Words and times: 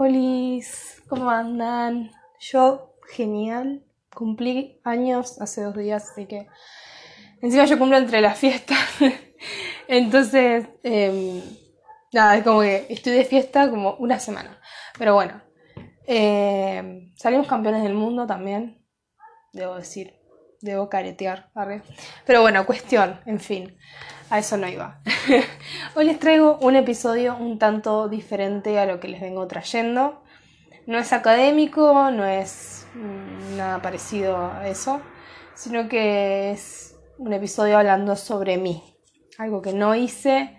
Olis, 0.00 1.02
¿cómo 1.08 1.28
andan? 1.28 2.12
Yo, 2.38 2.94
genial. 3.08 3.82
Cumplí 4.14 4.80
años 4.84 5.40
hace 5.40 5.62
dos 5.62 5.76
días, 5.76 6.10
así 6.12 6.26
que. 6.26 6.46
Encima 7.42 7.64
yo 7.64 7.80
cumplo 7.80 7.96
entre 7.96 8.20
las 8.20 8.38
fiestas. 8.38 8.78
Entonces, 9.88 10.68
em, 10.84 11.42
nada, 12.12 12.36
es 12.36 12.44
como 12.44 12.60
que 12.60 12.86
estoy 12.88 13.14
de 13.14 13.24
fiesta 13.24 13.68
como 13.68 13.94
una 13.94 14.20
semana. 14.20 14.60
Pero 14.96 15.14
bueno, 15.14 15.42
em, 16.06 17.12
salimos 17.16 17.48
campeones 17.48 17.82
del 17.82 17.94
mundo 17.94 18.24
también, 18.24 18.86
debo 19.52 19.74
decir. 19.74 20.14
Debo 20.60 20.88
caretear, 20.88 21.50
Pero 22.26 22.42
bueno, 22.42 22.66
cuestión, 22.66 23.20
en 23.26 23.40
fin 23.40 23.76
a 24.30 24.38
eso 24.38 24.56
no 24.56 24.68
iba. 24.68 25.00
Hoy 25.94 26.04
les 26.04 26.18
traigo 26.18 26.58
un 26.60 26.76
episodio 26.76 27.36
un 27.36 27.58
tanto 27.58 28.08
diferente 28.08 28.78
a 28.78 28.86
lo 28.86 29.00
que 29.00 29.08
les 29.08 29.20
vengo 29.20 29.46
trayendo. 29.46 30.22
No 30.86 30.98
es 30.98 31.12
académico, 31.12 32.10
no 32.10 32.24
es 32.26 32.86
mm, 32.94 33.56
nada 33.56 33.82
parecido 33.82 34.36
a 34.36 34.68
eso, 34.68 35.00
sino 35.54 35.88
que 35.88 36.50
es 36.50 36.96
un 37.18 37.32
episodio 37.32 37.78
hablando 37.78 38.16
sobre 38.16 38.58
mí, 38.58 38.82
algo 39.38 39.60
que 39.60 39.72
no 39.72 39.94
hice 39.94 40.56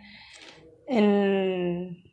en, 0.87 2.03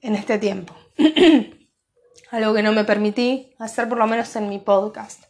en 0.00 0.14
este 0.14 0.38
tiempo, 0.38 0.74
algo 2.30 2.54
que 2.54 2.62
no 2.62 2.72
me 2.72 2.84
permití 2.84 3.54
hacer 3.58 3.88
por 3.88 3.98
lo 3.98 4.06
menos 4.06 4.34
en 4.36 4.48
mi 4.48 4.58
podcast. 4.58 5.29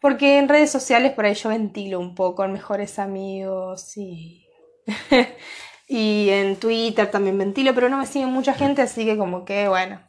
Porque 0.00 0.38
en 0.38 0.48
redes 0.48 0.70
sociales 0.70 1.12
por 1.12 1.26
ahí 1.26 1.34
yo 1.34 1.48
ventilo 1.48 1.98
un 1.98 2.14
poco 2.14 2.44
en 2.44 2.52
mejores 2.52 2.98
amigos 2.98 3.96
y 3.96 4.46
y 5.88 6.28
en 6.30 6.56
Twitter 6.56 7.10
también 7.10 7.38
ventilo, 7.38 7.74
pero 7.74 7.88
no 7.88 7.96
me 7.96 8.06
sigue 8.06 8.26
mucha 8.26 8.54
gente, 8.54 8.82
así 8.82 9.04
que 9.04 9.16
como 9.16 9.44
que 9.44 9.68
bueno, 9.68 10.00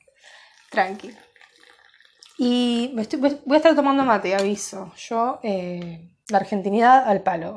tranquilo. 0.70 1.18
Y 2.38 2.92
me 2.94 3.02
estoy, 3.02 3.20
voy 3.20 3.56
a 3.56 3.58
estar 3.58 3.76
tomando 3.76 4.04
mate, 4.04 4.36
aviso. 4.36 4.94
Yo, 4.96 5.40
eh, 5.44 6.10
la 6.30 6.38
argentinidad 6.38 7.08
al 7.08 7.22
palo. 7.22 7.56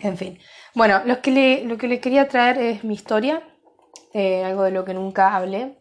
En 0.00 0.16
fin. 0.16 0.38
Bueno, 0.74 1.02
lo 1.04 1.20
que, 1.20 1.30
le, 1.32 1.64
lo 1.64 1.76
que 1.76 1.88
le 1.88 2.00
quería 2.00 2.28
traer 2.28 2.58
es 2.58 2.84
mi 2.84 2.94
historia, 2.94 3.42
eh, 4.14 4.42
algo 4.44 4.62
de 4.62 4.70
lo 4.70 4.84
que 4.86 4.94
nunca 4.94 5.36
hablé. 5.36 5.76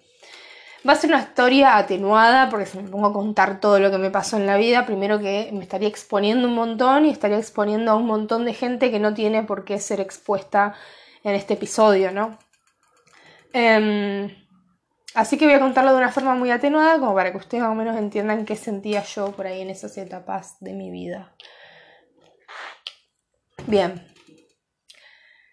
Va 0.87 0.93
a 0.93 0.95
ser 0.95 1.09
una 1.09 1.19
historia 1.19 1.77
atenuada 1.77 2.49
porque 2.49 2.65
si 2.65 2.77
me 2.77 2.89
pongo 2.89 3.07
a 3.07 3.13
contar 3.13 3.59
todo 3.59 3.79
lo 3.79 3.91
que 3.91 3.97
me 3.97 4.11
pasó 4.11 4.37
en 4.37 4.45
la 4.45 4.55
vida, 4.55 4.85
primero 4.85 5.19
que 5.19 5.49
me 5.51 5.61
estaría 5.61 5.89
exponiendo 5.89 6.47
un 6.47 6.55
montón 6.55 7.05
y 7.05 7.09
estaría 7.09 7.37
exponiendo 7.37 7.91
a 7.91 7.95
un 7.95 8.05
montón 8.05 8.45
de 8.45 8.53
gente 8.53 8.89
que 8.89 8.99
no 8.99 9.13
tiene 9.13 9.43
por 9.43 9.65
qué 9.65 9.79
ser 9.79 9.99
expuesta 9.99 10.75
en 11.23 11.35
este 11.35 11.55
episodio, 11.55 12.11
¿no? 12.13 12.39
Em, 13.51 14.33
así 15.15 15.37
que 15.37 15.45
voy 15.45 15.55
a 15.55 15.59
contarlo 15.59 15.91
de 15.91 15.97
una 15.97 16.11
forma 16.13 16.35
muy 16.35 16.49
atenuada 16.49 16.97
como 16.97 17.13
para 17.13 17.31
que 17.31 17.37
ustedes 17.37 17.63
más 17.63 17.71
o 17.71 17.75
menos 17.75 17.97
entiendan 17.97 18.45
qué 18.45 18.55
sentía 18.55 19.03
yo 19.03 19.33
por 19.33 19.47
ahí 19.47 19.61
en 19.61 19.69
esas 19.69 19.97
etapas 19.97 20.55
de 20.61 20.73
mi 20.73 20.91
vida. 20.91 21.35
Bien. 23.67 24.07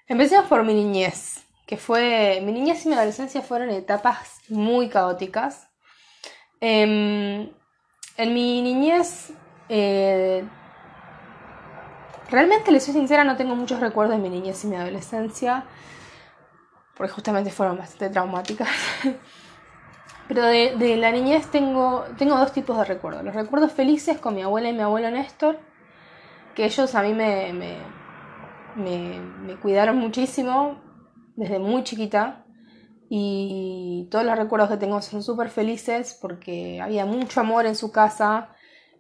Empecemos 0.07 0.47
por 0.47 0.63
mi 0.63 0.75
niñez 0.75 1.47
que 1.67 1.77
fue, 1.77 2.41
mi 2.43 2.53
niñez 2.53 2.87
y 2.87 2.89
mi 2.89 2.95
adolescencia 2.95 3.43
fueron 3.43 3.71
etapas 3.71 4.36
muy 4.49 4.89
caóticas. 4.89 5.69
Em, 6.61 7.51
en 8.17 8.35
mi 8.35 8.63
niñez, 8.63 9.33
eh, 9.69 10.45
realmente, 12.31 12.71
les 12.71 12.85
soy 12.85 12.95
sincera, 12.95 13.25
no 13.25 13.37
tengo 13.37 13.55
muchos 13.55 13.81
recuerdos 13.81 14.17
de 14.17 14.23
mi 14.23 14.31
niñez 14.31 14.65
y 14.65 14.69
mi 14.69 14.77
adolescencia, 14.77 15.65
porque 16.97 17.13
justamente 17.13 17.51
fueron 17.51 17.77
bastante 17.79 18.09
traumáticas. 18.11 18.69
Pero 20.29 20.45
de, 20.45 20.97
la 20.97 21.13
niñez 21.13 21.49
tengo, 21.51 22.05
tengo 22.19 22.37
dos 22.37 22.53
tipos 22.53 22.77
de 22.79 22.85
recuerdos. 22.85 23.23
Los 23.23 23.35
recuerdos 23.35 23.73
felices 23.73 24.19
con 24.19 24.35
mi 24.35 24.43
abuela 24.43 24.69
y 24.69 24.73
mi 24.73 24.81
abuelo 24.81 25.11
Néstor, 25.11 25.61
que 26.55 26.65
ellos 26.65 26.95
a 26.97 27.03
mí 27.03 27.13
me, 27.15 27.53
me, 27.53 29.21
me 29.21 29.57
cuidaron 29.57 29.99
muchísimo, 29.99 30.81
desde 31.37 31.61
muy 31.61 31.85
chiquita 31.85 32.46
y 33.09 34.09
todos 34.11 34.25
los 34.25 34.37
recuerdos 34.37 34.69
que 34.69 34.77
tengo 34.77 35.01
son 35.01 35.23
súper 35.23 35.49
felices 35.51 36.19
porque 36.21 36.81
había 36.81 37.07
mucho 37.07 37.41
amor 37.41 37.67
en 37.67 37.77
su 37.77 37.93
casa 37.93 38.51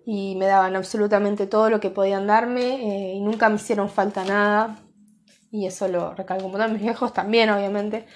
y 0.04 0.36
me 0.36 0.46
daban 0.46 0.76
absolutamente 0.76 1.46
todo 1.46 1.68
lo 1.68 1.80
que 1.80 1.90
podían 1.90 2.28
darme 2.28 3.10
eh, 3.10 3.14
y 3.14 3.20
nunca 3.20 3.48
me 3.48 3.56
hicieron 3.56 3.88
falta 3.88 4.24
nada. 4.24 4.78
Y 5.50 5.66
eso 5.66 5.88
lo 5.88 6.14
recalco 6.14 6.50
todos 6.50 6.70
mis 6.70 6.82
viejos 6.82 7.12
también 7.12 7.50
obviamente. 7.50 8.06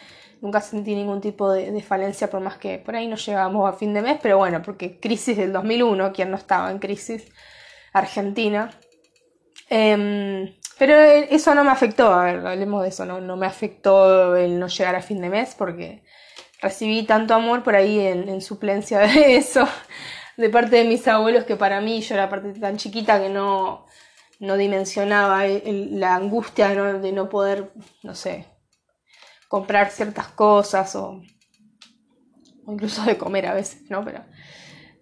Nunca 0.40 0.60
sentí 0.60 0.94
ningún 0.94 1.20
tipo 1.20 1.50
de, 1.52 1.82
falencia 1.82 2.30
por 2.30 2.40
más 2.40 2.56
que 2.56 2.78
por 2.78 2.94
ahí 2.94 3.08
no 3.08 3.16
llegábamos 3.16 3.68
a 3.68 3.72
fin 3.76 3.92
de 3.92 4.02
mes 4.02 4.18
pero 4.22 4.38
bueno 4.38 4.62
porque 4.62 4.98
crisis 4.98 5.36
del 5.36 5.52
2001 5.52 6.12
quien 6.12 6.30
no 6.30 6.36
estaba 6.36 6.70
en 6.70 6.78
crisis 6.78 7.30
Argentina 7.92 8.70
em, 9.70 10.54
pero 10.78 10.94
eso 10.94 11.54
no 11.54 11.64
me 11.64 11.70
afectó, 11.70 12.12
a 12.12 12.25
ver, 12.25 12.47
hablemos 12.47 12.82
de 12.82 12.88
eso, 12.88 13.04
no, 13.04 13.20
no 13.20 13.36
me 13.36 13.47
afectó 13.47 14.36
el 14.36 14.58
no 14.58 14.66
llegar 14.69 14.97
a 14.97 15.03
fin 15.03 15.20
de 15.20 15.28
mes 15.28 15.54
porque 15.56 16.03
recibí 16.60 17.04
tanto 17.04 17.34
amor 17.34 17.62
por 17.62 17.75
ahí 17.75 18.00
en, 18.00 18.41
suplencia 18.41 19.00
de 19.00 19.36
eso, 19.36 19.69
de 20.36 20.50
parte 20.50 20.76
de 20.76 20.84
mis 20.84 21.06
abuelos, 21.08 21.44
que 21.44 21.56
para 21.56 21.81
mí 21.81 22.00
yo 22.00 22.14
era 22.14 22.28
parte 22.28 22.53
tan 22.54 22.76
chiquita 22.76 23.20
que 23.20 23.28
no, 23.28 23.86
no 24.38 24.56
dimensionaba 24.56 25.44
la 25.47 26.14
angustia 26.14 26.69
de 26.70 27.12
no 27.12 27.28
poder, 27.28 27.72
no 28.02 28.14
sé, 28.14 28.47
comprar 29.48 29.91
ciertas 29.91 30.28
cosas 30.28 30.94
o, 30.97 31.20
o 32.64 32.72
incluso 32.72 33.02
de 33.04 33.19
comer 33.19 33.47
a 33.47 33.54
veces, 33.54 33.91
¿no? 33.91 34.04
Pero 34.04 34.25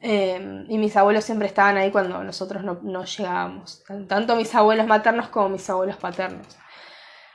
Em, 0.01 0.65
y 0.71 0.79
mis 0.79 0.97
abuelos 0.97 1.25
siempre 1.25 1.49
estaban 1.49 1.77
ahí 1.77 1.91
cuando 1.91 2.23
nosotros 2.23 2.63
no, 2.63 3.05
llegábamos. 3.05 3.83
Tanto 4.09 4.37
mis 4.37 4.55
abuelos 4.55 4.87
maternos 4.87 5.29
como 5.29 5.49
mis 5.49 5.69
abuelos 5.69 5.97
paternos. 5.97 6.47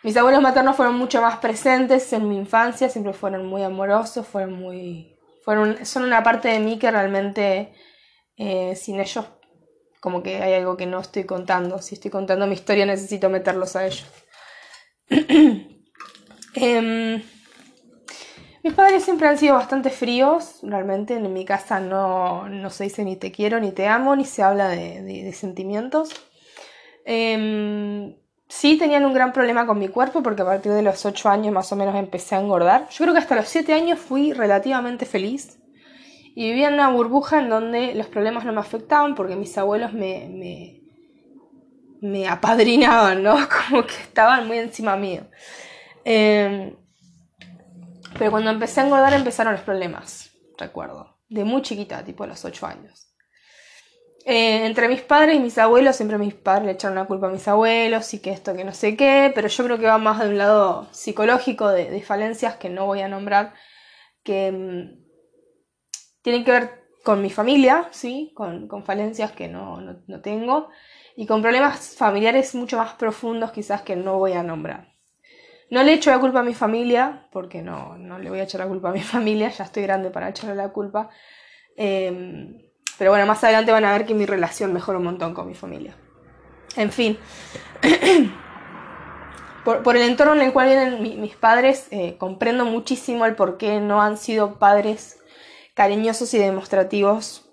Mis 0.03 0.15
abuelos 0.17 0.41
maternos 0.41 0.75
fueron 0.75 0.95
mucho 0.95 1.21
más 1.21 1.37
presentes 1.37 2.11
en 2.13 2.27
mi 2.27 2.37
infancia, 2.37 2.89
siempre 2.89 3.13
fueron 3.13 3.45
muy 3.45 3.63
amorosos, 3.63 4.27
fueron 4.27 4.53
muy. 4.53 5.17
Fueron, 5.43 5.85
son 5.85 6.03
una 6.03 6.23
parte 6.23 6.49
de 6.49 6.59
mí 6.59 6.79
que 6.79 6.89
realmente 6.89 7.73
eh, 8.37 8.75
sin 8.75 8.99
ellos 8.99 9.25
como 9.99 10.21
que 10.21 10.41
hay 10.41 10.53
algo 10.55 10.75
que 10.75 10.85
no 10.85 10.99
estoy 10.99 11.23
contando. 11.23 11.79
Si 11.79 11.95
estoy 11.95 12.11
contando 12.11 12.47
mi 12.47 12.53
historia 12.53 12.85
necesito 12.85 13.29
meterlos 13.29 13.75
a 13.75 13.85
ellos. 13.85 14.05
Em, 16.55 17.23
mis 18.63 18.73
padres 18.73 19.03
siempre 19.03 19.27
han 19.27 19.37
sido 19.37 19.55
bastante 19.55 19.89
fríos, 19.89 20.59
realmente 20.63 21.15
en 21.15 21.33
mi 21.33 21.43
casa 21.43 21.81
no, 21.81 22.47
se 22.69 22.85
dice 22.85 23.03
ni 23.03 23.17
te 23.17 23.31
quiero 23.31 23.59
ni 23.59 23.71
te 23.71 23.87
amo, 23.87 24.15
ni 24.15 24.23
se 24.23 24.41
habla 24.41 24.69
de, 24.69 25.33
sentimientos. 25.33 26.11
Em, 27.05 28.15
sí 28.47 28.77
tenían 28.77 29.05
un 29.05 29.13
gran 29.13 29.33
problema 29.33 29.65
con 29.65 29.77
mi 29.79 29.89
cuerpo 29.89 30.23
porque 30.23 30.43
a 30.43 30.45
partir 30.45 30.71
de 30.71 30.81
los 30.81 31.05
8 31.05 31.29
años 31.29 31.53
más 31.53 31.71
o 31.73 31.75
menos 31.75 31.93
empecé 31.95 32.35
a 32.35 32.39
engordar. 32.39 32.87
Yo 32.89 33.03
creo 33.03 33.13
que 33.13 33.19
hasta 33.19 33.35
los 33.35 33.49
7 33.49 33.73
años 33.73 33.99
fui 33.99 34.31
relativamente 34.31 35.05
feliz 35.05 35.59
y 36.35 36.47
vivía 36.49 36.69
en 36.69 36.75
una 36.75 36.89
burbuja 36.89 37.39
en 37.39 37.49
donde 37.49 37.93
los 37.95 38.07
problemas 38.07 38.45
no 38.45 38.53
me 38.53 38.61
afectaban 38.61 39.13
porque 39.13 39.35
mis 39.35 39.57
abuelos 39.57 39.91
me, 39.93 40.79
apadrinaban, 42.29 43.23
¿no? 43.23 43.35
Como 43.69 43.85
que 43.85 43.95
estaban 43.95 44.47
muy 44.47 44.57
encima 44.57 44.95
mío. 44.95 45.23
Em, 46.05 46.75
pero 48.17 48.31
cuando 48.31 48.51
empecé 48.51 48.81
a 48.81 48.85
engordar 48.85 49.13
empezaron 49.13 49.53
los 49.53 49.61
problemas, 49.61 50.31
recuerdo. 50.57 51.17
De 51.29 51.43
muy 51.43 51.61
chiquita, 51.61 52.03
tipo 52.03 52.23
a 52.23 52.27
los 52.27 52.45
8 52.45 52.65
años. 52.67 53.13
Eh, 54.25 54.65
entre 54.65 54.87
mis 54.87 55.01
padres 55.01 55.35
y 55.35 55.39
mis 55.39 55.57
abuelos, 55.57 55.97
siempre 55.97 56.17
mis 56.17 56.33
padres 56.33 56.65
le 56.65 56.71
echaron 56.73 56.95
la 56.95 57.05
culpa 57.05 57.27
a 57.27 57.31
mis 57.31 57.45
abuelos 57.47 58.13
y 58.13 58.21
que 58.21 58.31
esto, 58.31 58.55
que 58.55 58.63
no 58.63 58.73
sé 58.73 58.95
qué, 58.95 59.31
pero 59.35 59.49
yo 59.49 59.63
creo 59.65 59.77
que 59.79 59.85
va 59.85 59.97
más 59.97 60.19
de 60.19 60.29
un 60.29 60.37
lado 60.37 60.87
psicológico, 60.91 61.67
de, 61.69 62.01
falencias 62.01 62.55
que 62.55 62.69
no 62.69 62.85
voy 62.85 63.01
a 63.01 63.09
nombrar, 63.09 63.53
que 64.23 64.51
mm, 64.51 65.03
tienen 66.21 66.45
que 66.45 66.51
ver 66.51 66.83
con 67.03 67.21
mi 67.21 67.29
familia, 67.29 67.89
¿sí? 67.91 68.31
Con, 68.33 68.69
falencias 68.85 69.33
que 69.33 69.49
no, 69.49 69.81
no 69.81 70.21
tengo, 70.21 70.69
y 71.17 71.25
con 71.27 71.41
problemas 71.41 71.95
familiares 71.97 72.55
mucho 72.55 72.77
más 72.77 72.93
profundos 72.93 73.51
quizás 73.51 73.81
que 73.81 73.97
no 73.97 74.19
voy 74.19 74.33
a 74.33 74.43
nombrar. 74.43 74.92
No 75.73 75.81
le 75.81 75.93
echo 75.93 76.11
la 76.11 76.19
culpa 76.19 76.41
a 76.41 76.43
mi 76.43 76.53
familia, 76.53 77.25
porque 77.31 77.63
no, 77.63 77.97
no 77.97 78.19
le 78.19 78.29
voy 78.29 78.39
a 78.39 78.43
echar 78.43 78.61
la 78.61 78.67
culpa 78.67 78.89
a 78.89 78.91
mi 78.91 79.01
familia, 79.15 79.49
ya 79.49 79.63
estoy 79.63 79.81
grande 79.81 80.11
para 80.11 80.29
echarle 80.29 80.53
la 80.53 80.69
culpa. 80.69 81.09
Em, 81.75 82.61
pero 82.99 83.09
bueno, 83.09 83.25
más 83.25 83.43
adelante 83.43 83.71
van 83.71 83.83
a 83.83 83.91
ver 83.91 84.05
que 84.05 84.13
mi 84.13 84.27
relación 84.27 84.71
mejora 84.71 84.99
un 84.99 85.05
montón 85.05 85.33
con 85.33 85.47
mi 85.47 85.55
familia. 85.55 85.97
En 86.75 86.91
fin, 86.91 87.17
por, 89.65 89.97
el 89.97 90.03
entorno 90.03 90.35
en 90.35 90.41
el 90.41 90.53
cual 90.53 90.67
vienen 90.67 91.19
mis 91.19 91.35
padres, 91.35 91.87
eh, 91.89 92.17
comprendo 92.19 92.65
muchísimo 92.65 93.25
el 93.25 93.33
por 93.33 93.57
qué 93.57 93.79
no 93.79 93.99
han 93.99 94.17
sido 94.17 94.59
padres 94.59 95.21
cariñosos 95.73 96.31
y 96.35 96.37
demostrativos 96.37 97.49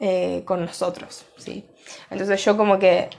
eh, 0.00 0.42
con 0.46 0.64
nosotros, 0.64 1.26
¿sí? 1.36 1.68
Entonces 2.08 2.42
yo 2.42 2.56
como 2.56 2.78
que... 2.78 3.10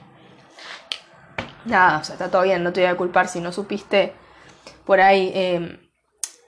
Nada, 1.65 1.99
o 1.99 2.03
sea, 2.03 2.13
está 2.13 2.31
todo 2.31 2.41
bien, 2.41 2.63
no 2.63 2.73
te 2.73 2.81
voy 2.81 2.89
a 2.89 2.97
culpar 2.97 3.27
si 3.27 3.41
no 3.41 3.51
supiste 3.51 4.15
por 4.85 5.01
ahí 5.01 5.31
em, 5.33 5.79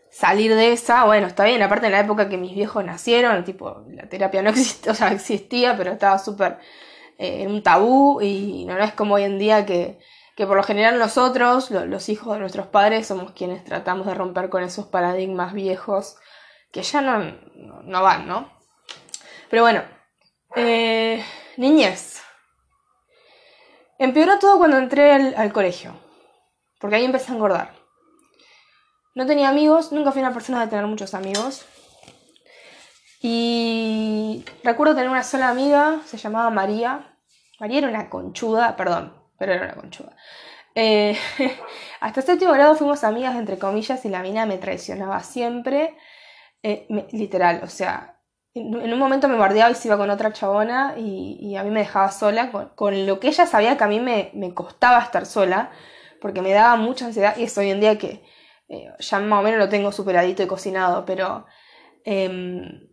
salir 0.09 0.55
de 0.55 0.73
esa, 0.73 1.05
bueno, 1.05 1.27
está 1.27 1.45
bien, 1.45 1.61
aparte 1.61 1.87
en 1.87 1.93
la 1.93 1.99
época 1.99 2.29
que 2.29 2.37
mis 2.37 2.53
viejos 2.53 2.83
nacieron, 2.83 3.43
tipo, 3.43 3.83
la 3.89 4.07
terapia 4.09 4.41
no 4.41 4.49
existía, 5.11 5.77
pero 5.77 5.91
estaba 5.91 6.19
súper 6.19 6.59
en 7.17 7.51
un 7.51 7.61
tabú 7.61 8.19
y 8.21 8.65
no, 8.65 8.77
es 8.79 8.93
como 8.93 9.15
hoy 9.15 9.23
en 9.23 9.37
día 9.37 9.63
que, 9.65 9.99
que 10.35 10.47
por 10.47 10.57
lo 10.57 10.63
general 10.63 10.97
nosotros, 10.97 11.69
los 11.69 12.09
hijos 12.09 12.33
de 12.33 12.39
nuestros 12.39 12.67
padres, 12.67 13.05
somos 13.05 13.31
quienes 13.31 13.63
tratamos 13.63 14.07
de 14.07 14.15
romper 14.15 14.49
con 14.49 14.63
esos 14.63 14.87
paradigmas 14.87 15.53
viejos 15.53 16.17
que 16.71 16.81
ya 16.81 17.01
no, 17.01 17.37
no, 17.83 18.01
van, 18.01 18.27
¿no? 18.27 18.49
Pero 19.49 19.63
bueno, 19.63 19.83
eh, 20.55 21.23
niñez. 21.57 22.23
Empeoró 23.99 24.39
todo 24.39 24.57
cuando 24.57 24.77
entré 24.77 25.11
al, 25.11 25.53
colegio, 25.53 25.93
porque 26.79 26.95
ahí 26.95 27.05
empecé 27.05 27.31
a 27.31 27.35
engordar. 27.35 27.80
No 29.13 29.25
tenía 29.25 29.49
amigos, 29.49 29.91
nunca 29.91 30.11
fui 30.11 30.21
una 30.21 30.33
persona 30.33 30.61
de 30.61 30.67
tener 30.67 30.85
muchos 30.85 31.13
amigos. 31.13 31.65
Y 33.21 34.43
recuerdo 34.63 34.95
tener 34.95 35.09
una 35.09 35.23
sola 35.23 35.49
amiga, 35.49 36.01
se 36.05 36.17
llamaba 36.17 36.49
María. 36.49 37.15
María 37.59 37.79
era 37.79 37.89
una 37.89 38.09
conchuda, 38.09 38.75
perdón, 38.75 39.13
pero 39.37 39.53
era 39.53 39.65
una 39.65 39.75
conchuda. 39.75 40.15
Eh, 40.73 41.17
hasta 41.99 42.21
séptimo 42.21 42.53
grado 42.53 42.75
fuimos 42.75 43.03
amigas, 43.03 43.35
entre 43.35 43.59
comillas, 43.59 44.03
y 44.05 44.09
la 44.09 44.21
mina 44.21 44.45
me 44.45 44.57
traicionaba 44.57 45.21
siempre. 45.21 45.95
Eh, 46.63 46.87
literal, 47.11 47.61
o 47.63 47.67
sea, 47.67 48.21
en, 48.53 48.93
un 48.93 48.99
momento 48.99 49.27
me 49.27 49.37
bardeaba 49.37 49.71
y 49.71 49.75
se 49.75 49.87
iba 49.87 49.97
con 49.97 50.09
otra 50.09 50.33
chabona 50.33 50.95
y, 50.97 51.55
a 51.55 51.63
mí 51.63 51.69
me 51.71 51.81
dejaba 51.81 52.11
sola 52.11 52.51
con, 52.75 53.05
lo 53.05 53.19
que 53.19 53.29
ella 53.29 53.45
sabía 53.45 53.77
que 53.77 53.83
a 53.83 53.87
mí 53.87 53.99
me, 53.99 54.53
costaba 54.53 54.99
estar 54.99 55.25
sola, 55.25 55.71
porque 56.21 56.41
me 56.41 56.51
daba 56.51 56.75
mucha 56.75 57.05
ansiedad 57.05 57.35
y 57.37 57.43
es 57.43 57.57
hoy 57.57 57.71
en 57.71 57.79
día 57.79 57.97
que 57.97 58.23
eh, 58.71 58.89
ya 58.99 59.19
más 59.19 59.41
o 59.41 59.43
menos 59.43 59.59
lo 59.59 59.67
tengo 59.67 59.91
superadito 59.91 60.41
y 60.41 60.47
cocinado, 60.47 61.05
pero 61.05 61.45
em, 62.05 62.87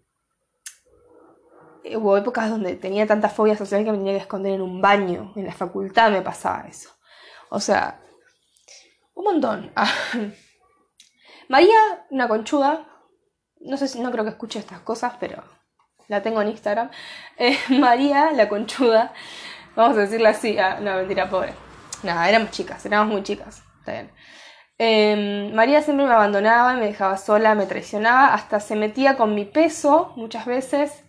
hubo 1.94 2.16
épocas 2.16 2.50
donde 2.50 2.74
tenía 2.74 3.06
tanta 3.06 3.28
fobia 3.28 3.56
social 3.56 3.84
que 3.84 3.92
me 3.92 3.98
tenía 3.98 4.14
que 4.14 4.22
esconder 4.22 4.54
en 4.54 4.62
un 4.62 4.80
baño, 4.80 5.32
en 5.36 5.46
la 5.46 5.52
facultad 5.52 6.10
me 6.10 6.20
pasaba 6.20 6.66
eso. 6.66 6.90
O 7.50 7.60
sea, 7.60 8.00
un 9.14 9.24
montón. 9.24 9.72
María, 11.48 12.06
una 12.10 12.26
conchuda, 12.26 12.84
no 13.60 13.76
sé 13.76 13.86
si, 13.86 14.00
no 14.00 14.10
creo 14.10 14.24
que 14.24 14.30
escuche 14.30 14.58
estas 14.58 14.80
cosas, 14.80 15.14
pero 15.20 15.44
la 16.08 16.24
tengo 16.24 16.42
en 16.42 16.48
Instagram. 16.48 16.90
Eh, 17.36 17.56
María, 17.78 18.32
la 18.32 18.48
conchuda, 18.48 19.14
vamos 19.76 19.96
a 19.96 20.00
decirla 20.00 20.30
así, 20.30 20.58
ah, 20.58 20.80
no, 20.80 20.96
mentira, 20.96 21.30
pobre. 21.30 21.54
Nada, 22.02 22.28
éramos 22.28 22.50
chicas, 22.50 22.84
éramos 22.84 23.12
muy 23.12 23.22
chicas, 23.22 23.62
está 23.78 23.92
bien. 23.92 24.10
Em, 24.78 25.52
María 25.54 25.82
siempre 25.82 26.06
me 26.06 26.12
abandonaba, 26.12 26.74
me 26.74 26.86
dejaba 26.86 27.16
sola, 27.16 27.54
me 27.54 27.66
traicionaba, 27.66 28.34
hasta 28.34 28.60
se 28.60 28.76
metía 28.76 29.16
con 29.16 29.34
mi 29.34 29.44
peso 29.44 30.12
muchas 30.16 30.46
veces. 30.46 31.04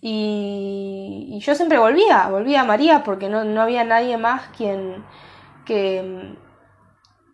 Y, 0.00 1.38
yo 1.40 1.54
siempre 1.54 1.78
volvía, 1.78 2.28
volvía 2.28 2.62
a 2.62 2.64
María 2.64 3.04
porque 3.04 3.28
no, 3.28 3.44
no 3.44 3.62
había 3.62 3.84
nadie 3.84 4.18
más 4.18 4.48
quien 4.56 5.04
que, 5.64 6.36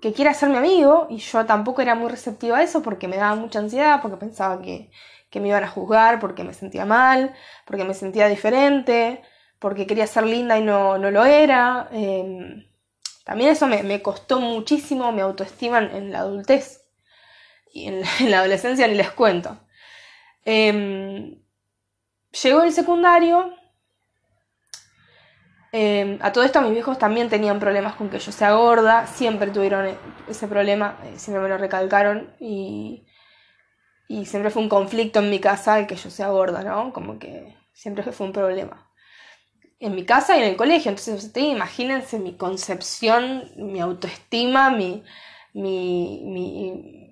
que 0.00 0.12
quiera 0.12 0.34
ser 0.34 0.48
mi 0.50 0.56
amigo 0.56 1.06
y 1.10 1.18
yo 1.18 1.44
tampoco 1.46 1.82
era 1.82 1.94
muy 1.94 2.10
receptiva 2.10 2.58
a 2.58 2.62
eso 2.62 2.82
porque 2.82 3.08
me 3.08 3.16
daba 3.16 3.34
mucha 3.36 3.58
ansiedad, 3.58 4.00
porque 4.02 4.16
pensaba 4.16 4.60
que, 4.62 4.90
me 5.34 5.48
iban 5.48 5.64
a 5.64 5.68
juzgar, 5.68 6.18
porque 6.20 6.44
me 6.44 6.54
sentía 6.54 6.84
mal, 6.84 7.34
porque 7.66 7.84
me 7.84 7.94
sentía 7.94 8.28
diferente, 8.28 9.22
porque 9.58 9.86
quería 9.86 10.06
ser 10.06 10.24
linda 10.24 10.58
y 10.58 10.62
no, 10.62 10.98
lo 10.98 11.24
era. 11.24 11.88
Em, 11.92 12.64
también 13.30 13.50
eso 13.50 13.68
me, 13.68 14.02
costó 14.02 14.40
muchísimo 14.40 15.12
mi 15.12 15.20
autoestima 15.20 15.78
en, 15.78 16.10
la 16.10 16.18
adultez 16.18 16.82
y 17.72 17.86
en, 17.86 18.02
la 18.28 18.40
adolescencia 18.40 18.88
ni 18.88 18.94
les 18.94 19.12
cuento. 19.12 19.56
Em, 20.44 21.40
llegó 22.42 22.64
el 22.64 22.72
secundario 22.72 23.54
Em, 25.72 26.18
a 26.20 26.32
todo 26.32 26.42
esto 26.42 26.60
mis 26.62 26.72
viejos 26.72 26.98
también 26.98 27.28
tenían 27.28 27.60
problemas 27.60 27.94
con 27.94 28.10
que 28.10 28.18
yo 28.18 28.32
sea 28.32 28.54
gorda, 28.54 29.06
siempre 29.06 29.52
tuvieron 29.52 29.96
ese 30.28 30.48
problema, 30.48 30.98
eh, 31.04 31.12
siempre 31.16 31.40
me 31.40 31.48
lo 31.48 31.58
recalcaron 31.58 32.34
y, 32.40 33.06
y 34.08 34.26
siempre 34.26 34.50
fue 34.50 34.62
un 34.62 34.68
conflicto 34.68 35.20
en 35.20 35.30
mi 35.30 35.38
casa 35.38 35.78
el 35.78 35.86
que 35.86 35.94
yo 35.94 36.10
sea 36.10 36.30
gorda, 36.30 36.64
¿no? 36.64 36.92
Como 36.92 37.20
que 37.20 37.56
siempre 37.72 38.02
fue 38.10 38.26
un 38.26 38.32
problema. 38.32 38.89
En 39.80 39.94
mi 39.94 40.04
casa 40.04 40.36
y 40.36 40.42
en 40.42 40.48
el 40.48 40.56
colegio, 40.56 40.90
entonces 40.90 41.24
ustedes 41.24 41.48
imagínense 41.48 42.18
mi 42.18 42.34
concepción, 42.34 43.50
mi 43.56 43.80
autoestima, 43.80 44.70
mi, 44.70 45.02
mi 45.54 47.10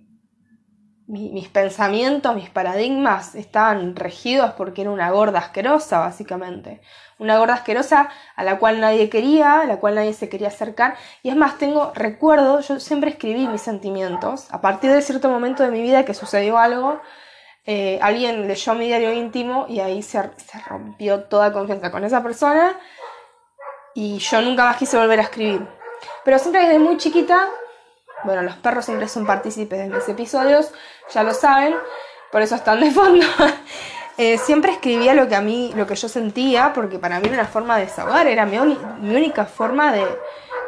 mis 1.08 1.48
pensamientos, 1.48 2.34
mis 2.34 2.50
paradigmas 2.50 3.34
estaban 3.34 3.96
regidos 3.96 4.52
porque 4.52 4.82
era 4.82 4.90
una 4.90 5.10
gorda 5.10 5.38
asquerosa, 5.38 6.00
básicamente. 6.00 6.82
Una 7.18 7.38
gorda 7.38 7.54
asquerosa 7.54 8.10
a 8.36 8.44
la 8.44 8.58
cual 8.58 8.78
nadie 8.80 9.08
quería, 9.08 9.62
a 9.62 9.64
la 9.64 9.80
cual 9.80 9.94
nadie 9.94 10.12
se 10.12 10.28
quería 10.28 10.48
acercar. 10.48 10.96
Y 11.22 11.30
es 11.30 11.36
más, 11.36 11.56
tengo 11.56 11.92
recuerdo, 11.94 12.60
yo 12.60 12.78
siempre 12.78 13.08
escribí 13.08 13.48
mis 13.48 13.62
sentimientos. 13.62 14.52
A 14.52 14.60
partir 14.60 14.90
de 14.90 15.00
cierto 15.00 15.30
momento 15.30 15.62
de 15.62 15.70
mi 15.70 15.80
vida 15.80 16.04
que 16.04 16.12
sucedió 16.12 16.58
algo, 16.58 17.00
eh, 17.70 17.98
alguien 18.00 18.48
leyó 18.48 18.74
mi 18.74 18.86
diario 18.86 19.12
íntimo 19.12 19.66
y 19.68 19.80
ahí 19.80 20.02
se, 20.02 20.18
se 20.36 20.58
rompió 20.66 21.24
toda 21.24 21.52
confianza 21.52 21.90
con 21.90 22.02
esa 22.02 22.22
persona. 22.22 22.80
Y 23.94 24.18
yo 24.18 24.40
nunca 24.40 24.64
más 24.64 24.78
quise 24.78 24.96
volver 24.96 25.20
a 25.20 25.24
escribir. 25.24 25.68
Pero 26.24 26.38
siempre 26.38 26.62
desde 26.62 26.78
muy 26.78 26.96
chiquita 26.96 27.48
bueno, 28.24 28.42
los 28.42 28.56
perros 28.56 28.84
siempre 28.84 29.08
son 29.08 29.26
partícipes 29.26 29.78
de 29.78 29.88
mis 29.88 30.08
episodios, 30.08 30.72
ya 31.12 31.22
lo 31.22 31.34
saben, 31.34 31.74
por 32.32 32.42
eso 32.42 32.54
están 32.56 32.80
de 32.80 32.90
fondo. 32.90 33.26
Eh, 34.18 34.36
siempre 34.36 34.72
escribía 34.72 35.14
lo 35.14 35.28
que 35.28 35.36
a 35.36 35.40
mí, 35.40 35.72
lo 35.76 35.86
que 35.86 35.94
yo 35.94 36.08
sentía, 36.08 36.72
porque 36.74 36.98
para 36.98 37.20
mí 37.20 37.28
era 37.28 37.34
una 37.34 37.46
forma 37.46 37.76
de 37.76 37.84
desahogar, 37.84 38.26
era 38.26 38.44
mi, 38.46 38.58
única 38.58 39.44
forma 39.44 39.92
de, 39.92 40.04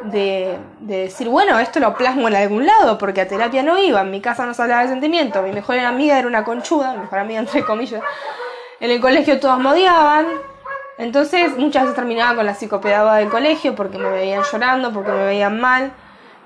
de, 0.02 0.58
decir, 0.79 1.29
bueno, 1.29 1.58
esto 1.58 1.81
lo 1.81 1.94
plasmo 1.94 2.29
en 2.29 2.37
algún 2.37 2.64
lado, 2.64 2.97
porque 2.97 3.23
a 3.23 3.26
terapia 3.29 3.64
no 3.64 3.76
iba, 3.76 4.02
en 4.02 4.11
mi 4.12 4.20
casa 4.20 4.47
no 4.47 4.55
se 4.55 4.62
hablaba 4.62 4.82
de 4.82 4.88
sentimiento, 4.88 5.43
mi 5.43 5.50
mejor 5.50 5.81
amiga 5.81 6.17
era 6.17 6.29
una 6.29 6.44
conchuda, 6.44 6.93
mi 6.93 7.00
mejor 7.00 7.19
amiga 7.19 7.41
entre 7.41 7.64
comillas, 7.64 8.02
en 8.79 8.91
el 8.91 9.00
colegio 9.00 9.41
todos 9.41 9.58
me 9.58 9.70
odiaban, 9.70 10.26
entonces 10.99 11.56
muchas 11.58 11.82
veces 11.82 11.97
terminaba 11.97 12.37
con 12.37 12.47
la 12.47 12.55
psicopedagoga 12.55 13.17
del 13.17 13.31
colegio 13.31 13.75
porque 13.75 13.99
me 13.99 14.11
veían 14.11 14.44
llorando, 14.44 14.93
porque 14.93 15.11
me 15.11 15.25
veían 15.25 15.61
mal 15.61 15.93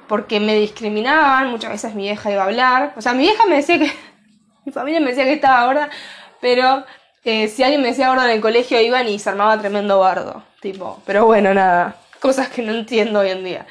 porque 0.08 0.40
me 0.40 0.54
discriminaban, 0.54 1.50
muchas 1.50 1.70
veces 1.70 1.94
mi 1.94 2.04
vieja 2.04 2.30
iba 2.30 2.42
a 2.42 2.46
hablar, 2.46 2.92
o 2.96 3.02
sea, 3.02 3.12
mi 3.14 3.22
vieja 3.22 3.44
me 3.46 3.56
decía 3.56 3.78
que, 3.78 3.90
mi 4.64 4.72
familia 4.72 5.00
me 5.00 5.08
decía 5.08 5.24
que 5.24 5.34
estaba 5.34 5.66
gorda, 5.66 5.88
pero 6.44 6.84
eh, 7.24 7.48
si 7.48 7.62
alguien 7.62 7.80
me 7.80 7.88
decía 7.88 8.10
gorda 8.10 8.26
en 8.26 8.32
el 8.32 8.42
colegio 8.42 8.78
iban 8.78 9.08
y 9.08 9.18
se 9.18 9.30
armaba 9.30 9.58
tremendo 9.58 9.98
bardo, 9.98 10.42
tipo, 10.60 11.00
pero 11.06 11.24
bueno, 11.24 11.54
nada, 11.54 11.96
cosas 12.20 12.50
que 12.50 12.60
no 12.60 12.74
entiendo 12.74 13.20
hoy 13.20 13.30
en 13.30 13.44
día. 13.44 13.66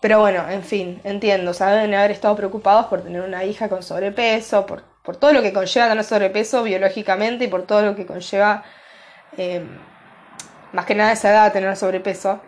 Pero 0.00 0.20
bueno, 0.20 0.48
en 0.48 0.62
fin, 0.62 1.02
entiendo, 1.04 1.52
saben 1.52 1.92
haber 1.92 2.12
estado 2.12 2.34
preocupados 2.34 2.86
por 2.86 3.02
tener 3.02 3.20
una 3.20 3.44
hija 3.44 3.68
con 3.68 3.82
sobrepeso, 3.82 4.64
por, 4.64 4.84
por 5.04 5.16
todo 5.16 5.34
lo 5.34 5.42
que 5.42 5.52
conlleva 5.52 5.90
tener 5.90 6.02
sobrepeso 6.02 6.62
biológicamente 6.62 7.44
y 7.44 7.48
por 7.48 7.66
todo 7.66 7.82
lo 7.82 7.94
que 7.94 8.06
conlleva, 8.06 8.64
eh, 9.36 9.62
más 10.72 10.86
que 10.86 10.94
nada 10.94 11.12
esa 11.12 11.28
edad, 11.28 11.52
tener 11.52 11.76
sobrepeso 11.76 12.40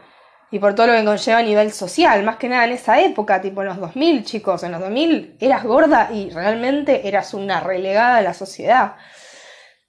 y 0.50 0.58
por 0.58 0.74
todo 0.74 0.86
lo 0.86 0.94
que 0.94 1.04
conlleva 1.04 1.40
a 1.40 1.42
nivel 1.42 1.70
social, 1.70 2.22
más 2.22 2.36
que 2.36 2.48
nada 2.48 2.64
en 2.64 2.72
esa 2.72 2.98
época, 2.98 3.42
tipo 3.42 3.60
en 3.60 3.68
los 3.68 3.78
2000, 3.78 4.24
chicos, 4.24 4.62
en 4.62 4.72
los 4.72 4.80
2000 4.80 5.36
eras 5.38 5.64
gorda 5.64 6.08
y 6.14 6.30
realmente 6.30 7.06
eras 7.06 7.34
una 7.34 7.60
relegada 7.60 8.16
de 8.16 8.22
la 8.22 8.32
sociedad. 8.32 8.94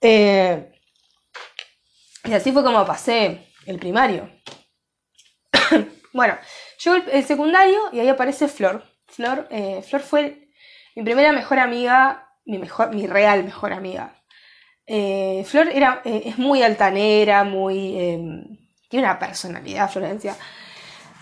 Eh, 0.08 0.72
y 2.26 2.34
así 2.34 2.52
fue 2.52 2.64
como 2.64 2.86
pasé 2.86 3.48
el 3.66 3.80
primario. 3.80 4.30
bueno, 6.14 6.38
llegó 6.84 6.98
el, 7.12 7.24
secundario 7.24 7.80
y 7.92 8.00
ahí 8.00 8.08
aparece 8.08 8.48
Flor. 8.48 8.84
Flor, 9.08 9.48
eh, 9.50 9.82
Flor 9.82 10.02
fue 10.04 10.48
mi 10.96 11.04
primera 11.04 11.32
mejor 11.32 11.58
amiga, 11.58 12.30
mi, 12.46 12.60
mejor, 12.60 12.94
mi 12.94 13.08
real 13.08 13.46
mejor 13.46 13.74
amiga. 13.74 14.22
Eh, 14.86 15.44
Flor 15.48 15.70
era, 15.70 16.04
es 16.06 16.38
muy 16.38 16.62
altanera, 16.62 17.44
muy 17.44 18.00
em, 18.00 18.58
tiene 18.88 19.08
una 19.08 19.18
personalidad, 19.18 19.90
Florencia. 19.90 20.36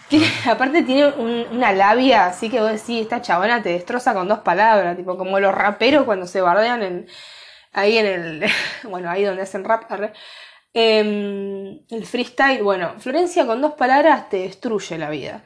aparte 0.51 0.83
tiene 0.83 1.07
una 1.07 1.71
labia, 1.71 2.25
así 2.25 2.49
que 2.49 2.59
vos 2.59 2.71
decís, 2.71 3.03
esta 3.03 3.21
chabona 3.21 3.63
te 3.63 3.69
destroza 3.69 4.13
con 4.13 4.27
dos 4.27 4.39
palabras, 4.39 4.97
tipo 4.97 5.17
como 5.17 5.39
los 5.39 5.55
raperos 5.55 6.03
cuando 6.03 6.27
se 6.27 6.41
bardean 6.41 6.83
en, 6.83 7.07
ahí 7.73 7.97
en 7.97 8.05
el, 8.05 8.45
bueno, 8.83 9.09
ahí 9.09 9.23
donde 9.23 9.41
hacen 9.43 9.63
rap, 9.63 9.91
em, 10.73 11.79
el 11.89 12.05
freestyle, 12.05 12.63
bueno, 12.63 12.99
Florencia 12.99 13.45
con 13.45 13.61
dos 13.61 13.73
palabras 13.73 14.29
te 14.29 14.37
destruye 14.37 14.97
la 14.97 15.09
vida. 15.09 15.43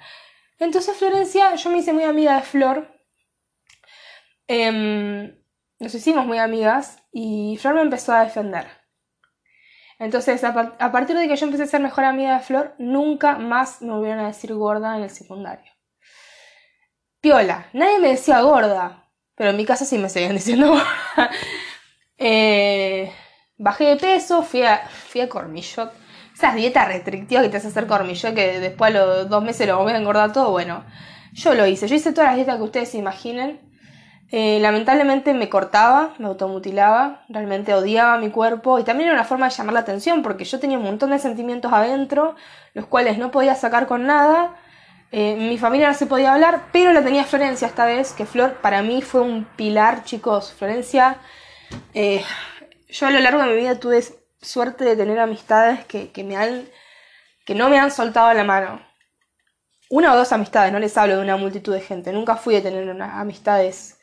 Entonces 0.60 0.96
Florencia, 0.98 1.56
yo 1.56 1.70
me 1.70 1.80
hice 1.80 1.94
muy 1.94 2.04
amiga 2.04 2.36
de 2.36 2.42
Flor, 2.42 2.88
em, 4.48 5.36
nos 5.80 5.94
hicimos 5.94 6.26
muy 6.26 6.38
amigas 6.40 7.04
y 7.12 7.58
Flor 7.62 7.76
me 7.76 7.82
empezó 7.82 8.14
a 8.14 8.24
defender. 8.24 8.68
Entonces, 10.00 10.44
a, 10.44 10.54
partir 10.92 11.18
de 11.18 11.28
que 11.28 11.36
yo 11.36 11.46
empecé 11.46 11.64
a 11.64 11.68
ser 11.68 11.82
mejor 11.82 12.04
amiga 12.04 12.36
de 12.36 12.44
Flor, 12.44 12.76
nunca 12.78 13.38
más 13.38 13.82
me 13.82 13.94
volvieron 13.94 14.20
a 14.20 14.28
decir 14.28 14.54
gorda 14.54 14.96
en 14.96 15.04
el 15.04 15.10
secundario. 15.10 15.72
Piola, 17.20 17.68
nadie 17.74 17.98
me 18.00 18.10
decía 18.10 18.42
gorda, 18.42 19.10
pero 19.36 19.50
en 19.50 19.58
mi 19.58 19.66
casa 19.66 19.86
sí 19.86 19.98
me 19.98 20.10
seguían 20.10 20.34
diciendo 20.36 20.76
eh, 22.18 23.12
bajé 23.58 23.86
de 23.86 23.96
peso, 23.98 24.44
fui 24.44 24.64
a, 24.64 24.88
fui 24.88 25.22
a 25.22 25.30
Cormillot. 25.30 25.92
Esas 26.34 26.56
dietas 26.56 26.88
restrictivas 26.88 27.44
que 27.44 27.50
te 27.50 27.58
hace 27.58 27.68
hacer 27.68 27.88
Cormillot, 27.88 28.34
que 28.36 28.60
después 28.60 28.94
a 28.94 28.98
los 28.98 29.30
dos 29.30 29.44
meses 29.44 29.68
lo 29.68 29.82
voy 29.82 29.94
a 29.94 29.98
engordar 29.98 30.34
todo, 30.34 30.52
bueno, 30.52 30.84
yo 31.34 31.54
lo 31.54 31.66
hice. 31.66 31.88
Yo 31.88 31.96
hice 31.96 32.14
todas 32.14 32.30
las 32.30 32.36
dietas 32.36 32.58
que 32.58 32.64
ustedes 32.64 32.90
se 32.90 32.98
imaginen. 32.98 33.68
Eh, 34.30 34.60
lamentablemente 34.62 35.34
me 35.34 35.48
cortaba, 35.48 36.14
me 36.18 36.28
automutilaba, 36.28 37.24
realmente 37.30 37.74
odiaba 37.74 38.18
mi 38.18 38.30
cuerpo 38.30 38.78
y 38.78 38.84
también 38.84 39.08
era 39.08 39.18
una 39.18 39.24
forma 39.24 39.48
de 39.48 39.56
llamar 39.56 39.74
la 39.74 39.80
atención 39.80 40.22
porque 40.22 40.44
yo 40.44 40.60
tenía 40.60 40.78
un 40.78 40.84
montón 40.84 41.12
de 41.12 41.20
sentimientos 41.20 41.72
adentro, 41.72 42.36
los 42.74 42.88
cuales 42.88 43.18
no 43.18 43.32
podía 43.32 43.56
sacar 43.56 43.88
con 43.88 44.06
nada. 44.06 44.56
Eh, 45.12 45.38
mi 45.38 45.58
familia 45.58 45.88
no 45.88 45.94
se 45.94 46.08
podía 46.08 46.34
hablar, 46.34 46.64
pero 46.74 46.92
la 46.92 47.02
tenía 47.04 47.24
Florencia 47.24 47.68
esta 47.68 47.86
vez, 47.86 48.12
que 48.12 48.26
Flor 48.26 48.56
para 48.62 48.82
mí 48.82 49.02
fue 49.02 49.22
un 49.22 49.46
pilar, 49.56 50.04
chicos. 50.04 50.52
Florencia, 50.52 51.18
eh, 51.94 52.24
yo 52.90 53.08
a 53.08 53.12
lo 53.12 53.20
largo 53.20 53.42
de 53.42 53.50
mi 53.50 53.58
vida 53.58 53.80
tuve 53.80 54.04
suerte 54.42 54.86
de 54.86 54.96
tener 54.96 55.20
amistades 55.20 55.86
que, 55.86 56.12
que, 56.12 56.24
me 56.24 56.36
han, 56.38 56.68
que 57.46 57.56
no 57.56 57.70
me 57.70 57.80
han 57.80 57.92
soltado 57.92 58.34
la 58.34 58.44
mano. 58.44 58.82
Una 59.90 60.14
o 60.14 60.18
dos 60.18 60.32
amistades, 60.34 60.74
no 60.74 60.80
les 60.80 60.98
hablo 60.98 61.16
de 61.18 61.24
una 61.24 61.38
multitud 61.38 61.74
de 61.74 61.82
gente. 61.82 62.12
Nunca 62.12 62.36
fui 62.36 62.56
a 62.56 62.64
tener 62.64 62.90
amistades 63.02 64.00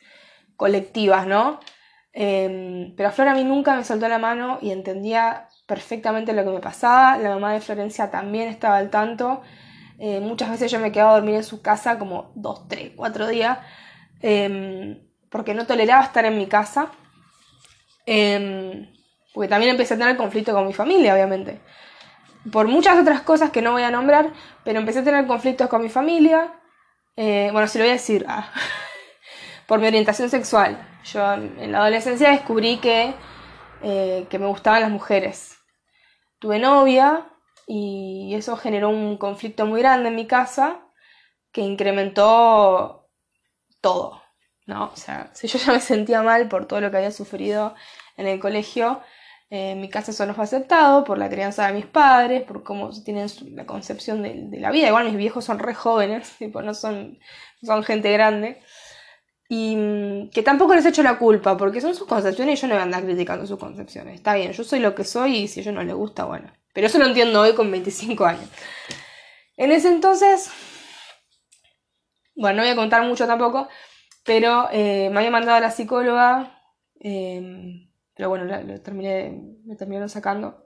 colectivas, 0.55 1.27
¿no? 1.27 1.59
Em, 2.17 2.95
pero 2.95 3.11
Flor 3.11 3.27
a 3.27 3.33
mí 3.35 3.43
nunca 3.43 3.75
me 3.75 3.83
soltó 3.83 4.07
la 4.07 4.17
mano 4.17 4.57
y 4.61 4.71
entendía 4.71 5.49
perfectamente 5.67 6.33
lo 6.33 6.43
que 6.45 6.51
me 6.51 6.59
pasaba. 6.61 7.17
La 7.17 7.29
mamá 7.29 7.53
de 7.53 7.61
Florencia 7.61 8.09
también 8.09 8.47
estaba 8.47 8.77
al 8.77 8.89
tanto. 8.89 9.41
Eh, 9.99 10.19
muchas 10.21 10.49
veces 10.49 10.71
yo 10.71 10.79
me 10.79 10.91
quedaba 10.91 11.11
a 11.11 11.15
dormir 11.15 11.35
en 11.35 11.43
su 11.43 11.61
casa 11.61 11.99
como 11.99 12.31
dos, 12.35 12.67
tres, 12.67 12.91
cuatro 12.95 13.27
días, 13.27 13.59
em, 14.21 14.99
porque 15.29 15.53
no 15.53 15.65
toleraba 15.65 16.03
estar 16.03 16.25
en 16.25 16.37
mi 16.37 16.47
casa. 16.47 16.91
Em, 18.05 18.87
porque 19.33 19.49
también 19.49 19.71
empecé 19.71 19.95
a 19.95 19.97
tener 19.97 20.17
conflicto 20.17 20.53
con 20.53 20.67
mi 20.67 20.73
familia, 20.73 21.13
obviamente. 21.13 21.59
Por 22.51 22.67
muchas 22.67 22.97
otras 22.99 23.21
cosas 23.21 23.51
que 23.51 23.61
no 23.61 23.71
voy 23.71 23.83
a 23.83 23.91
nombrar, 23.91 24.31
pero 24.63 24.79
empecé 24.79 24.99
a 24.99 25.03
tener 25.03 25.25
conflictos 25.27 25.67
con 25.67 25.81
mi 25.81 25.89
familia. 25.89 26.53
Eh, 27.15 27.49
bueno, 27.51 27.67
si 27.67 27.77
lo 27.77 27.83
voy 27.83 27.89
a 27.89 27.93
decir. 27.93 28.25
Ah. 28.27 28.51
por 29.67 29.79
mi 29.79 29.87
orientación 29.87 30.29
sexual. 30.29 30.77
Yo 31.03 31.33
en 31.33 31.71
la 31.71 31.79
adolescencia 31.79 32.31
descubrí 32.31 32.77
que, 32.77 33.13
eh, 33.81 34.27
que 34.29 34.39
me 34.39 34.47
gustaban 34.47 34.81
las 34.81 34.91
mujeres. 34.91 35.57
Tuve 36.39 36.59
novia 36.59 37.25
y 37.67 38.33
eso 38.35 38.57
generó 38.57 38.89
un 38.89 39.17
conflicto 39.17 39.65
muy 39.65 39.81
grande 39.81 40.09
en 40.09 40.15
mi 40.15 40.27
casa 40.27 40.81
que 41.51 41.61
incrementó 41.61 43.09
todo, 43.81 44.21
¿no? 44.65 44.91
O 44.93 44.95
sea, 44.95 45.29
si 45.33 45.47
yo 45.47 45.59
ya 45.59 45.73
me 45.73 45.79
sentía 45.79 46.21
mal 46.21 46.47
por 46.47 46.67
todo 46.67 46.81
lo 46.81 46.91
que 46.91 46.97
había 46.97 47.11
sufrido 47.11 47.75
en 48.17 48.27
el 48.27 48.39
colegio, 48.39 49.01
eh, 49.49 49.71
en 49.71 49.81
mi 49.81 49.89
casa 49.89 50.11
eso 50.11 50.25
no 50.25 50.33
fue 50.33 50.45
aceptado 50.45 51.03
por 51.03 51.17
la 51.17 51.29
crianza 51.29 51.67
de 51.67 51.73
mis 51.73 51.85
padres, 51.85 52.43
por 52.43 52.63
cómo 52.63 52.89
tienen 53.03 53.27
la 53.53 53.65
concepción 53.65 54.23
de, 54.23 54.59
la 54.59 54.71
vida. 54.71 54.87
Igual 54.87 55.05
mis 55.05 55.17
viejos 55.17 55.45
son 55.45 55.59
re 55.59 55.73
jóvenes, 55.75 56.35
no 56.63 56.73
son, 56.73 57.19
son 57.63 57.83
gente 57.83 58.11
grande. 58.11 58.61
Y 59.47 59.75
mm, 59.75 60.29
que 60.31 60.41
tampoco 60.41 60.73
les 60.75 60.85
echo 60.85 61.03
la 61.03 61.19
culpa, 61.19 61.55
porque 61.57 61.81
son 61.81 61.93
sus 61.95 62.07
concepciones 62.07 62.57
y 62.57 62.61
yo 62.61 62.67
no 62.67 62.73
voy 62.75 62.81
a 62.81 62.83
andar 62.83 63.03
criticando 63.03 63.45
sus 63.45 63.59
concepciones. 63.59 64.15
Está 64.15 64.35
bien, 64.35 64.51
yo 64.51 64.63
soy 64.63 64.79
lo 64.79 64.95
que 64.95 65.03
soy 65.03 65.37
y 65.37 65.47
si 65.47 65.59
a 65.59 65.63
ellos 65.63 65.75
no 65.75 65.83
les 65.83 65.95
gusta, 65.95 66.25
bueno. 66.25 66.51
Pero 66.73 66.87
eso 66.87 66.97
lo 66.97 67.05
entiendo 67.05 67.41
hoy 67.41 67.53
con 67.53 67.71
25 67.71 68.25
años. 68.25 68.49
En 69.55 69.71
ese 69.71 69.87
entonces, 69.87 70.51
bueno, 72.35 72.57
no 72.57 72.63
voy 72.63 72.71
a 72.71 72.75
contar 72.75 73.03
mucho 73.03 73.27
tampoco, 73.27 73.69
pero 74.25 74.67
eh, 74.71 75.09
me 75.11 75.19
había 75.19 75.31
mandado 75.31 75.57
a 75.57 75.61
la 75.61 75.71
psicóloga, 75.71 76.59
em, 76.99 77.87
pero 78.15 78.29
bueno, 78.29 78.45
lo, 78.45 78.81
terminé, 78.81 79.31
me 79.65 79.75
terminaron 79.75 80.09
sacando, 80.09 80.65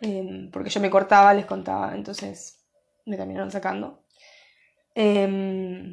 em, 0.00 0.50
porque 0.50 0.70
yo 0.70 0.80
me 0.80 0.90
cortaba, 0.90 1.34
les 1.34 1.46
contaba, 1.46 1.94
entonces 1.94 2.66
me 3.04 3.16
terminaron 3.16 3.50
sacando. 3.50 4.04
Em, 4.94 5.92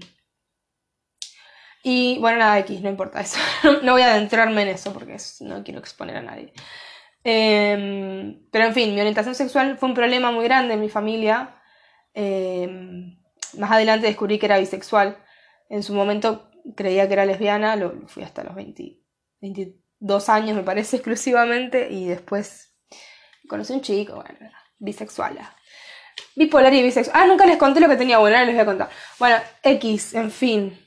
y 1.83 2.17
bueno, 2.19 2.39
nada, 2.39 2.59
X, 2.59 2.81
no 2.81 2.89
importa 2.89 3.21
eso. 3.21 3.39
no 3.83 3.93
voy 3.93 4.01
a 4.01 4.13
adentrarme 4.13 4.63
en 4.63 4.69
eso 4.69 4.93
porque 4.93 5.17
no 5.41 5.63
quiero 5.63 5.79
exponer 5.79 6.17
a 6.17 6.21
nadie. 6.21 6.53
Pero 7.23 8.65
en 8.65 8.73
fin, 8.73 8.93
mi 8.95 9.01
orientación 9.01 9.35
sexual 9.35 9.77
fue 9.77 9.89
un 9.89 9.95
problema 9.95 10.31
muy 10.31 10.45
grande 10.45 10.73
en 10.75 10.81
mi 10.81 10.89
familia. 10.89 11.55
Más 12.15 13.71
adelante 13.71 14.07
descubrí 14.07 14.39
que 14.39 14.45
era 14.47 14.59
bisexual. 14.59 15.17
En 15.69 15.83
su 15.83 15.93
momento 15.93 16.48
creía 16.75 17.07
que 17.07 17.13
era 17.13 17.25
lesbiana, 17.25 17.75
lo 17.75 18.07
fui 18.07 18.23
hasta 18.23 18.43
los 18.43 18.55
20, 18.55 18.99
22 19.41 20.29
años, 20.29 20.55
me 20.55 20.63
parece, 20.63 20.95
exclusivamente. 20.97 21.89
Y 21.89 22.07
después 22.07 22.75
conocí 23.47 23.73
un 23.73 23.81
chico, 23.81 24.15
bueno, 24.15 24.51
bisexual. 24.79 25.37
Bipolar 26.35 26.73
y 26.73 26.83
bisexual. 26.83 27.15
Ah, 27.17 27.27
nunca 27.27 27.45
les 27.45 27.57
conté 27.57 27.79
lo 27.79 27.89
que 27.89 27.95
tenía, 27.95 28.17
bueno, 28.17 28.37
ahora 28.37 28.45
les 28.45 28.55
voy 28.55 28.61
a 28.61 28.65
contar. 28.65 28.89
Bueno, 29.17 29.37
X, 29.63 30.13
en 30.13 30.31
fin. 30.31 30.85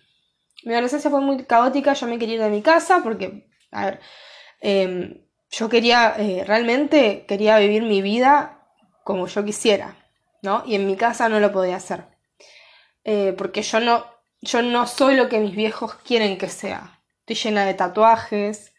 Mi 0.64 0.72
adolescencia 0.72 1.10
fue 1.10 1.20
muy 1.20 1.44
caótica, 1.44 1.92
yo 1.94 2.06
me 2.06 2.18
quería 2.18 2.36
ir 2.36 2.42
de 2.42 2.50
mi 2.50 2.62
casa 2.62 3.00
porque, 3.02 3.50
a 3.72 3.86
ver, 3.86 4.00
em, 4.60 5.26
yo 5.50 5.68
quería, 5.68 6.14
eh, 6.18 6.44
realmente 6.46 7.26
quería 7.26 7.58
vivir 7.58 7.82
mi 7.82 8.00
vida 8.00 8.62
como 9.04 9.26
yo 9.26 9.44
quisiera, 9.44 9.96
¿no? 10.42 10.62
Y 10.66 10.76
en 10.76 10.86
mi 10.86 10.96
casa 10.96 11.28
no 11.28 11.40
lo 11.40 11.52
podía 11.52 11.76
hacer. 11.76 12.06
Eh, 13.04 13.34
porque 13.36 13.62
yo 13.62 13.80
no, 13.80 14.06
yo 14.42 14.60
no 14.62 14.86
soy 14.86 15.16
lo 15.16 15.28
que 15.28 15.38
mis 15.38 15.56
viejos 15.56 15.94
quieren 16.04 16.36
que 16.36 16.48
sea. 16.48 17.00
Estoy 17.20 17.36
llena 17.36 17.64
de 17.64 17.74
tatuajes, 17.74 18.74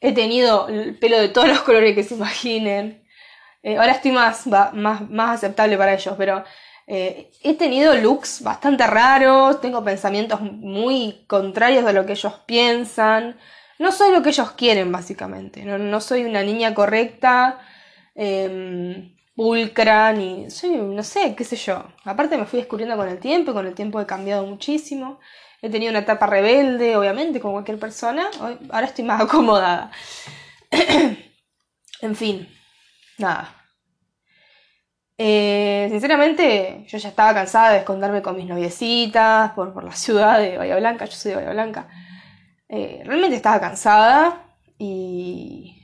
he 0.00 0.12
tenido 0.12 0.68
el 0.68 0.98
pelo 0.98 1.18
de 1.18 1.28
todos 1.28 1.48
los 1.48 1.60
colores 1.62 1.94
que 1.94 2.04
se 2.04 2.14
imaginen. 2.14 3.04
Eh, 3.62 3.78
ahora 3.78 3.92
estoy 3.92 4.12
más, 4.12 4.46
más, 4.46 5.10
más 5.10 5.36
aceptable 5.36 5.76
para 5.76 5.94
ellos, 5.94 6.14
pero 6.16 6.44
eh, 6.86 7.32
he 7.42 7.54
tenido 7.54 7.94
looks 7.94 8.42
bastante 8.42 8.86
raros, 8.86 9.60
tengo 9.60 9.82
pensamientos 9.82 10.40
muy 10.40 11.24
contrarios 11.26 11.84
de 11.84 11.92
lo 11.92 12.06
que 12.06 12.12
ellos 12.12 12.34
piensan. 12.46 13.38
No 13.78 13.92
soy 13.92 14.12
lo 14.12 14.22
que 14.22 14.30
ellos 14.30 14.52
quieren, 14.52 14.92
básicamente. 14.92 15.64
No, 15.64 16.00
soy 16.00 16.24
una 16.24 16.42
niña 16.42 16.74
correcta, 16.74 17.60
eh, 18.14 19.15
pulcra, 19.36 20.12
ni. 20.12 20.50
Soy, 20.50 20.70
no 20.76 21.02
sé, 21.02 21.34
qué 21.36 21.44
sé 21.44 21.56
yo. 21.56 21.84
Aparte, 22.04 22.36
me 22.36 22.46
fui 22.46 22.58
descubriendo 22.60 22.96
con 22.96 23.08
el 23.08 23.18
tiempo, 23.20 23.52
y 23.52 23.54
con 23.54 23.66
el 23.66 23.74
tiempo 23.74 24.00
he 24.00 24.06
cambiado 24.06 24.46
muchísimo. 24.46 25.20
He 25.62 25.70
tenido 25.70 25.90
una 25.90 26.00
etapa 26.00 26.26
rebelde, 26.26 26.96
obviamente, 26.96 27.40
como 27.40 27.54
cualquier 27.54 27.78
persona. 27.78 28.30
Ahora 28.70 28.86
estoy 28.86 29.04
más 29.04 29.20
acomodada. 29.22 29.90
en 32.00 32.16
fin, 32.16 32.48
nada. 33.18 33.52
Eh, 35.18 35.88
sinceramente, 35.90 36.84
yo 36.88 36.98
ya 36.98 37.08
estaba 37.08 37.32
cansada 37.34 37.70
de 37.72 37.78
esconderme 37.78 38.22
con 38.22 38.36
mis 38.36 38.46
noviecitas 38.46 39.52
por, 39.52 39.72
por 39.72 39.84
la 39.84 39.92
ciudad 39.92 40.38
de 40.38 40.58
Bahía 40.58 40.76
Blanca. 40.76 41.06
Yo 41.06 41.12
soy 41.12 41.30
de 41.30 41.36
Bahía 41.36 41.52
Blanca. 41.52 41.88
Eh, 42.68 43.02
realmente 43.04 43.36
estaba 43.36 43.60
cansada 43.60 44.56
y. 44.78 45.75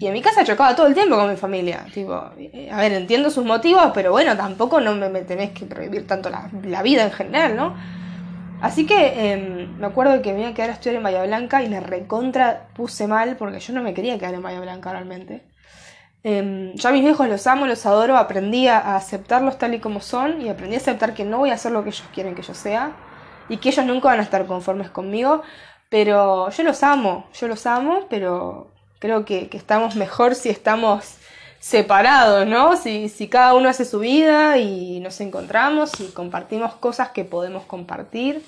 Y 0.00 0.06
en 0.06 0.14
mi 0.14 0.22
casa 0.22 0.42
chocaba 0.44 0.74
todo 0.74 0.86
el 0.86 0.94
tiempo 0.94 1.14
con 1.14 1.28
mi 1.28 1.36
familia. 1.36 1.84
Tipo, 1.92 2.30
eh, 2.38 2.70
a 2.72 2.78
ver, 2.78 2.94
entiendo 2.94 3.28
sus 3.28 3.44
motivos, 3.44 3.90
pero 3.92 4.10
bueno, 4.12 4.34
tampoco 4.34 4.80
no 4.80 4.94
me, 4.94 5.20
tenés 5.24 5.50
que 5.50 5.66
prohibir 5.66 6.06
tanto 6.06 6.30
la, 6.30 6.82
vida 6.82 7.04
en 7.04 7.12
general, 7.12 7.54
¿no? 7.54 7.76
Así 8.62 8.86
que 8.86 9.32
em, 9.32 9.76
me 9.76 9.86
acuerdo 9.86 10.22
que 10.22 10.32
me 10.32 10.40
iba 10.40 10.48
a 10.48 10.54
quedar 10.54 10.70
a 10.70 10.72
estudiar 10.72 10.96
en 10.96 11.02
Bahía 11.02 11.22
Blanca 11.24 11.62
y 11.62 11.68
me 11.68 11.80
recontra 11.80 12.68
puse 12.74 13.06
mal 13.06 13.36
porque 13.36 13.60
yo 13.60 13.74
no 13.74 13.82
me 13.82 13.92
quería 13.92 14.18
quedar 14.18 14.32
en 14.32 14.42
Bahía 14.42 14.60
Blanca 14.60 14.90
realmente. 14.90 15.42
Eh, 16.24 16.72
yo 16.76 16.88
a 16.88 16.92
mis 16.92 17.02
viejos 17.02 17.28
los 17.28 17.46
amo, 17.46 17.66
los 17.66 17.84
adoro, 17.84 18.16
aprendí 18.16 18.68
a 18.68 18.96
aceptarlos 18.96 19.58
tal 19.58 19.74
y 19.74 19.80
como 19.80 20.00
son 20.00 20.40
y 20.40 20.48
aprendí 20.48 20.76
a 20.76 20.78
aceptar 20.78 21.12
que 21.12 21.24
no 21.24 21.36
voy 21.36 21.50
a 21.50 21.54
hacer 21.54 21.72
lo 21.72 21.82
que 21.82 21.90
ellos 21.90 22.08
quieren 22.14 22.34
que 22.34 22.42
yo 22.42 22.54
sea 22.54 22.92
y 23.50 23.58
que 23.58 23.68
ellos 23.68 23.84
nunca 23.84 24.08
van 24.08 24.20
a 24.20 24.22
estar 24.22 24.46
conformes 24.46 24.88
conmigo, 24.88 25.42
pero 25.90 26.48
yo 26.48 26.62
los 26.62 26.82
amo, 26.82 27.26
yo 27.34 27.48
los 27.48 27.66
amo, 27.66 28.06
pero 28.08 28.69
creo 29.00 29.24
que, 29.24 29.50
estamos 29.52 29.96
mejor 29.96 30.36
si 30.36 30.50
estamos 30.50 31.16
separados, 31.58 32.46
¿no? 32.46 32.76
Si, 32.76 33.08
si 33.08 33.28
cada 33.28 33.54
uno 33.54 33.68
hace 33.68 33.84
su 33.84 33.98
vida 33.98 34.58
y 34.58 35.00
nos 35.00 35.20
encontramos 35.20 35.98
y 36.00 36.12
compartimos 36.12 36.74
cosas 36.74 37.10
que 37.10 37.24
podemos 37.24 37.64
compartir. 37.64 38.44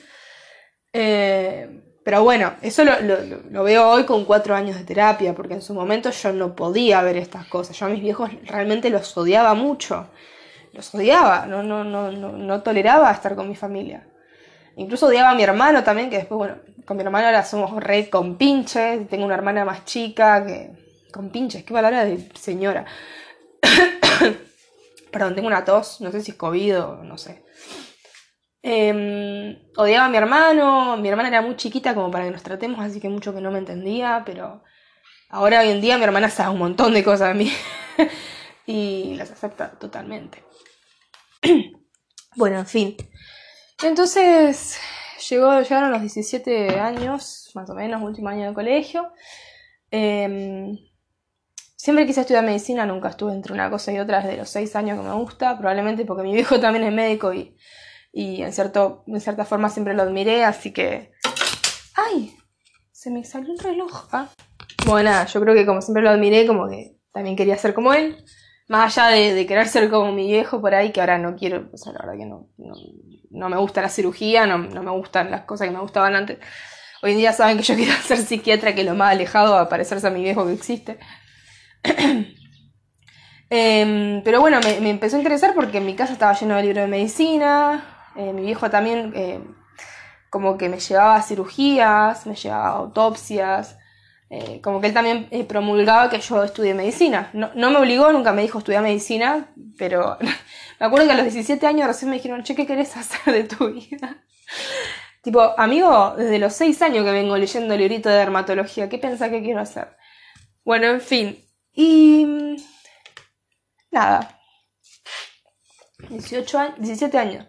Eh, 0.93 1.83
pero 2.05 2.25
bueno, 2.25 2.55
eso 2.63 2.83
lo, 2.85 3.65
veo 3.65 3.89
hoy 3.89 4.05
con 4.05 4.25
cuatro 4.25 4.55
años 4.55 4.77
de 4.77 4.85
terapia, 4.85 5.35
porque 5.35 5.55
en 5.55 5.63
su 5.63 5.73
momento 5.73 6.11
yo 6.11 6.33
no 6.33 6.57
podía 6.57 7.03
ver 7.03 7.17
estas 7.17 7.47
cosas. 7.47 7.79
Yo 7.79 7.87
a 7.87 7.89
mis 7.89 8.03
viejos 8.03 8.31
realmente 8.45 8.91
los 8.91 9.17
odiaba 9.17 9.55
mucho. 9.55 10.09
Los 10.73 10.95
odiaba, 10.95 11.47
no, 11.47 11.63
no, 11.63 11.85
no, 11.85 12.11
no, 12.11 12.33
no 12.33 12.63
toleraba 12.63 13.11
estar 13.13 13.37
con 13.37 13.49
mi 13.49 13.55
familia. 13.55 14.07
Incluso 14.77 15.07
odiaba 15.07 15.31
a 15.31 15.35
mi 15.35 15.43
hermano 15.43 15.85
también, 15.85 16.11
que 16.11 16.17
después, 16.17 16.39
bueno, 16.39 16.57
con 16.85 16.97
mi 16.97 17.03
hermano 17.03 17.27
ahora 17.27 17.45
somos 17.45 17.83
red 17.83 18.09
con 18.09 18.37
pinches. 18.37 19.09
Tengo 19.09 19.25
una 19.25 19.35
hermana 19.35 19.65
más 19.65 19.85
chica 19.85 20.45
que. 20.45 20.71
Con 21.13 21.31
pinches, 21.31 21.65
qué 21.65 21.75
palabra 21.75 22.05
de 22.05 22.31
señora. 22.35 22.87
Perdón, 25.13 25.35
tengo 25.35 25.47
una 25.47 25.65
tos, 25.65 26.01
no 26.01 26.11
sé 26.11 26.23
si 26.23 26.31
es 26.31 26.37
COVID 26.39 26.81
o 26.81 27.05
no 27.05 27.19
sé. 27.19 27.45
Em, 28.63 29.59
odiaba 29.77 30.07
a 30.07 30.09
mi 30.09 30.17
hermano, 30.17 30.97
mi 30.97 31.09
hermana 31.09 31.29
era 31.29 31.43
muy 31.43 31.57
chiquita 31.57 31.95
como 31.95 32.11
para 32.11 32.25
que 32.25 32.31
nos 32.31 32.43
tratemos, 32.43 32.81
así 32.81 33.01
que 33.01 33.09
mucho 33.09 33.35
que 33.35 33.41
no 33.41 33.51
me 33.51 33.59
entendía, 33.59 34.23
pero 34.25 34.63
ahora 35.29 35.61
hoy 35.61 35.71
en 35.71 35.81
día 35.81 35.99
mi 35.99 36.05
hermana 36.05 36.31
sabe 36.31 36.53
un 36.53 36.61
montón 36.61 36.95
de 36.95 37.03
cosas 37.05 37.29
de 37.29 37.35
mí 37.35 37.53
y 38.67 39.15
las 39.17 39.33
acepta 39.33 39.73
totalmente. 39.73 40.45
bueno, 42.37 42.61
en 42.61 42.67
fin. 42.67 42.97
Entonces 43.83 44.79
llegó, 45.29 45.61
llegaron 45.61 45.91
los 45.91 46.01
17 46.01 46.81
años, 46.81 47.51
más 47.55 47.69
o 47.71 47.75
menos, 47.75 48.03
último 48.03 48.29
año 48.29 48.49
de 48.49 48.55
colegio. 48.55 49.13
Em, 49.91 50.79
siempre 51.77 52.07
quise 52.07 52.23
estudiar 52.23 52.45
medicina, 52.45 52.87
nunca 52.87 53.09
estuve 53.11 53.33
entre 53.33 53.53
una 53.53 53.71
cosa 53.71 53.93
y 53.93 53.99
otra 53.99 54.21
desde 54.21 54.37
los 54.37 54.49
6 54.51 54.77
años 54.77 54.99
que 54.99 55.07
me 55.07 55.15
gusta, 55.15 55.57
probablemente 55.59 56.05
porque 56.05 56.23
mi 56.23 56.33
viejo 56.33 56.59
también 56.61 56.85
es 56.85 56.93
médico 56.93 57.33
y 57.33 57.57
y 58.13 58.43
en, 58.43 58.53
cierto, 58.53 59.05
en 59.07 59.21
cierta 59.21 59.47
forma 59.47 59.71
siempre 59.71 59.95
lo 59.95 60.03
admiré, 60.03 60.45
así 60.45 60.73
que... 60.73 61.13
¡Ay! 61.95 62.37
Se 62.93 63.11
me 63.11 63.25
salió 63.25 63.53
un 63.53 63.59
reloj. 63.59 64.09
Ah. 64.13 64.29
Bueno, 64.87 65.11
nada, 65.11 65.27
yo 65.27 65.41
creo 65.41 65.55
que 65.55 65.65
como 65.65 65.81
siempre 65.81 66.03
lo 66.03 66.11
admiré, 66.11 66.47
como 66.47 66.69
que 66.69 66.99
también 67.11 67.37
quería 67.37 67.57
ser 67.57 67.73
como 67.73 67.95
él. 67.95 68.23
Más 68.69 68.97
allá 68.97 69.15
de, 69.15 69.47
querer 69.47 69.69
ser 69.69 69.91
como 69.91 70.13
mi 70.13 70.27
viejo 70.29 70.61
por 70.61 70.75
ahí, 70.75 70.93
que 70.93 71.01
ahora 71.01 71.19
no 71.19 71.37
quiero, 71.37 71.69
o 71.73 71.77
sea, 71.77 71.93
la 71.93 71.99
verdad 72.01 72.19
que 72.19 72.27
no, 72.27 72.49
no, 73.31 73.49
me 73.49 73.57
gusta 73.57 73.83
la 73.83 73.89
cirugía, 73.89 74.47
no, 74.47 74.59
no, 74.59 74.83
me 74.83 74.91
gustan 74.93 75.31
las 75.31 75.43
cosas 75.43 75.69
que 75.69 75.75
me 75.75 75.81
gustaban 75.81 76.15
antes. 76.15 76.39
Hoy 77.03 77.13
en 77.13 77.19
día 77.19 77.33
saben 77.33 77.57
que 77.57 77.65
yo 77.65 77.75
quiero 77.77 77.93
ser 77.95 78.19
psiquiatra, 78.19 78.75
que 78.75 78.83
es 78.83 78.87
lo 78.87 78.95
más 78.95 79.13
alejado 79.13 79.57
a 79.59 79.69
parecerse 79.69 80.07
a 80.07 80.11
mi 80.11 80.23
viejo 80.23 80.47
que 80.47 80.53
existe. 80.53 80.99
Em, 83.55 84.23
pero 84.25 84.41
bueno, 84.41 84.61
me, 84.61 84.89
empezó 84.89 85.17
a 85.17 85.19
interesar 85.19 85.55
porque 85.55 85.79
mi 85.79 85.95
casa 85.95 86.15
estaba 86.15 86.33
lleno 86.33 86.57
de 86.57 86.63
libros 86.63 86.85
de 86.85 86.89
medicina, 86.89 87.85
eh, 88.17 88.33
mi 88.33 88.41
viejo 88.47 88.71
también 88.71 89.13
eh, 89.15 89.45
como 90.31 90.57
que 90.57 90.71
me 90.71 90.81
llevaba 90.81 91.17
a 91.17 91.23
cirugías, 91.23 92.27
me 92.27 92.35
llevaba 92.35 92.69
a 92.69 92.79
autopsias, 92.79 93.77
eh, 94.35 94.63
como 94.63 94.81
que 94.81 94.87
él 94.87 94.95
también 94.95 95.29
promulgaba 95.47 96.09
que 96.09 96.19
yo 96.19 96.43
estudie 96.43 96.73
medicina. 96.73 97.29
No, 97.35 97.51
me 97.55 97.77
obligó, 97.77 98.11
nunca 98.13 98.33
me 98.33 98.41
dijo 98.41 98.59
estudiar 98.59 98.83
medicina, 98.83 99.53
pero 99.77 100.17
me 100.81 100.87
acuerdo 100.87 101.07
que 101.07 101.13
a 101.13 101.17
los 101.17 101.25
17 101.25 101.67
años 101.67 101.87
recién 101.87 102.11
me 102.11 102.17
dijeron, 102.17 102.43
che, 102.43 102.55
¿qué 102.55 102.67
querés 102.67 102.97
hacer 102.97 103.35
de 103.35 103.45
tu 103.45 103.71
vida? 103.71 104.25
tipo, 105.23 105.41
amigo, 105.59 106.15
desde 106.17 106.39
los 106.39 106.55
6 106.55 106.81
años 106.81 107.05
que 107.05 107.13
vengo 107.13 107.37
leyendo 107.37 107.75
el 107.75 107.81
librito 107.81 108.09
de 108.09 108.17
dermatología, 108.17 108.89
¿qué 108.89 108.97
pensás 108.97 109.29
que 109.29 109.43
quiero 109.43 109.61
hacer? 109.61 109.97
Bueno, 110.65 110.87
en 110.87 111.03
fin. 111.03 111.39
Y... 111.75 112.57
Nada. 113.91 114.41
18 116.09 116.59
años, 116.59 116.75
17 116.79 117.19
años 117.19 117.47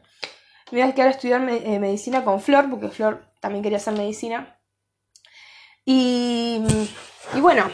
me 0.73 0.79
iba 0.79 0.89
a 0.89 0.93
quedar 0.93 1.09
a 1.09 1.11
estudiar 1.11 1.47
eh, 1.47 1.79
medicina 1.79 2.23
con 2.23 2.41
Flor, 2.41 2.67
porque 2.67 2.89
Flor 2.89 3.31
también 3.39 3.61
quería 3.61 3.77
hacer 3.77 3.93
medicina. 3.93 4.52
Y, 5.85 6.61
y 7.33 7.39
bueno, 7.39 7.69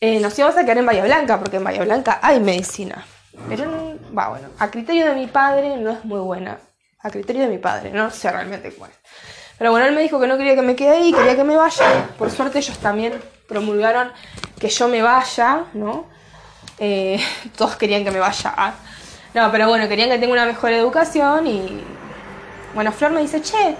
eh, 0.00 0.20
nos 0.20 0.38
íbamos 0.38 0.56
a 0.56 0.62
quedar 0.62 0.78
en 0.78 0.86
Bahía 0.86 1.04
Blanca, 1.04 1.38
porque 1.38 1.56
en 1.56 1.64
Bahía 1.64 1.82
Blanca 1.82 2.20
hay 2.22 2.38
medicina. 2.40 3.04
Pero, 3.48 3.98
va, 4.16 4.28
bueno, 4.28 4.48
a 4.58 4.70
criterio 4.70 5.06
de 5.06 5.14
mi 5.14 5.26
padre 5.26 5.76
no 5.76 5.90
es 5.90 6.04
muy 6.04 6.20
buena. 6.20 6.58
A 7.00 7.10
criterio 7.10 7.42
de 7.42 7.48
mi 7.48 7.58
padre, 7.58 7.90
no 7.90 8.10
sé 8.10 8.30
realmente 8.30 8.72
cuál. 8.72 8.90
Pero 9.58 9.72
bueno, 9.72 9.86
él 9.86 9.94
me 9.94 10.02
dijo 10.02 10.20
que 10.20 10.26
no 10.26 10.36
quería 10.36 10.54
que 10.54 10.62
me 10.62 10.76
quede 10.76 10.90
ahí, 10.90 11.12
quería 11.12 11.34
que 11.34 11.44
me 11.44 11.56
vaya. 11.56 12.08
Por 12.16 12.30
suerte 12.30 12.58
ellos 12.58 12.78
también 12.78 13.20
promulgaron 13.48 14.12
que 14.60 14.68
yo 14.68 14.88
me 14.88 15.02
vaya, 15.02 15.64
¿no? 15.74 16.06
Eh, 16.78 17.20
todos 17.56 17.76
querían 17.76 18.04
que 18.04 18.10
me 18.10 18.20
vaya. 18.20 18.74
No, 19.34 19.50
pero 19.50 19.68
bueno, 19.68 19.88
querían 19.88 20.10
que 20.10 20.18
tenga 20.18 20.32
una 20.32 20.46
mejor 20.46 20.72
educación 20.72 21.46
y. 21.46 21.84
Bueno, 22.74 22.92
Flor 22.92 23.12
me 23.12 23.22
dice, 23.22 23.40
che, 23.40 23.76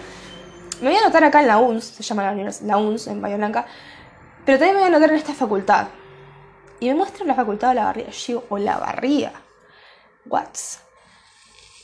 me 0.81 0.89
voy 0.89 0.97
a 0.97 1.01
anotar 1.01 1.25
acá 1.25 1.41
en 1.41 1.49
la 1.49 1.59
UNS, 1.59 1.85
se 1.85 2.03
llama 2.03 2.33
la, 2.33 2.53
la 2.63 2.77
UNS 2.77 3.07
en 3.09 3.21
Bahía 3.21 3.37
Blanca, 3.37 3.67
pero 4.45 4.59
también 4.59 4.77
me 4.77 4.81
voy 4.81 4.87
a 4.87 4.97
anotar 4.97 5.11
en 5.11 5.17
esta 5.17 5.35
facultad. 5.35 5.89
Y 6.81 6.89
me 6.89 6.95
muestra 6.95 7.25
la 7.25 7.35
facultad 7.35 7.71
de 7.71 7.75
la 7.75 7.85
barría. 7.85 8.11
Yo 8.11 8.45
o 8.49 8.59
la 8.59 8.79
barría. 8.79 9.33
What? 10.27 10.49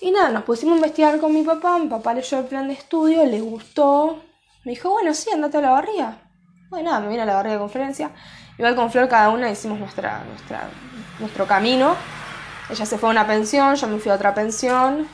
Y 0.00 0.10
nada, 0.10 0.30
nos 0.30 0.44
pusimos 0.44 0.74
a 0.74 0.76
investigar 0.76 1.18
con 1.18 1.34
mi 1.34 1.42
papá. 1.42 1.78
Mi 1.78 1.88
papá 1.88 2.14
leyó 2.14 2.38
el 2.38 2.46
plan 2.46 2.68
de 2.68 2.74
estudio, 2.74 3.24
le 3.24 3.40
gustó. 3.40 4.22
Me 4.64 4.72
dijo, 4.72 4.90
bueno, 4.90 5.12
sí, 5.14 5.30
andate 5.30 5.58
a 5.58 5.60
la 5.62 5.70
barría. 5.70 6.22
Bueno, 6.70 6.90
nada, 6.90 7.00
me 7.00 7.08
vine 7.08 7.22
a 7.22 7.26
la 7.26 7.34
barría 7.34 7.54
de 7.54 7.58
conferencia. 7.58 8.10
Igual 8.56 8.76
con 8.76 8.90
Flor 8.90 9.08
cada 9.08 9.30
una 9.30 9.50
hicimos 9.50 9.78
nuestra, 9.78 10.22
nuestra, 10.24 10.68
nuestro 11.18 11.46
camino. 11.46 11.96
Ella 12.70 12.86
se 12.86 12.98
fue 12.98 13.08
a 13.08 13.12
una 13.12 13.26
pensión, 13.26 13.74
yo 13.74 13.86
me 13.88 13.98
fui 13.98 14.10
a 14.12 14.14
otra 14.14 14.32
pensión. 14.32 15.08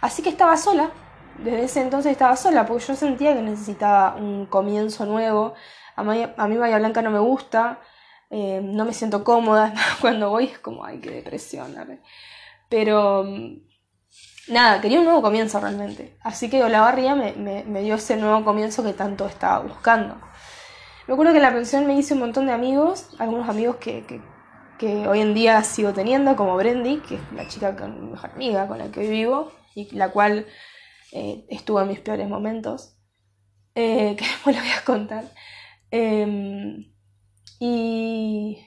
Así 0.00 0.22
que 0.22 0.30
estaba 0.30 0.56
sola. 0.56 0.90
Desde 1.38 1.64
ese 1.64 1.80
entonces 1.82 2.12
estaba 2.12 2.36
sola 2.36 2.66
porque 2.66 2.84
yo 2.84 2.96
sentía 2.96 3.34
que 3.34 3.42
necesitaba 3.42 4.16
un 4.16 4.46
comienzo 4.46 5.04
nuevo. 5.06 5.54
A 5.94 6.02
mí, 6.02 6.26
a 6.36 6.48
mí 6.48 6.56
Blanca 6.56 7.02
no 7.02 7.10
me 7.10 7.18
gusta. 7.18 7.80
Eh, 8.30 8.60
no 8.62 8.84
me 8.84 8.92
siento 8.92 9.24
cómoda. 9.24 9.74
Cuando 10.00 10.30
voy 10.30 10.44
es 10.46 10.58
como, 10.58 10.84
ay, 10.84 11.00
qué 11.00 11.10
depresión. 11.10 11.74
Pero 12.68 13.24
nada, 14.48 14.80
quería 14.80 14.98
un 14.98 15.04
nuevo 15.04 15.22
comienzo 15.22 15.60
realmente. 15.60 16.16
Así 16.22 16.48
que 16.48 16.62
Olavarría 16.62 17.14
me, 17.14 17.32
me, 17.32 17.64
me, 17.64 17.82
dio 17.82 17.96
ese 17.96 18.16
nuevo 18.16 18.44
comienzo 18.44 18.82
que 18.82 18.92
tanto 18.92 19.26
estaba 19.26 19.60
buscando. 19.60 20.16
Me 21.06 21.14
acuerdo 21.14 21.32
que 21.32 21.38
en 21.38 21.44
la 21.44 21.52
pensión 21.52 21.86
me 21.86 21.96
hice 21.96 22.14
un 22.14 22.20
montón 22.20 22.46
de 22.46 22.52
amigos, 22.52 23.10
algunos 23.18 23.48
amigos 23.48 23.76
que, 23.76 24.04
que 24.78 25.06
hoy 25.06 25.20
en 25.20 25.34
día 25.34 25.62
sigo 25.62 25.92
teniendo, 25.92 26.34
como 26.34 26.56
Brendy, 26.56 26.98
que 26.98 27.16
es 27.16 27.20
la 27.32 27.46
chica 27.46 27.76
con 27.76 28.00
mi 28.00 28.10
mejor 28.10 28.30
amiga 28.30 28.66
con 28.66 28.78
la 28.78 28.90
que 28.90 29.00
hoy 29.00 29.08
vivo 29.08 29.52
y 29.74 29.94
la 29.94 30.10
cual 30.10 30.46
eh, 31.16 31.46
estuvo 31.48 31.80
en 31.80 31.88
mis 31.88 32.00
peores 32.00 32.28
momentos, 32.28 32.98
eh, 33.74 34.14
que 34.18 34.24
después 34.24 34.54
lo 34.54 34.62
voy 34.62 34.70
a 34.70 34.84
contar. 34.84 35.24
Em, 35.90 36.92
y, 37.58 38.58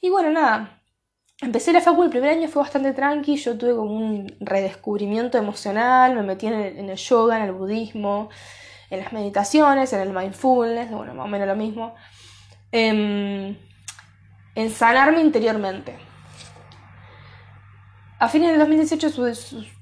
y 0.00 0.10
bueno, 0.10 0.30
nada, 0.30 0.82
empecé 1.40 1.72
la 1.72 1.80
facu, 1.80 2.04
el 2.04 2.10
primer 2.10 2.30
año 2.30 2.48
fue 2.48 2.62
bastante 2.62 2.92
tranqui, 2.92 3.36
yo 3.36 3.58
tuve 3.58 3.74
como 3.74 3.96
un 3.96 4.36
redescubrimiento 4.38 5.38
emocional, 5.38 6.14
me 6.14 6.22
metí 6.22 6.46
en 6.46 6.54
el, 6.54 6.78
en 6.78 6.90
el 6.90 6.96
yoga, 6.96 7.38
en 7.38 7.42
el 7.44 7.52
budismo, 7.52 8.28
en 8.90 9.00
las 9.00 9.12
meditaciones, 9.12 9.92
en 9.92 10.00
el 10.00 10.12
mindfulness, 10.12 10.90
bueno, 10.92 11.14
más 11.14 11.24
o 11.26 11.28
menos 11.28 11.48
lo 11.48 11.56
mismo. 11.56 11.96
Eh, 12.70 13.56
en 14.54 14.70
sanarme 14.70 15.20
interiormente. 15.20 16.05
A 18.18 18.28
fines 18.28 18.50
del 18.50 18.58
2018 18.58 19.10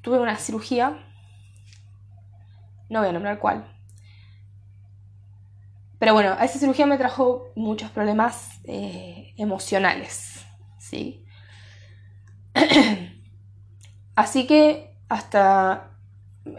tuve 0.02 0.18
una 0.18 0.36
cirugía, 0.36 0.98
no 2.88 3.00
voy 3.00 3.08
a 3.08 3.12
nombrar 3.12 3.38
cuál, 3.38 3.64
pero 5.98 6.14
bueno, 6.14 6.36
esa 6.40 6.58
cirugía 6.58 6.86
me 6.86 6.98
trajo 6.98 7.52
muchos 7.54 7.90
problemas 7.90 8.60
eh, 8.64 9.34
emocionales, 9.36 10.44
¿sí? 10.78 11.24
Así 14.16 14.46
que 14.46 14.96
hasta, 15.08 15.90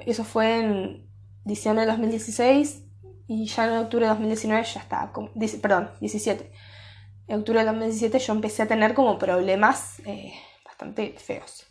eso 0.05 0.23
fue 0.23 0.59
en 0.59 1.09
diciembre 1.43 1.85
de 1.85 1.91
2016 1.91 2.83
y 3.27 3.47
ya 3.47 3.65
en 3.65 3.73
octubre 3.73 4.05
de 4.05 4.09
2019 4.09 4.63
ya 4.63 4.79
estaba, 4.79 5.11
perdón, 5.61 5.91
17 5.99 6.51
en 7.27 7.39
octubre 7.39 7.59
de 7.59 7.65
2017 7.65 8.19
yo 8.19 8.33
empecé 8.33 8.63
a 8.63 8.67
tener 8.67 8.93
como 8.93 9.17
problemas 9.17 9.99
eh, 10.05 10.33
bastante 10.75 11.15
feos, 11.17 11.65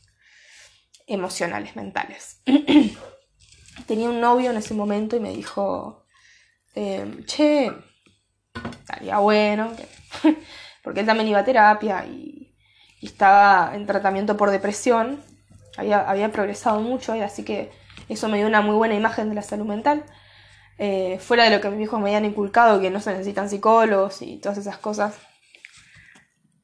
emocionales, 1.07 1.77
mentales. 1.77 2.41
Tenía 3.87 4.09
un 4.09 4.19
novio 4.21 4.51
en 4.51 4.57
ese 4.57 4.73
momento 4.73 5.17
y 5.17 5.21
me 5.21 5.31
dijo, 5.31 6.07
em, 6.75 7.23
che, 7.27 7.71
estaría 8.81 9.19
bueno, 9.19 9.73
porque 10.83 11.01
él 11.01 11.07
también 11.07 11.29
iba 11.29 11.41
a 11.41 11.45
terapia 11.45 12.07
y, 12.07 12.41
estaba 13.03 13.75
en 13.75 13.85
tratamiento 13.85 14.39
por 14.39 14.51
depresión, 14.51 15.23
había, 15.77 16.33
progresado 16.33 16.81
mucho 16.81 17.15
y 17.15 17.21
así 17.21 17.45
que 17.45 17.71
eso 18.09 18.31
me 18.31 18.39
dio 18.39 18.47
una 18.47 18.63
muy 18.63 18.77
buena 18.77 18.95
imagen 18.95 19.29
de 19.29 19.35
la 19.35 19.43
salud 19.43 19.67
mental. 19.67 20.07
Eh, 20.79 21.19
fuera 21.21 21.45
de 21.45 21.51
lo 21.51 21.61
que 21.61 21.69
mis 21.69 21.83
hijos 21.83 22.01
me 22.01 22.07
habían 22.07 22.25
inculcado, 22.25 22.81
que 22.81 22.89
no 22.89 23.01
se 23.01 23.11
necesitan 23.11 23.51
psicólogos 23.51 24.23
y 24.23 24.39
todas 24.39 24.57
esas 24.57 24.79
cosas, 24.79 25.19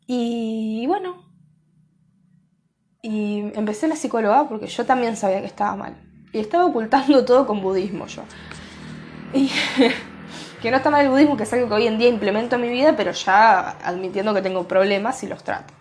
y 0.07 0.87
bueno, 0.87 1.30
y 3.03 3.51
empecé 3.55 3.89
la 3.89 3.97
psicóloga 3.97 4.49
porque 4.49 4.67
yo 4.67 4.85
también 4.85 5.17
sabía 5.17 5.41
que 5.41 5.47
estaba 5.47 5.77
mal. 5.77 5.97
Y 6.33 6.39
estaba 6.39 6.67
ocultando 6.67 7.25
todo 7.27 7.47
con 7.47 7.61
budismo 7.61 8.07
yo. 8.07 8.23
Y 9.33 9.51
que 10.63 10.71
no 10.71 10.77
está 10.77 10.91
mal 10.91 11.05
el 11.05 11.11
budismo, 11.11 11.37
que 11.37 11.45
es 11.45 11.53
algo 11.53 11.69
que 11.69 11.75
hoy 11.75 11.87
en 11.87 11.99
día 11.99 12.09
implemento 12.09 12.57
en 12.57 12.63
mi 12.63 12.69
vida, 12.69 12.95
pero 12.97 13.13
ya 13.13 13.71
admitiendo 13.85 14.35
que 14.35 14.43
tengo 14.43 14.67
problemas 14.69 15.23
y 15.23 15.29
los 15.29 15.43
trato. 15.43 15.73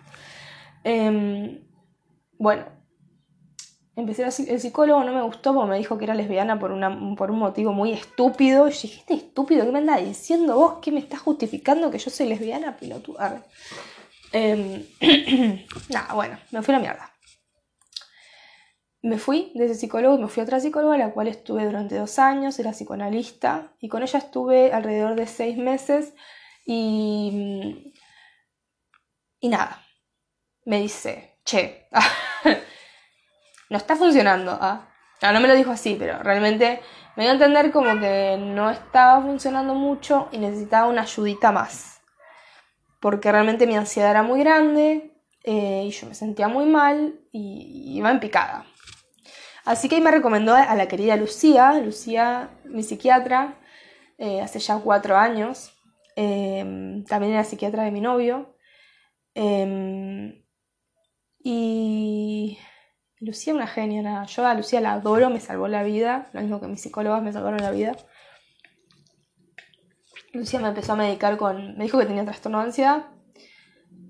Em, 0.82 1.60
bueno, 2.38 2.64
empecé 3.96 4.24
el 4.24 4.60
psicólogo, 4.60 5.04
no 5.04 5.12
me 5.12 5.22
gustó 5.22 5.52
porque 5.52 5.70
me 5.70 5.78
dijo 5.78 5.98
que 5.98 6.04
era 6.04 6.14
lesbiana 6.14 6.58
por, 6.58 6.72
una, 6.72 7.16
por 7.16 7.30
un 7.30 7.38
motivo 7.38 7.72
muy 7.72 7.92
estúpido. 7.92 8.68
Y 8.68 8.72
yo 8.72 8.80
dije, 8.82 9.00
este 9.00 9.14
estúpido, 9.14 9.64
¿qué 9.64 9.72
me 9.72 9.78
anda 9.78 9.96
diciendo 9.98 10.56
vos? 10.56 10.74
¿Qué 10.80 10.90
me 10.90 11.00
estás 11.00 11.20
justificando 11.20 11.90
que 11.90 11.98
yo 11.98 12.10
soy 12.10 12.28
lesbiana? 12.28 12.76
Pilotuda. 12.76 13.44
Eh, 14.32 15.66
nada, 15.88 16.14
bueno, 16.14 16.38
me 16.52 16.62
fui 16.62 16.74
a 16.74 16.78
la 16.78 16.82
mierda. 16.82 17.10
me 19.02 19.18
fui 19.18 19.50
de 19.54 19.64
ese 19.64 19.74
psicólogo 19.74 20.18
y 20.18 20.22
me 20.22 20.28
fui 20.28 20.40
a 20.40 20.44
otra 20.44 20.60
psicóloga, 20.60 20.98
la 20.98 21.10
cual 21.10 21.26
estuve 21.26 21.64
durante 21.64 21.96
dos 21.96 22.18
años, 22.18 22.58
era 22.58 22.72
psicoanalista, 22.72 23.72
y 23.80 23.88
con 23.88 24.02
ella 24.02 24.18
estuve 24.18 24.72
alrededor 24.72 25.14
de 25.14 25.26
seis 25.26 25.56
meses 25.56 26.14
y... 26.66 27.92
Y 29.42 29.48
nada, 29.48 29.82
me 30.66 30.78
dice, 30.80 31.38
che, 31.44 31.88
no 33.70 33.76
está 33.78 33.96
funcionando. 33.96 34.56
¿ah? 34.60 34.86
No, 35.22 35.32
no 35.32 35.40
me 35.40 35.48
lo 35.48 35.54
dijo 35.54 35.70
así, 35.70 35.96
pero 35.98 36.22
realmente 36.22 36.80
me 37.16 37.22
dio 37.22 37.30
a 37.30 37.34
entender 37.34 37.72
como 37.72 37.98
que 37.98 38.36
no 38.38 38.70
estaba 38.70 39.22
funcionando 39.22 39.74
mucho 39.74 40.28
y 40.30 40.38
necesitaba 40.38 40.88
una 40.88 41.02
ayudita 41.02 41.52
más. 41.52 41.99
Porque 43.00 43.32
realmente 43.32 43.66
mi 43.66 43.76
ansiedad 43.76 44.10
era 44.10 44.22
muy 44.22 44.40
grande 44.40 45.10
eh, 45.44 45.84
y 45.86 45.90
yo 45.90 46.06
me 46.06 46.14
sentía 46.14 46.48
muy 46.48 46.66
mal 46.66 47.20
y 47.32 47.96
iba 47.96 48.10
en 48.10 48.20
picada. 48.20 48.66
Así 49.64 49.88
que 49.88 49.96
ahí 49.96 50.00
me 50.00 50.10
recomendó 50.10 50.54
a 50.54 50.74
la 50.74 50.88
querida 50.88 51.16
Lucía, 51.16 51.72
Lucía, 51.74 52.50
mi 52.64 52.82
psiquiatra, 52.82 53.58
eh, 54.18 54.40
hace 54.40 54.58
ya 54.58 54.78
cuatro 54.78 55.16
años. 55.16 55.72
Eh, 56.16 57.04
también 57.08 57.32
era 57.32 57.44
psiquiatra 57.44 57.84
de 57.84 57.90
mi 57.90 58.00
novio. 58.00 58.56
y 61.42 62.58
Lucía 63.20 63.54
una 63.54 63.66
genia, 63.66 64.02
nada. 64.02 64.24
Yo 64.24 64.46
a 64.46 64.54
Lucía 64.54 64.80
la 64.80 64.94
adoro, 64.94 65.28
me 65.28 65.40
salvó 65.40 65.68
la 65.68 65.82
vida, 65.82 66.30
lo 66.32 66.40
mismo 66.40 66.60
que 66.60 66.68
mis 66.68 66.80
psicólogas 66.80 67.22
me 67.22 67.32
salvaron 67.32 67.60
la 67.60 67.70
vida. 67.70 67.96
Lucía 70.32 70.60
me 70.60 70.68
empezó 70.68 70.92
a 70.92 70.96
medicar 70.96 71.36
con. 71.36 71.76
Me 71.76 71.84
dijo 71.84 71.98
que 71.98 72.06
tenía 72.06 72.24
trastorno 72.24 72.58
de 72.58 72.64
ansiedad. 72.64 73.06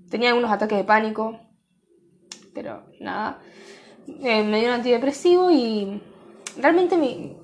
Tenía 0.09 0.29
algunos 0.29 0.51
ataques 0.51 0.77
de 0.77 0.83
pánico. 0.83 1.39
Pero 2.53 2.83
nada. 2.99 3.39
Eh, 4.07 4.43
me 4.43 4.59
dio 4.59 4.67
un 4.67 4.75
antidepresivo 4.75 5.49
y. 5.51 6.01
Realmente 6.57 6.97
mi. 6.97 7.37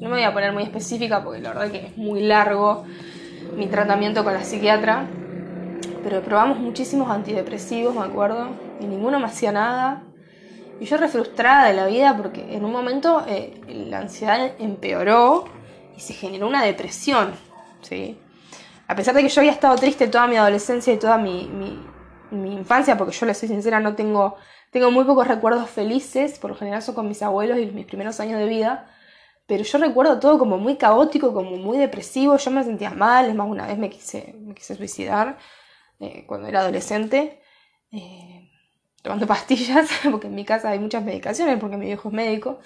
No 0.00 0.08
me 0.08 0.16
voy 0.16 0.22
a 0.22 0.32
poner 0.32 0.52
muy 0.52 0.62
específica 0.62 1.22
porque 1.22 1.40
la 1.40 1.50
verdad 1.50 1.70
que 1.70 1.86
es 1.86 1.96
muy 1.96 2.22
largo 2.22 2.84
mi 3.56 3.66
tratamiento 3.66 4.24
con 4.24 4.32
la 4.32 4.44
psiquiatra. 4.44 5.06
Pero 6.02 6.22
probamos 6.22 6.58
muchísimos 6.58 7.10
antidepresivos, 7.10 7.94
me 7.94 8.02
acuerdo. 8.02 8.48
Y 8.80 8.86
ninguno 8.86 9.18
me 9.18 9.26
hacía 9.26 9.52
nada. 9.52 10.04
Y 10.80 10.84
yo 10.86 10.96
re 10.96 11.08
frustrada 11.08 11.66
de 11.66 11.74
la 11.74 11.86
vida 11.86 12.16
porque 12.16 12.54
en 12.54 12.64
un 12.64 12.72
momento 12.72 13.24
eh, 13.26 13.60
la 13.66 13.98
ansiedad 13.98 14.52
empeoró 14.58 15.44
y 15.96 16.00
se 16.00 16.14
generó 16.14 16.46
una 16.46 16.62
depresión, 16.62 17.32
A 18.86 18.94
pesar 18.94 19.14
de 19.14 19.22
que 19.22 19.28
yo 19.28 19.40
había 19.40 19.52
estado 19.52 19.76
triste 19.76 20.08
toda 20.08 20.26
mi 20.26 20.36
adolescencia 20.36 20.92
y 20.92 20.98
toda 20.98 21.18
mi, 21.18 21.42
infancia, 22.30 22.96
porque 22.96 23.12
yo 23.14 23.26
le 23.26 23.34
soy 23.34 23.48
sincera, 23.48 23.80
no 23.80 23.94
tengo, 23.94 24.36
tengo 24.70 24.90
muy 24.90 25.04
pocos 25.04 25.26
recuerdos 25.26 25.68
felices, 25.70 26.38
por 26.38 26.50
lo 26.50 26.56
general 26.56 26.82
son 26.82 26.94
con 26.94 27.08
mis 27.08 27.22
abuelos 27.22 27.58
y 27.58 27.66
mis 27.66 27.86
primeros 27.86 28.20
años 28.20 28.38
de 28.38 28.46
vida, 28.46 28.90
pero 29.46 29.64
yo 29.64 29.78
recuerdo 29.78 30.20
todo 30.20 30.38
como 30.38 30.58
muy 30.58 30.76
caótico, 30.76 31.32
como 31.32 31.56
muy 31.56 31.78
depresivo, 31.78 32.36
yo 32.36 32.50
me 32.50 32.64
sentía 32.64 32.90
mal, 32.90 33.26
es 33.28 33.34
más, 33.34 33.48
una 33.48 33.66
vez 33.66 33.78
me 33.78 33.88
quise, 33.88 34.34
me 34.38 34.54
quise 34.54 34.74
suicidar 34.74 35.38
eh, 36.00 36.24
cuando 36.26 36.48
era 36.48 36.60
adolescente. 36.60 37.40
Eh, 37.90 38.48
tomando 39.02 39.26
pastillas, 39.34 39.88
porque 40.10 40.26
en 40.26 40.34
mi 40.34 40.44
casa 40.44 40.70
hay 40.70 40.78
muchas 40.78 41.02
medicaciones, 41.02 41.58
porque 41.58 41.76
mi 41.76 41.86
viejo 41.86 42.08
es 42.08 42.14
médico. 42.14 42.60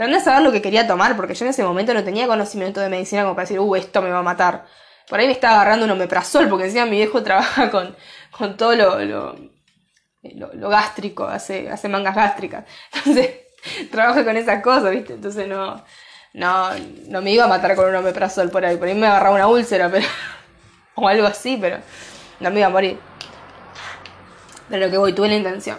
Pero 0.00 0.08
anda 0.08 0.18
a 0.18 0.24
saber 0.24 0.40
lo 0.40 0.50
que 0.50 0.62
quería 0.62 0.86
tomar, 0.86 1.14
porque 1.14 1.34
yo 1.34 1.44
en 1.44 1.50
ese 1.50 1.62
momento 1.62 1.92
no 1.92 2.02
tenía 2.02 2.26
conocimiento 2.26 2.80
de 2.80 2.88
medicina 2.88 3.20
como 3.20 3.34
para 3.34 3.42
decir, 3.42 3.60
uh, 3.60 3.76
esto 3.76 4.00
me 4.00 4.08
va 4.08 4.20
a 4.20 4.22
matar. 4.22 4.64
Por 5.06 5.20
ahí 5.20 5.26
me 5.26 5.34
estaba 5.34 5.56
agarrando 5.56 5.84
un 5.84 5.90
omeprazol, 5.90 6.48
porque 6.48 6.64
encima 6.64 6.86
mi 6.86 6.96
viejo 6.96 7.22
trabaja 7.22 7.70
con, 7.70 7.94
con 8.30 8.56
todo 8.56 8.74
lo, 8.74 9.36
lo, 10.22 10.68
gástrico, 10.70 11.24
hace, 11.24 11.68
hace 11.68 11.90
mangas 11.90 12.16
gástricas. 12.16 12.64
Entonces, 12.94 13.40
trabaja 13.90 14.24
con 14.24 14.38
esas 14.38 14.62
cosas, 14.62 14.90
¿viste? 14.90 15.12
Entonces 15.12 15.46
no, 15.46 15.84
no, 16.32 16.70
no 17.08 17.20
me 17.20 17.32
iba 17.32 17.44
a 17.44 17.48
matar 17.48 17.76
con 17.76 17.90
un 17.90 17.96
omeprazol 17.96 18.48
por 18.48 18.64
ahí. 18.64 18.78
Por 18.78 18.88
ahí 18.88 18.94
me 18.94 19.06
agarraba 19.06 19.34
una 19.34 19.48
úlcera, 19.48 19.90
pero, 19.90 20.06
o 20.94 21.08
algo 21.08 21.26
así, 21.26 21.58
pero 21.60 21.76
no 22.40 22.50
me 22.50 22.60
iba 22.60 22.68
a 22.68 22.70
morir 22.70 22.98
de 24.70 24.78
lo 24.78 24.90
que 24.90 24.96
voy, 24.96 25.12
tuve 25.12 25.28
la 25.28 25.36
intención. 25.36 25.76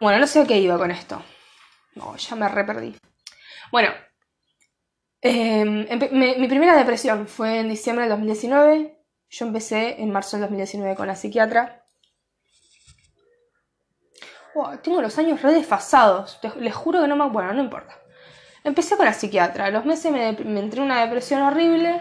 Bueno, 0.00 0.18
no 0.18 0.26
sé 0.26 0.42
a 0.42 0.44
qué 0.44 0.58
iba 0.58 0.76
con 0.76 0.90
esto. 0.90 1.24
No, 2.00 2.16
ya 2.16 2.34
me 2.36 2.48
re 2.48 2.64
perdí. 2.64 2.96
Bueno, 3.70 3.90
em, 5.20 5.86
mi 6.12 6.48
primera 6.48 6.76
depresión 6.76 7.28
fue 7.28 7.60
en 7.60 7.68
diciembre 7.68 8.04
del 8.06 8.16
2019. 8.16 8.98
Yo 9.28 9.46
empecé 9.46 10.00
en 10.00 10.10
marzo 10.10 10.36
del 10.36 10.42
2019 10.46 10.96
con 10.96 11.06
la 11.06 11.14
psiquiatra. 11.14 11.76
tengo 14.82 15.00
los 15.00 15.16
años 15.18 15.42
re 15.42 15.52
desfasados. 15.52 16.40
Les 16.56 16.74
juro 16.74 17.00
que 17.00 17.08
no 17.08 17.16
me... 17.16 17.28
Bueno, 17.28 17.52
no 17.52 17.62
importa. 17.62 17.98
Empecé 18.64 18.96
con 18.96 19.06
la 19.06 19.12
psiquiatra. 19.12 19.66
A 19.66 19.70
los 19.70 19.84
meses 19.84 20.10
me, 20.10 20.32
me 20.32 20.60
entré 20.60 20.80
en 20.80 20.86
una 20.86 21.02
depresión 21.02 21.42
horrible. 21.42 22.00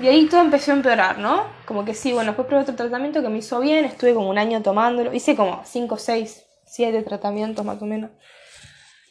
Y 0.00 0.08
ahí 0.08 0.26
todo 0.26 0.40
empezó 0.40 0.72
a 0.72 0.74
empeorar, 0.74 1.18
¿no? 1.18 1.46
Como 1.66 1.84
que 1.84 1.94
sí, 1.94 2.12
bueno, 2.12 2.30
después 2.30 2.48
probé 2.48 2.62
otro 2.62 2.74
tratamiento 2.74 3.22
que 3.22 3.28
me 3.28 3.38
hizo 3.38 3.60
bien, 3.60 3.84
estuve 3.84 4.14
como 4.14 4.30
un 4.30 4.38
año 4.38 4.62
tomándolo, 4.62 5.12
hice 5.12 5.36
como 5.36 5.62
5, 5.64 5.98
6, 5.98 6.46
7 6.64 7.02
tratamientos 7.02 7.64
más 7.64 7.80
o 7.82 7.84
menos. 7.84 8.10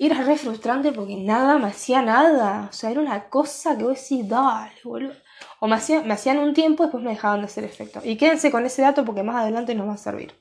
Y 0.01 0.07
era 0.07 0.23
re 0.23 0.35
frustrante 0.35 0.91
porque 0.91 1.15
nada 1.15 1.59
me 1.59 1.67
hacía 1.67 2.01
nada. 2.01 2.69
O 2.71 2.73
sea, 2.73 2.89
era 2.89 2.99
una 2.99 3.29
cosa 3.29 3.77
que 3.77 3.83
vos 3.83 4.01
decís, 4.01 4.27
dale, 4.27 4.71
boludo. 4.83 5.13
O 5.59 5.67
me, 5.67 5.75
hacía, 5.75 6.01
me 6.01 6.15
hacían 6.15 6.39
un 6.39 6.55
tiempo 6.55 6.81
y 6.81 6.85
después 6.87 7.03
me 7.03 7.11
dejaban 7.11 7.41
de 7.41 7.45
hacer 7.45 7.63
efecto. 7.65 8.01
Y 8.03 8.17
quédense 8.17 8.49
con 8.49 8.65
ese 8.65 8.81
dato 8.81 9.05
porque 9.05 9.21
más 9.21 9.35
adelante 9.35 9.75
nos 9.75 9.87
va 9.87 9.93
a 9.93 9.97
servir 9.97 10.33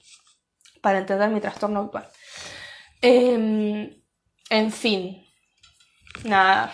para 0.80 1.00
entender 1.00 1.28
mi 1.28 1.42
trastorno 1.42 1.80
actual. 1.80 2.08
Em, 3.02 4.02
en 4.48 4.72
fin, 4.72 5.26
nada, 6.24 6.72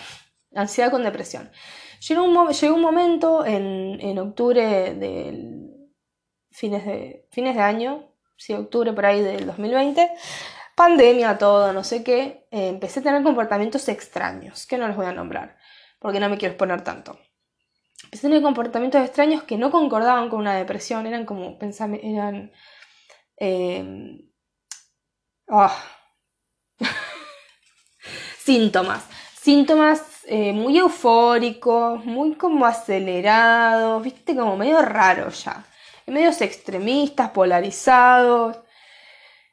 ansiedad 0.55 0.93
con 0.93 1.03
depresión. 1.03 1.51
Llegó 2.07 2.23
un, 2.23 2.81
momento 2.81 3.45
en, 3.45 4.17
octubre 4.17 4.95
del 4.95 5.91
fines 6.53 6.87
de, 6.87 7.27
fines 7.33 7.57
de 7.57 7.63
año, 7.63 8.13
sí, 8.37 8.53
octubre 8.53 8.93
por 8.93 9.07
ahí 9.07 9.23
del 9.23 9.45
2020, 9.45 10.09
pandemia, 10.77 11.39
todo, 11.39 11.73
no 11.73 11.83
sé 11.83 12.05
qué, 12.05 12.47
eh, 12.53 12.69
empecé 12.69 13.01
a 13.01 13.03
tener 13.03 13.25
comportamientos 13.25 13.89
extraños, 13.89 14.67
que 14.67 14.79
no 14.79 14.87
los 14.87 14.97
voy 14.97 15.07
a 15.07 15.13
nombrar, 15.13 15.59
porque 15.99 16.21
no 16.21 16.29
me 16.29 16.39
quiero 16.39 16.53
exponer 16.53 16.83
tanto. 16.83 17.19
Empecé 18.05 18.29
a 18.29 18.31
tener 18.31 18.43
comportamientos 18.43 19.03
extraños 19.03 19.43
que 19.43 19.59
no 19.59 19.73
concordaban 19.73 20.29
con 20.29 20.39
una 20.41 20.55
depresión, 20.55 21.07
eran 21.07 21.27
como 21.27 21.59
eran... 21.61 22.53
Eh, 23.39 24.31
ah, 25.49 25.77
síntomas 28.39 29.05
síntomas 29.47 30.25
eh, 30.27 30.53
muy 30.53 30.77
eufóricos, 30.77 32.05
muy 32.05 32.35
como 32.35 32.67
acelerados, 32.67 34.03
viste, 34.03 34.35
como 34.35 34.57
medio 34.57 34.83
raros 34.83 35.45
ya, 35.45 35.65
medios 36.09 36.41
extremistas, 36.41 37.31
polarizados. 37.31 38.57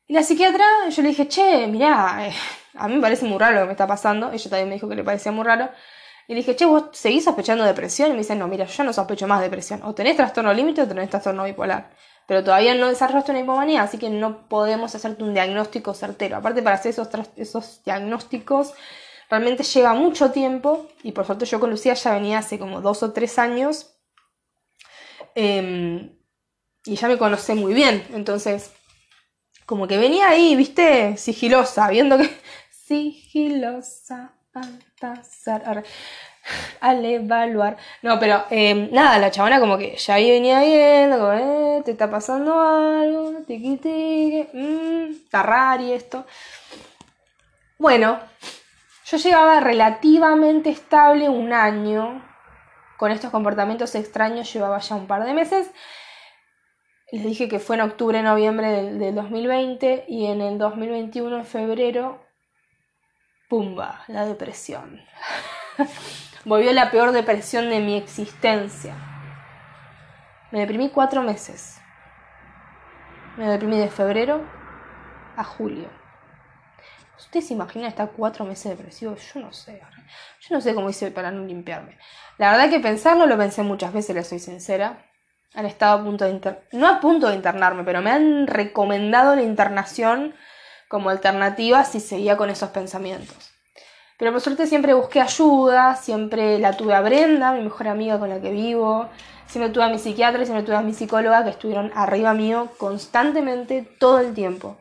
Y 0.07 0.13
la 0.13 0.23
psiquiatra, 0.23 0.65
yo 0.89 1.01
le 1.01 1.09
dije, 1.09 1.27
che, 1.27 1.67
mirá, 1.67 2.27
eh, 2.27 2.33
a 2.75 2.87
mí 2.87 2.95
me 2.95 3.01
parece 3.01 3.25
muy 3.25 3.37
raro 3.37 3.55
lo 3.55 3.61
que 3.61 3.65
me 3.67 3.71
está 3.71 3.87
pasando, 3.87 4.31
ella 4.31 4.49
también 4.49 4.69
me 4.69 4.75
dijo 4.75 4.89
que 4.89 4.95
le 4.95 5.03
parecía 5.03 5.31
muy 5.31 5.45
raro. 5.45 5.69
Y 6.27 6.33
le 6.33 6.39
dije, 6.39 6.55
che, 6.55 6.65
vos 6.65 6.85
seguís 6.93 7.23
sospechando 7.23 7.63
depresión. 7.63 8.09
Y 8.09 8.11
me 8.13 8.19
dice, 8.19 8.35
no, 8.35 8.47
mira, 8.47 8.65
yo 8.65 8.83
no 8.83 8.93
sospecho 8.93 9.27
más 9.27 9.41
depresión. 9.41 9.81
O 9.83 9.93
tenés 9.93 10.15
trastorno 10.15 10.53
límite 10.53 10.81
o 10.81 10.87
tenés 10.87 11.09
trastorno 11.09 11.43
bipolar. 11.43 11.91
Pero 12.27 12.43
todavía 12.43 12.73
no 12.75 12.87
desarrollaste 12.87 13.31
una 13.31 13.41
hipomanía, 13.41 13.83
así 13.83 13.97
que 13.97 14.09
no 14.09 14.47
podemos 14.47 14.95
hacerte 14.95 15.23
un 15.23 15.33
diagnóstico 15.33 15.93
certero. 15.93 16.37
Aparte, 16.37 16.61
para 16.61 16.77
hacer 16.77 16.91
esos, 16.91 17.09
esos 17.35 17.83
diagnósticos 17.83 18.73
Realmente 19.33 19.63
lleva 19.63 19.95
mucho 19.95 20.29
tiempo 20.29 20.87
y 21.01 21.11
por 21.11 21.25
suerte 21.25 21.45
yo 21.45 21.59
con 21.59 21.71
Lucía 21.71 21.95
ya 21.95 22.13
venía 22.13 22.37
hace 22.37 22.59
como 22.59 22.81
dos 22.81 23.01
o 23.01 23.13
tres 23.13 23.39
años 23.39 23.95
em, 25.33 26.15
y 26.85 26.95
ya 26.95 27.07
me 27.07 27.17
conocí 27.17 27.53
muy 27.53 27.73
bien. 27.73 28.05
Entonces, 28.13 28.71
como 29.65 29.87
que 29.87 29.97
venía 29.97 30.29
ahí, 30.29 30.55
viste, 30.55 31.17
sigilosa, 31.17 31.89
viendo 31.89 32.17
que... 32.17 32.29
Sigilosa, 32.87 34.33
al 34.53 35.83
al 36.81 37.05
evaluar. 37.05 37.77
No, 38.01 38.19
pero 38.19 38.45
em, 38.49 38.89
nada, 38.91 39.17
la 39.17 39.31
chabona 39.31 39.59
como 39.59 39.77
que 39.77 39.95
ya 39.95 40.15
ahí 40.15 40.29
venía 40.29 40.61
viendo, 40.61 41.17
como, 41.17 41.33
eh, 41.33 41.81
te 41.85 41.91
está 41.91 42.09
pasando 42.09 42.59
algo, 42.59 43.33
tiqui 43.47 43.77
tiqui, 43.77 44.47
mmm, 44.53 45.13
raro 45.31 45.83
y 45.83 45.93
esto. 45.93 46.25
Bueno, 47.77 48.19
yo 49.05 49.17
llevaba 49.17 49.59
relativamente 49.59 50.69
estable 50.69 51.29
un 51.29 51.53
año 51.53 52.23
con 52.97 53.11
estos 53.11 53.31
comportamientos 53.31 53.95
extraños, 53.95 54.51
llevaba 54.53 54.79
ya 54.79 54.95
un 54.95 55.07
par 55.07 55.25
de 55.25 55.33
meses. 55.33 55.69
Les 57.13 57.23
dije 57.23 57.47
que 57.47 57.59
fue 57.59 57.75
en 57.75 57.83
octubre, 57.83 58.23
noviembre 58.23 58.71
del, 58.91 59.13
2020 59.13 60.05
y 60.07 60.25
en 60.25 60.41
el 60.41 60.57
2021, 60.57 61.37
en 61.37 61.45
febrero, 61.45 62.25
¡pumba! 63.47 64.03
La 64.07 64.25
depresión. 64.25 64.99
Volvió 66.43 66.73
la 66.73 66.89
peor 66.89 67.11
depresión 67.11 67.69
de 67.69 67.81
mi 67.81 67.95
existencia. 67.95 68.95
Me 70.49 70.61
deprimí 70.61 70.89
cuatro 70.89 71.21
meses. 71.21 71.79
Me 73.37 73.47
deprimí 73.47 73.77
de 73.77 73.89
febrero 73.89 74.41
a 75.35 75.43
julio 75.43 75.89
¿Ustedes 77.15 77.47
se 77.47 77.53
imaginan 77.53 77.89
estar 77.89 78.09
cuatro 78.09 78.43
meses 78.43 78.75
depresivo? 78.75 79.15
Yo 79.15 79.39
no 79.39 79.53
sé. 79.53 79.79
Yo 80.39 80.55
no 80.55 80.61
sé 80.61 80.73
cómo 80.73 80.89
hice 80.89 81.11
para 81.11 81.29
no 81.29 81.45
limpiarme. 81.45 81.95
La 82.39 82.49
verdad 82.49 82.71
que 82.71 82.79
pensarlo 82.79 83.27
lo 83.27 83.37
pensé 83.37 83.61
muchas 83.61 83.93
veces, 83.93 84.15
le 84.15 84.23
soy 84.23 84.39
sincera. 84.39 85.12
Han 85.55 85.65
estado 85.65 85.99
a 85.99 86.03
punto 86.03 86.25
de 86.25 86.31
inter... 86.31 86.67
no 86.71 86.87
a 86.87 86.99
punto 86.99 87.27
de 87.27 87.35
internarme, 87.35 87.83
pero 87.83 88.01
me 88.01 88.11
han 88.11 88.47
recomendado 88.47 89.35
la 89.35 89.43
internación 89.43 90.33
como 90.87 91.09
alternativa 91.09 91.83
si 91.85 91.99
seguía 91.99 92.37
con 92.37 92.49
esos 92.49 92.69
pensamientos. 92.69 93.51
Pero 94.17 94.31
por 94.31 94.41
suerte 94.41 94.67
siempre 94.67 94.93
busqué 94.93 95.21
ayuda, 95.21 95.95
siempre 95.95 96.59
la 96.59 96.77
tuve 96.77 96.93
a 96.93 97.01
Brenda, 97.01 97.51
mi 97.51 97.63
mejor 97.63 97.87
amiga 97.87 98.19
con 98.19 98.29
la 98.29 98.39
que 98.39 98.51
vivo, 98.51 99.09
siempre 99.47 99.71
tuve 99.71 99.83
a 99.83 99.89
mi 99.89 99.99
psiquiatra 99.99 100.45
siempre 100.45 100.63
tuve 100.65 100.75
a 100.75 100.81
mi 100.81 100.93
psicóloga 100.93 101.43
que 101.43 101.49
estuvieron 101.49 101.91
arriba 101.95 102.33
mío 102.33 102.69
constantemente 102.77 103.81
todo 103.99 104.19
el 104.19 104.33
tiempo. 104.33 104.77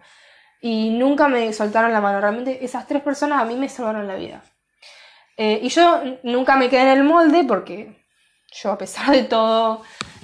Y 0.60 0.90
nunca 0.90 1.28
me 1.28 1.52
soltaron 1.52 1.92
la 1.92 2.00
mano. 2.00 2.20
Realmente 2.20 2.64
esas 2.64 2.86
tres 2.86 3.02
personas 3.02 3.42
a 3.42 3.44
mí 3.44 3.56
me 3.56 3.68
salvaron 3.68 4.06
la 4.06 4.14
vida. 4.14 4.42
Eh, 5.36 5.60
y 5.62 5.68
yo 5.70 6.02
nunca 6.22 6.56
me 6.56 6.68
quedé 6.68 6.82
en 6.82 6.98
el 6.98 7.04
molde 7.04 7.44
porque 7.44 7.96
yo 8.52 8.70
a 8.70 8.78
pesar 8.78 9.10
de 9.10 9.24
todo 9.24 9.82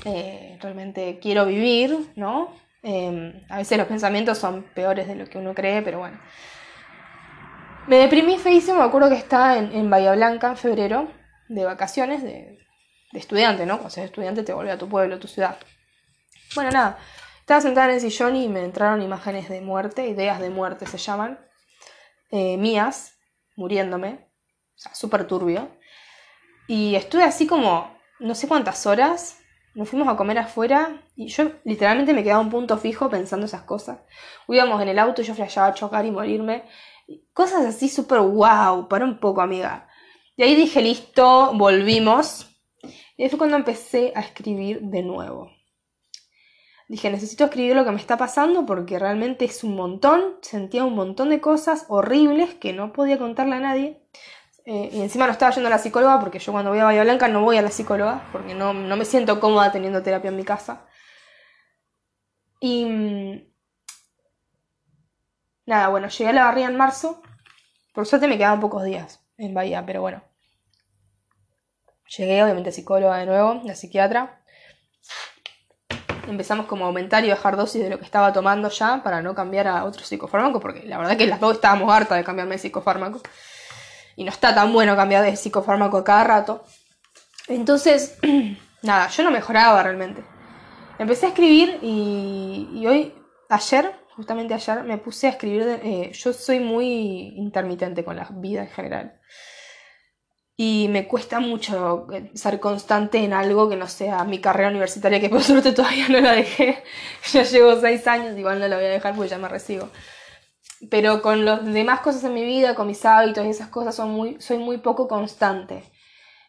eh, 0.08 0.58
realmente 0.60 1.18
quiero 1.20 1.44
vivir, 1.44 2.12
¿no? 2.16 2.54
Em, 2.82 3.42
a 3.50 3.58
veces 3.58 3.76
los 3.76 3.86
pensamientos 3.86 4.38
son 4.38 4.62
peores 4.62 5.06
de 5.06 5.16
lo 5.16 5.26
que 5.26 5.36
uno 5.36 5.54
cree, 5.54 5.82
pero 5.82 5.98
bueno. 5.98 6.18
Me 7.86 7.96
deprimí 7.96 8.38
feísimo, 8.38 8.78
me 8.78 8.84
acuerdo 8.84 9.10
que 9.10 9.16
estaba 9.16 9.58
en, 9.58 9.90
Bahía 9.90 10.12
Blanca 10.12 10.48
en 10.48 10.56
febrero, 10.56 11.08
de 11.48 11.64
vacaciones, 11.64 12.22
de, 12.22 12.58
estudiante, 13.12 13.66
¿no? 13.66 13.74
Cuando 13.74 13.90
seas 13.90 14.06
estudiante 14.06 14.42
te 14.42 14.52
vuelve 14.52 14.72
a 14.72 14.78
tu 14.78 14.88
pueblo, 14.88 15.16
a 15.16 15.18
tu 15.18 15.28
ciudad. 15.28 15.58
Bueno, 16.54 16.70
nada, 16.70 16.98
estaba 17.40 17.60
sentada 17.60 17.88
en 17.88 17.94
el 17.94 18.00
sillón 18.00 18.36
y 18.36 18.48
me 18.48 18.64
entraron 18.64 19.02
imágenes 19.02 19.48
de 19.48 19.60
muerte, 19.60 20.06
ideas 20.06 20.40
de 20.40 20.50
muerte 20.50 20.86
se 20.86 20.98
llaman, 20.98 21.38
eh, 22.30 22.56
mías, 22.56 23.14
muriéndome, 23.56 24.28
o 24.74 24.78
sea, 24.78 24.94
súper 24.94 25.26
turbio. 25.26 25.68
Y 26.66 26.94
estuve 26.94 27.24
así 27.24 27.46
como 27.46 27.98
no 28.20 28.34
sé 28.34 28.48
cuántas 28.48 28.86
horas, 28.86 29.38
nos 29.74 29.88
fuimos 29.88 30.08
a 30.08 30.16
comer 30.16 30.38
afuera 30.38 31.02
y 31.14 31.28
yo 31.28 31.52
literalmente 31.64 32.12
me 32.12 32.22
quedaba 32.22 32.40
un 32.40 32.50
punto 32.50 32.78
fijo 32.78 33.08
pensando 33.08 33.46
esas 33.46 33.62
cosas. 33.62 34.00
Íbamos 34.48 34.80
en 34.82 34.88
el 34.88 34.98
auto 34.98 35.22
y 35.22 35.24
yo 35.24 35.34
flasheaba 35.34 35.68
a 35.68 35.74
chocar 35.74 36.04
y 36.04 36.10
morirme. 36.10 36.64
Cosas 37.32 37.64
así 37.64 37.88
súper 37.88 38.20
wow, 38.20 38.88
para 38.88 39.04
un 39.04 39.20
poco, 39.20 39.40
amiga. 39.40 39.88
Y 40.36 40.42
ahí 40.42 40.54
dije, 40.54 40.82
listo, 40.82 41.52
volvimos. 41.54 42.46
Y 43.16 43.22
ahí 43.22 43.28
fue 43.28 43.38
cuando 43.38 43.56
empecé 43.56 44.12
a 44.14 44.20
escribir 44.20 44.80
de 44.82 45.02
nuevo. 45.02 45.50
Dije, 46.88 47.10
necesito 47.10 47.44
escribir 47.44 47.76
lo 47.76 47.84
que 47.84 47.90
me 47.90 48.00
está 48.00 48.16
pasando 48.16 48.64
porque 48.64 48.98
realmente 48.98 49.44
es 49.44 49.62
un 49.62 49.76
montón. 49.76 50.36
Sentía 50.40 50.84
un 50.84 50.94
montón 50.94 51.28
de 51.28 51.40
cosas 51.40 51.84
horribles 51.88 52.54
que 52.54 52.72
no 52.72 52.92
podía 52.92 53.18
contarle 53.18 53.56
a 53.56 53.60
nadie. 53.60 54.02
Eh, 54.70 54.90
y 54.92 55.00
encima 55.00 55.24
no 55.24 55.32
estaba 55.32 55.50
yendo 55.50 55.68
a 55.68 55.70
la 55.70 55.78
psicóloga 55.78 56.20
porque 56.20 56.38
yo 56.38 56.52
cuando 56.52 56.70
voy 56.70 56.78
a 56.78 56.84
Bahía 56.84 57.02
Blanca 57.02 57.26
no 57.26 57.40
voy 57.40 57.56
a 57.56 57.62
la 57.62 57.70
psicóloga 57.70 58.28
porque 58.30 58.54
no, 58.54 58.74
me 58.74 59.04
siento 59.06 59.40
cómoda 59.40 59.72
teniendo 59.72 60.02
terapia 60.02 60.28
en 60.28 60.36
mi 60.36 60.44
casa. 60.44 60.84
Y 62.60 62.84
mm, 62.84 63.48
nada, 65.64 65.88
bueno, 65.88 66.08
llegué 66.08 66.28
a 66.28 66.32
la 66.34 66.44
barriga 66.44 66.68
en 66.68 66.76
marzo. 66.76 67.22
Por 67.94 68.04
suerte 68.04 68.28
me 68.28 68.36
quedaban 68.36 68.60
pocos 68.60 68.84
días 68.84 69.24
en 69.38 69.54
Bahía, 69.54 69.86
pero 69.86 70.02
bueno. 70.02 70.22
Llegué, 72.18 72.42
obviamente, 72.42 72.70
psicóloga 72.70 73.16
de 73.16 73.24
nuevo, 73.24 73.62
la 73.64 73.74
psiquiatra. 73.74 74.42
Empezamos 76.26 76.66
como 76.66 76.84
a 76.84 76.88
aumentar 76.88 77.24
y 77.24 77.30
bajar 77.30 77.56
dosis 77.56 77.82
de 77.82 77.88
lo 77.88 77.98
que 77.98 78.04
estaba 78.04 78.34
tomando 78.34 78.68
ya 78.68 79.02
para 79.02 79.22
no 79.22 79.34
cambiar 79.34 79.66
a 79.66 79.84
otro 79.84 80.04
psicofármaco, 80.04 80.60
porque 80.60 80.82
la 80.84 80.98
verdad 80.98 81.16
que 81.16 81.26
las 81.26 81.40
dos 81.40 81.54
estábamos 81.54 81.90
hartas 81.90 82.18
de 82.18 82.24
cambiarme 82.24 82.56
de 82.56 82.58
psicofármaco 82.58 83.22
y 84.18 84.24
no 84.24 84.32
está 84.32 84.52
tan 84.52 84.72
bueno 84.72 84.96
cambiar 84.96 85.22
de 85.22 85.36
psicofármaco 85.36 86.02
cada 86.02 86.24
rato. 86.24 86.64
Entonces, 87.46 88.18
nada, 88.82 89.06
yo 89.06 89.22
no 89.22 89.30
mejoraba 89.30 89.80
realmente. 89.80 90.24
Empecé 90.98 91.26
a 91.26 91.28
escribir 91.28 91.78
y, 91.82 92.84
hoy, 92.84 93.14
ayer, 93.48 93.94
justamente 94.16 94.54
ayer, 94.54 94.82
me 94.82 94.98
puse 94.98 95.28
a 95.28 95.30
escribir. 95.30 95.80
Eh, 95.84 96.10
yo 96.12 96.32
soy 96.32 96.58
muy 96.58 97.32
intermitente 97.36 98.04
con 98.04 98.16
la 98.16 98.26
vida 98.32 98.62
en 98.62 98.70
general. 98.70 99.20
Y 100.56 100.88
me 100.90 101.06
cuesta 101.06 101.38
mucho 101.38 102.08
eh, 102.12 102.32
ser 102.34 102.58
constante 102.58 103.18
en 103.18 103.32
algo 103.32 103.68
que 103.68 103.76
no 103.76 103.86
sea 103.86 104.24
mi 104.24 104.40
carrera 104.40 104.70
universitaria, 104.70 105.20
que 105.20 105.30
por 105.30 105.42
suerte 105.44 105.70
todavía 105.70 106.08
no 106.08 106.18
la 106.18 106.32
dejé. 106.32 106.82
ya 107.32 107.44
llevo 107.44 107.80
seis 107.80 108.04
años, 108.08 108.36
igual 108.36 108.58
no 108.58 108.66
la 108.66 108.74
voy 108.74 108.86
a 108.86 108.88
dejar 108.88 109.14
porque 109.14 109.30
ya 109.30 109.38
me 109.38 109.46
recibo 109.46 109.88
pero 110.90 111.22
con 111.22 111.44
las 111.44 111.64
demás 111.64 112.00
cosas 112.00 112.24
en 112.24 112.34
mi 112.34 112.44
vida, 112.44 112.74
con 112.74 112.86
mis 112.86 113.04
hábitos 113.04 113.44
y 113.44 113.50
esas 113.50 113.68
cosas, 113.68 113.94
son 113.94 114.10
muy, 114.10 114.40
soy 114.40 114.58
muy 114.58 114.78
poco 114.78 115.08
constante, 115.08 115.84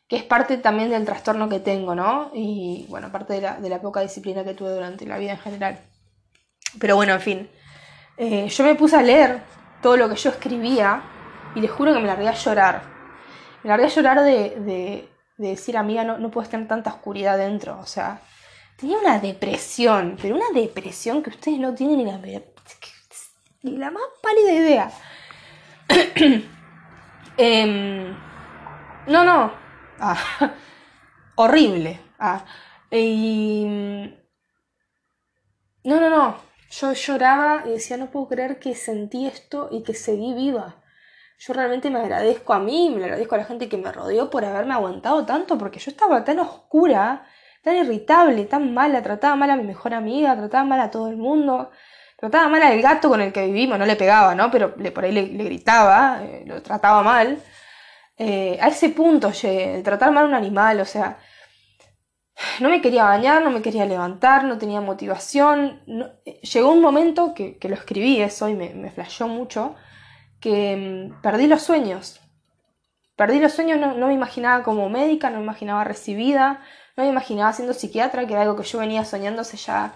que 0.07 0.15
es 0.15 0.23
parte 0.23 0.57
también 0.57 0.89
del 0.89 1.05
trastorno 1.05 1.49
que 1.49 1.59
tengo, 1.59 1.95
¿no? 1.95 2.31
Y 2.33 2.85
bueno, 2.89 3.11
parte 3.11 3.33
de 3.33 3.41
la, 3.41 3.59
de 3.59 3.69
la 3.69 3.81
poca 3.81 4.01
disciplina 4.01 4.43
que 4.43 4.53
tuve 4.53 4.71
durante 4.71 5.05
la 5.05 5.17
vida 5.17 5.31
en 5.31 5.39
general. 5.39 5.79
Pero 6.79 6.95
bueno, 6.95 7.13
en 7.13 7.21
fin, 7.21 7.49
eh, 8.17 8.47
yo 8.47 8.63
me 8.63 8.75
puse 8.75 8.95
a 8.95 9.01
leer 9.01 9.41
todo 9.81 9.97
lo 9.97 10.09
que 10.09 10.15
yo 10.15 10.29
escribía 10.29 11.01
y 11.55 11.61
les 11.61 11.71
juro 11.71 11.93
que 11.93 11.99
me 11.99 12.07
largué 12.07 12.27
a 12.27 12.33
llorar. 12.33 12.83
Me 13.63 13.69
largué 13.69 13.85
a 13.85 13.89
llorar 13.89 14.21
de, 14.21 14.31
de, 14.59 15.09
de 15.37 15.47
decir, 15.47 15.77
amiga, 15.77 16.03
no, 16.03 16.17
no 16.17 16.29
puedes 16.29 16.49
tener 16.49 16.67
tanta 16.67 16.91
oscuridad 16.91 17.37
dentro, 17.37 17.79
o 17.79 17.85
sea... 17.85 18.21
Tenía 18.79 18.97
una 18.97 19.19
depresión, 19.19 20.17
pero 20.21 20.37
una 20.37 20.51
depresión 20.53 21.21
que 21.21 21.31
ustedes 21.31 21.59
no 21.59 21.75
tienen 21.75 21.97
ni 21.97 22.05
la 22.05 22.17
ni 23.63 23.77
la 23.77 23.91
más 23.91 24.03
pálida 24.21 24.51
idea. 24.53 24.91
Em, 27.41 28.13
no, 29.07 29.23
no. 29.23 29.53
Ah, 29.99 30.17
horrible. 31.35 31.99
Ah, 32.19 32.43
y... 32.91 34.13
No, 35.85 36.01
no, 36.01 36.09
no. 36.09 36.35
Yo 36.69 36.93
lloraba 36.93 37.63
y 37.65 37.71
decía, 37.71 37.97
no 37.97 38.11
puedo 38.11 38.27
creer 38.27 38.59
que 38.59 38.75
sentí 38.75 39.25
esto 39.25 39.69
y 39.71 39.83
que 39.83 39.93
seguí 39.93 40.33
viva. 40.33 40.83
Yo 41.39 41.53
realmente 41.53 41.89
me 41.89 41.99
agradezco 41.99 42.53
a 42.53 42.59
mí, 42.59 42.93
me 42.93 43.05
agradezco 43.05 43.35
a 43.35 43.37
la 43.39 43.45
gente 43.45 43.69
que 43.69 43.77
me 43.77 43.91
rodeó 43.91 44.29
por 44.29 44.43
haberme 44.43 44.73
aguantado 44.73 45.25
tanto, 45.25 45.57
porque 45.57 45.79
yo 45.79 45.89
estaba 45.91 46.25
tan 46.25 46.39
oscura, 46.39 47.25
tan 47.63 47.77
irritable, 47.77 48.43
tan 48.45 48.73
mala, 48.73 49.01
trataba 49.01 49.37
mal 49.37 49.49
a 49.49 49.55
mi 49.55 49.63
mejor 49.63 49.93
amiga, 49.93 50.35
trataba 50.35 50.65
mal 50.65 50.81
a 50.81 50.91
todo 50.91 51.07
el 51.09 51.15
mundo. 51.15 51.71
Trataba 52.19 52.49
mal 52.49 52.61
al 52.61 52.81
gato 52.81 53.07
con 53.07 53.21
el 53.21 53.31
que 53.31 53.45
vivimos, 53.45 53.79
no 53.79 53.85
le 53.85 53.95
pegaba, 53.95 54.35
¿no? 54.35 54.51
Pero 54.51 54.75
por 54.75 55.05
ahí 55.05 55.13
le, 55.13 55.21
gritaba, 55.45 56.19
eh, 56.21 56.43
lo 56.45 56.61
trataba 56.61 57.01
mal. 57.01 57.41
Eh, 58.17 58.57
a 58.61 58.67
ese 58.67 58.89
punto 58.89 59.31
llegué, 59.31 59.81
tratar 59.83 60.11
mal 60.11 60.25
a 60.25 60.27
un 60.27 60.33
animal, 60.33 60.81
o 60.81 60.85
sea, 60.85 61.17
no 62.59 62.67
me 62.67 62.81
quería 62.81 63.05
bañar, 63.05 63.41
no 63.41 63.51
me 63.51 63.61
quería 63.61 63.85
levantar, 63.85 64.43
no 64.43 64.57
tenía 64.57 64.81
motivación. 64.81 65.81
Eh, 66.25 66.41
llegó 66.41 66.73
un 66.73 66.81
momento 66.81 67.33
que, 67.33 67.57
lo 67.61 67.75
escribí 67.75 68.21
eso 68.21 68.49
y 68.49 68.53
me, 68.53 68.73
me 68.73 68.91
mucho, 69.27 69.75
que 70.41 71.09
mm, 71.11 71.21
perdí 71.21 71.47
los 71.47 71.61
sueños. 71.61 72.19
Perdí 73.15 73.39
los 73.39 73.53
sueños, 73.53 73.79
no, 73.79 73.93
no, 73.93 74.07
me 74.07 74.13
imaginaba 74.13 74.63
como 74.63 74.89
médica, 74.89 75.29
no 75.29 75.37
me 75.37 75.43
imaginaba 75.43 75.85
recibida, 75.85 76.61
no 76.97 77.03
me 77.03 77.09
imaginaba 77.09 77.53
siendo 77.53 77.73
psiquiatra, 77.73 78.27
que 78.27 78.33
era 78.33 78.41
algo 78.41 78.57
que 78.57 78.63
yo 78.63 78.79
venía 78.79 79.05
soñándose 79.05 79.55
ya 79.55 79.93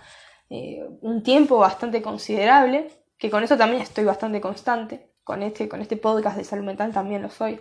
eh, 0.50 0.86
un 1.02 1.24
tiempo 1.24 1.58
bastante 1.58 2.02
considerable, 2.02 2.92
que 3.18 3.30
con 3.30 3.44
eso 3.44 3.58
también 3.58 3.82
estoy 3.82 4.04
bastante 4.04 4.42
constante, 4.42 5.14
con 5.24 5.44
este, 5.44 5.70
con 5.70 5.82
este 5.82 5.98
podcast 5.98 6.38
de 6.38 6.44
salud 6.44 6.66
mental 6.66 6.94
también 6.94 7.22
lo 7.22 7.30
soy. 7.30 7.60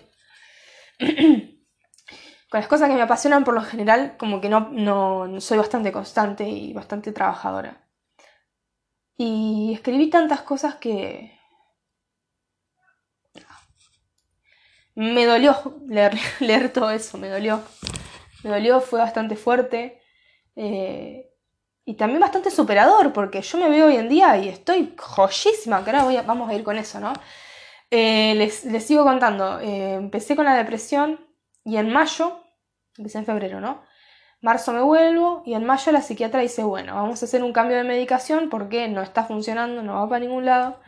con 0.99 2.61
las 2.61 2.69
cosas 2.69 2.89
que 2.89 2.95
me 2.95 3.03
apasionan 3.03 3.45
por 3.45 3.55
lo 3.55 3.63
general, 3.63 4.17
como 4.19 4.41
que 4.41 4.49
no, 4.49 4.69
no 4.71 5.41
soy 5.41 5.59
bastante 5.59 5.91
constante 5.91 6.49
y 6.49 6.73
bastante 6.73 7.13
trabajadora. 7.13 7.89
Y 9.17 9.73
escribí 9.75 10.11
tantas 10.11 10.43
cosas 10.43 10.75
que... 10.77 11.39
Me 14.95 15.25
dolió 15.25 15.81
leer, 15.87 16.19
leer 16.41 16.73
todo 16.73 16.91
eso, 16.91 17.17
me 17.17 17.29
dolió. 17.29 17.63
Me 18.45 18.51
dolió, 18.51 18.81
fue 18.81 18.99
bastante 18.99 19.37
fuerte. 19.37 20.03
Eh, 20.57 21.32
y 21.85 21.95
también 21.95 22.21
bastante 22.21 22.51
superador, 22.51 23.13
porque 23.13 23.43
yo 23.43 23.59
me 23.59 23.69
veo 23.69 23.87
hoy 23.87 23.97
en 23.97 24.09
día 24.09 24.37
y 24.37 24.49
estoy 24.49 24.95
joyísima, 24.97 25.83
que 25.85 25.91
ahora 25.91 26.05
voy 26.05 26.17
vamos 26.25 26.49
a 26.49 26.55
ir 26.55 26.63
con 26.63 26.79
eso, 26.79 27.01
¿no? 27.01 27.13
Eh, 27.91 28.35
les, 28.37 28.85
sigo 28.85 29.05
contando, 29.05 29.61
eh, 29.61 29.95
empecé 29.95 30.37
con 30.37 30.45
la 30.47 30.55
depresión 30.55 31.21
y 31.65 31.77
en 31.77 31.93
mayo, 31.93 32.41
empecé 32.97 33.19
en 33.19 33.27
febrero, 33.27 33.61
¿no? 33.61 33.83
Marzo 34.41 34.73
me 34.73 34.81
vuelvo 34.81 35.43
y 35.45 35.55
en 35.55 35.65
mayo 35.65 35.93
la 35.93 36.03
psiquiatra 36.03 36.41
dice, 36.41 36.65
bueno, 36.65 36.95
vamos 36.95 37.23
a 37.23 37.27
hacer 37.27 37.43
un 37.45 37.53
cambio 37.53 37.77
de 37.77 37.85
medicación 37.85 38.49
porque 38.49 38.89
no 38.89 39.03
está 39.03 39.25
funcionando, 39.25 39.83
no 39.83 39.95
va 39.95 40.09
para 40.09 40.21
ningún 40.21 40.47
lado, 40.47 40.81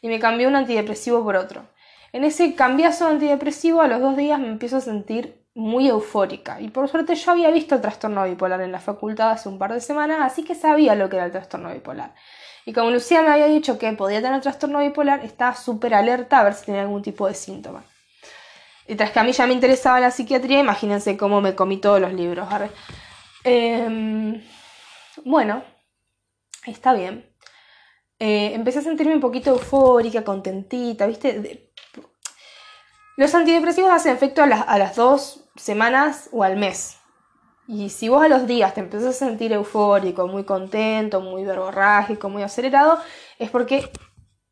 y 0.00 0.08
me 0.08 0.18
cambió 0.18 0.48
un 0.48 0.56
antidepresivo 0.56 1.22
por 1.22 1.36
otro. 1.36 1.68
En 2.12 2.24
ese 2.24 2.54
cambiazo 2.54 3.04
de 3.06 3.12
antidepresivo, 3.12 3.82
a 3.82 3.88
los 3.88 4.00
dos 4.00 4.16
días 4.16 4.40
me 4.40 4.48
empiezo 4.48 4.78
a 4.78 4.80
sentir 4.80 5.45
muy 5.56 5.88
eufórica. 5.88 6.60
Y 6.60 6.68
por 6.68 6.86
suerte 6.86 7.14
yo 7.14 7.32
había 7.32 7.50
visto 7.50 7.74
el 7.74 7.80
trastorno 7.80 8.24
bipolar 8.24 8.60
en 8.60 8.72
la 8.72 8.78
facultad 8.78 9.30
hace 9.30 9.48
un 9.48 9.58
par 9.58 9.72
de 9.72 9.80
semanas, 9.80 10.18
así 10.20 10.44
que 10.44 10.54
sabía 10.54 10.94
lo 10.94 11.08
que 11.08 11.16
era 11.16 11.24
el 11.24 11.32
trastorno 11.32 11.72
bipolar. 11.72 12.14
Y 12.66 12.74
como 12.74 12.90
Lucía 12.90 13.22
me 13.22 13.30
había 13.30 13.46
dicho 13.46 13.78
que 13.78 13.90
podía 13.92 14.20
tener 14.20 14.40
trastorno 14.42 14.80
bipolar, 14.80 15.24
estaba 15.24 15.54
súper 15.56 15.94
alerta 15.94 16.40
a 16.40 16.44
ver 16.44 16.54
si 16.54 16.66
tenía 16.66 16.82
algún 16.82 17.02
tipo 17.02 17.26
de 17.26 17.34
síntoma. 17.34 17.84
Y 18.86 18.96
tras 18.96 19.10
que 19.12 19.18
a 19.18 19.24
mí 19.24 19.32
ya 19.32 19.46
me 19.46 19.54
interesaba 19.54 19.98
la 19.98 20.10
psiquiatría, 20.10 20.60
imagínense 20.60 21.16
cómo 21.16 21.40
me 21.40 21.54
comí 21.54 21.78
todos 21.78 22.00
los 22.00 22.12
libros. 22.12 22.46
Em, 23.44 24.42
bueno, 25.24 25.64
está 26.66 26.92
bien. 26.92 27.24
Eh, 28.18 28.52
empecé 28.54 28.80
a 28.80 28.82
sentirme 28.82 29.14
un 29.14 29.20
poquito 29.20 29.50
eufórica, 29.50 30.22
contentita, 30.22 31.06
¿viste? 31.06 31.65
Los 33.16 33.34
antidepresivos 33.34 33.90
hacen 33.90 34.14
efecto 34.14 34.42
a 34.42 34.46
las, 34.46 34.94
dos 34.94 35.44
semanas 35.56 36.28
o 36.32 36.44
al 36.44 36.56
mes. 36.56 36.98
Y 37.66 37.88
si 37.88 38.10
vos 38.10 38.22
a 38.22 38.28
los 38.28 38.46
días 38.46 38.74
te 38.74 38.80
empezás 38.80 39.08
a 39.08 39.26
sentir 39.26 39.52
eufórico, 39.54 40.28
muy 40.28 40.44
contento, 40.44 41.22
muy 41.22 41.42
verborrágico, 41.42 42.28
muy 42.28 42.42
acelerado, 42.42 43.00
es 43.38 43.50
porque 43.50 43.90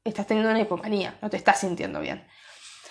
estás 0.03 0.27
teniendo 0.27 0.51
una 0.51 0.61
hipomanía, 0.61 1.15
no 1.21 1.29
te 1.29 1.37
estás 1.37 1.61
sintiendo 1.61 2.01
bien. 2.01 2.27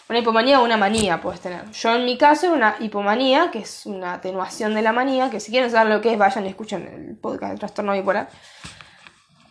Una 0.07 0.19
hipomanía 0.19 0.61
o 0.61 0.63
una 0.63 0.77
manía 0.77 1.19
puedes 1.19 1.41
tener. 1.41 1.69
Yo 1.71 1.95
en 1.95 2.05
mi 2.05 2.19
caso 2.19 2.45
era 2.45 2.55
una 2.55 2.75
hipomanía, 2.79 3.49
que 3.49 3.59
es 3.59 3.87
una 3.87 4.13
atenuación 4.13 4.75
de 4.75 4.83
la 4.83 4.93
manía, 4.93 5.31
que 5.31 5.39
si 5.39 5.51
quieren 5.51 5.71
saber 5.71 5.91
lo 5.91 6.01
que 6.01 6.13
es, 6.13 6.19
vayan 6.19 6.45
y 6.45 6.49
escuchen 6.49 6.87
el 6.87 7.17
podcast 7.17 7.49
del 7.49 7.59
trastorno 7.59 7.93
bipolar. 7.93 8.29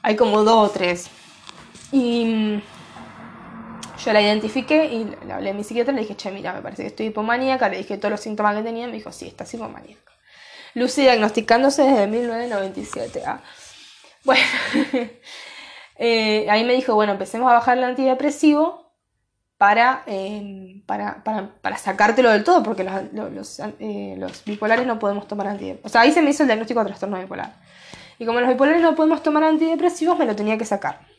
Hay 0.03 0.15
como 0.15 0.45
dos 0.45 0.71
o 0.71 0.73
tres. 0.73 1.11
Y 1.91 2.63
yo 4.05 4.13
la 4.13 4.21
identifiqué 4.21 4.87
y 4.87 5.05
le 5.27 5.33
hablé 5.33 5.51
a 5.51 5.55
mi 5.55 5.65
psiquiatra 5.65 5.93
y 5.93 5.97
le 5.97 6.03
dije, 6.03 6.17
che, 6.17 6.31
mira, 6.31 6.53
me 6.53 6.63
parece 6.63 6.83
que 6.83 6.89
estoy 6.89 7.07
hipomaníaca. 7.07 7.69
Le 7.69 7.79
dije 7.79 7.97
todos 7.99 8.11
los 8.11 8.21
síntomas 8.21 8.57
que 8.57 8.63
tenía. 8.63 8.87
Me 8.87 8.95
dijo, 8.95 9.13
sí, 9.13 9.29
estás 9.29 9.53
hipomaníaca. 9.55 10.13
Lucy 10.75 11.03
diagnosticándose 11.03 11.83
desde 11.83 12.07
1997. 12.07 13.23
Ah. 13.27 13.41
Bueno, 14.25 14.43
eh, 15.97 16.47
ahí 16.51 16.65
me 16.65 16.73
dijo, 16.75 16.95
bueno, 16.95 17.13
empecemos 17.13 17.51
a 17.51 17.55
bajar 17.55 17.79
el 17.79 17.85
antidepresivo 17.85 18.93
para, 19.59 20.03
em, 20.07 20.83
para, 20.87 21.23
para, 21.23 21.77
sacártelo 21.79 22.31
del 22.31 22.43
todo, 22.43 22.63
porque 22.65 22.83
los, 22.83 23.13
los, 23.13 23.61
eh, 23.79 24.17
los, 24.19 24.45
bipolares 24.45 24.87
no 24.87 24.99
podemos 24.99 25.29
tomar 25.29 25.47
antidepresivos. 25.47 25.89
O 25.89 25.93
sea, 25.93 26.01
ahí 26.01 26.13
se 26.13 26.23
me 26.23 26.31
hizo 26.31 26.43
el 26.43 26.49
diagnóstico 26.49 26.81
de 26.81 26.87
trastorno 26.87 27.21
bipolar. 27.21 27.55
Y 28.19 28.27
como 28.27 28.41
los 28.41 28.49
bipolares 28.49 28.83
no 28.83 28.97
podemos 28.97 29.23
tomar 29.23 29.45
antidepresivos, 29.45 30.19
me 30.19 30.27
lo 30.27 30.35
tenía 30.35 30.59
que 30.59 30.65
sacar. 30.65 31.12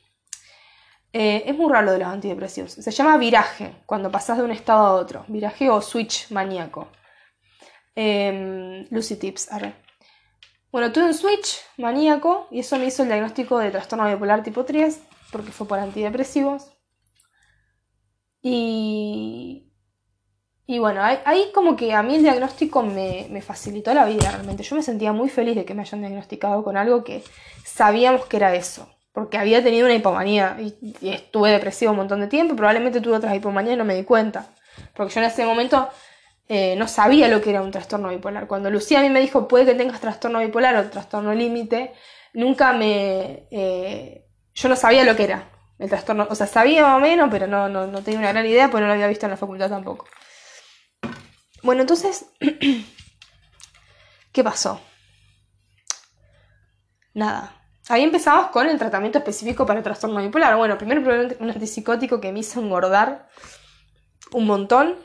Eh, 1.15 1.43
es 1.45 1.55
muy 1.55 1.71
raro 1.71 1.91
de 1.91 1.99
los 1.99 2.07
antidepresivos. 2.07 2.71
Se 2.71 2.91
llama 2.91 3.17
viraje, 3.17 3.75
cuando 3.85 4.11
pasas 4.11 4.37
de 4.39 4.43
un 4.43 4.51
estado 4.51 4.85
a 4.85 4.93
otro. 4.95 5.25
Viraje 5.27 5.69
o 5.69 5.79
switch 5.79 6.31
maníaco. 6.31 6.87
Em, 7.95 8.87
Lucy 8.89 9.15
Tips, 9.17 9.51
arre. 9.51 9.75
Bueno, 10.71 10.91
tuve 10.91 11.05
un 11.05 11.13
switch 11.13 11.59
maníaco 11.77 12.47
y 12.49 12.59
eso 12.61 12.77
me 12.79 12.85
hizo 12.87 13.03
el 13.03 13.09
diagnóstico 13.09 13.59
de 13.59 13.69
trastorno 13.69 14.07
bipolar 14.07 14.41
tipo 14.43 14.65
3, 14.65 15.01
porque 15.31 15.51
fue 15.51 15.67
por 15.67 15.77
antidepresivos. 15.77 16.71
Y, 18.41 19.71
y 20.65 20.79
bueno, 20.79 21.01
ahí, 21.03 21.51
como 21.53 21.75
que 21.75 21.93
a 21.93 22.03
mí 22.03 22.15
el 22.15 22.23
diagnóstico 22.23 22.81
me, 22.83 23.27
me, 23.29 23.41
facilitó 23.41 23.93
la 23.93 24.05
vida 24.05 24.31
realmente. 24.31 24.63
Yo 24.63 24.75
me 24.75 24.83
sentía 24.83 25.13
muy 25.13 25.29
feliz 25.29 25.55
de 25.55 25.65
que 25.65 25.75
me 25.75 25.83
hayan 25.83 26.01
diagnosticado 26.01 26.63
con 26.63 26.75
algo 26.75 27.03
que 27.03 27.23
sabíamos 27.63 28.25
que 28.25 28.37
era 28.37 28.55
eso 28.55 28.92
porque 29.13 29.37
había 29.37 29.63
tenido 29.63 29.85
una 29.85 29.95
hipomanía 29.95 30.57
y, 30.59 30.75
estuve 31.07 31.51
depresivo 31.51 31.91
un 31.91 31.97
montón 31.97 32.19
de 32.19 32.27
tiempo, 32.27 32.55
probablemente 32.55 32.99
tuve 32.99 33.15
otras 33.15 33.35
hipomanías 33.35 33.75
y 33.75 33.77
no 33.77 33.85
me 33.85 33.95
di 33.95 34.03
cuenta, 34.03 34.47
porque 34.95 35.13
yo 35.13 35.21
en 35.21 35.27
ese 35.27 35.45
momento 35.45 35.87
eh, 36.49 36.75
no 36.75 36.87
sabía 36.87 37.27
lo 37.27 37.41
que 37.41 37.51
era 37.51 37.61
un 37.61 37.71
trastorno 37.71 38.09
bipolar. 38.09 38.47
Cuando 38.47 38.69
Lucía 38.69 38.99
a 38.99 39.03
mí 39.03 39.09
me 39.09 39.21
dijo, 39.21 39.47
puede 39.47 39.65
que 39.65 39.75
tengas 39.75 40.01
trastorno 40.01 40.39
bipolar 40.39 40.75
o 40.75 40.89
trastorno 40.89 41.33
límite, 41.33 41.93
nunca 42.33 42.73
me... 42.73 43.47
Eh, 43.51 44.25
yo 44.55 44.69
no 44.69 44.75
sabía 44.75 45.03
lo 45.03 45.15
que 45.15 45.23
era 45.23 45.49
el 45.79 45.89
trastorno, 45.89 46.27
o 46.29 46.35
sea, 46.35 46.47
sabía 46.47 46.83
más 46.83 46.97
o 46.97 46.99
menos, 46.99 47.29
pero 47.31 47.47
no, 47.47 47.69
no, 47.69 47.87
no 47.87 48.01
tenía 48.01 48.19
una 48.19 48.31
gran 48.31 48.45
idea, 48.45 48.69
porque 48.69 48.81
no 48.81 48.87
lo 48.87 48.93
había 48.93 49.07
visto 49.07 49.25
en 49.25 49.31
la 49.31 49.37
facultad 49.37 49.69
tampoco. 49.69 50.05
Bueno, 51.61 51.81
entonces, 51.81 52.25
¿qué 54.31 54.43
pasó? 54.43 54.81
Nada, 57.13 57.62
Ahí 57.89 58.03
empezamos 58.03 58.47
con 58.47 58.67
el 58.67 58.79
tratamiento 58.79 59.17
específico 59.17 59.65
para 59.65 59.79
el 59.79 59.83
trastorno 59.83 60.21
bipolar. 60.21 60.55
Bueno, 60.55 60.77
primero 60.77 61.01
un 61.39 61.49
antipsicótico 61.49 62.21
que 62.21 62.31
me 62.31 62.39
hizo 62.39 62.61
engordar 62.61 63.27
un 64.31 64.45
montón. 64.45 64.95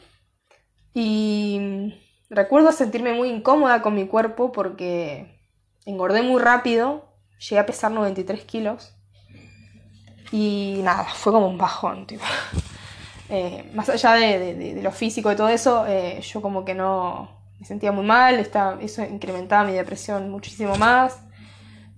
Y 0.95 1.95
recuerdo 2.31 2.73
sentirme 2.73 3.15
muy 3.15 3.29
incómoda 3.31 3.83
con 3.83 3.95
mi 3.95 4.07
cuerpo 4.07 4.53
porque 4.53 5.41
engordé 5.87 6.23
muy 6.23 6.41
rápido. 6.41 7.13
Llegué 7.41 7.59
a 7.59 7.67
pesar 7.67 7.91
93 7.91 8.45
kilos. 8.45 8.95
Y 10.31 10.81
nada, 10.83 11.05
fue 11.05 11.33
como 11.33 11.49
un 11.49 11.59
bajón, 11.59 12.07
eh, 13.31 13.71
más 13.75 13.89
allá 13.89 14.13
de, 14.13 14.81
lo 14.83 14.93
físico 14.93 15.33
y 15.33 15.37
todo 15.37 15.49
eso, 15.49 15.87
eh, 15.87 16.21
yo 16.21 16.43
como 16.43 16.67
que 16.67 16.75
no 16.75 17.31
me 17.59 17.67
sentía 17.67 17.93
muy 17.93 18.05
mal, 18.05 18.39
eso 18.81 19.03
incrementaba 19.05 19.65
mi 19.65 19.73
depresión 19.73 20.31
muchísimo 20.31 20.77
más. 20.77 21.19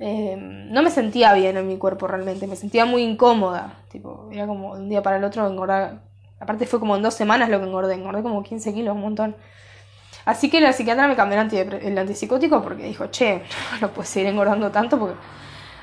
Em, 0.02 0.72
no 0.72 0.82
me 0.82 0.90
sentía 0.90 1.34
bien 1.34 1.58
en 1.58 1.68
mi 1.68 1.76
cuerpo 1.76 2.06
realmente, 2.06 2.46
me 2.46 2.56
sentía 2.56 2.86
muy 2.86 3.02
incómoda. 3.02 3.74
Tipo, 3.90 4.30
era 4.32 4.46
como 4.46 4.74
de 4.74 4.82
un 4.82 4.88
día 4.88 5.02
para 5.02 5.18
el 5.18 5.24
otro 5.24 5.46
engordar. 5.46 6.00
Aparte 6.40 6.66
fue 6.66 6.80
como 6.80 6.96
en 6.96 7.02
dos 7.02 7.12
semanas 7.12 7.50
lo 7.50 7.60
que 7.60 7.66
engordé, 7.66 7.94
engordé 7.94 8.22
como 8.22 8.42
15 8.42 8.72
kilos, 8.72 8.94
un 8.94 9.02
montón. 9.02 9.36
Así 10.24 10.48
que 10.50 10.60
la 10.62 10.72
psiquiatra 10.72 11.06
me 11.06 11.16
cambió 11.16 11.38
el, 11.40 11.98
antipsicótico 11.98 12.62
porque 12.62 12.84
dijo, 12.84 13.08
che, 13.08 13.42
no 13.82 13.90
puedes 13.90 14.08
seguir 14.08 14.30
engordando 14.30 14.70
tanto. 14.70 14.98
Porque... 14.98 15.16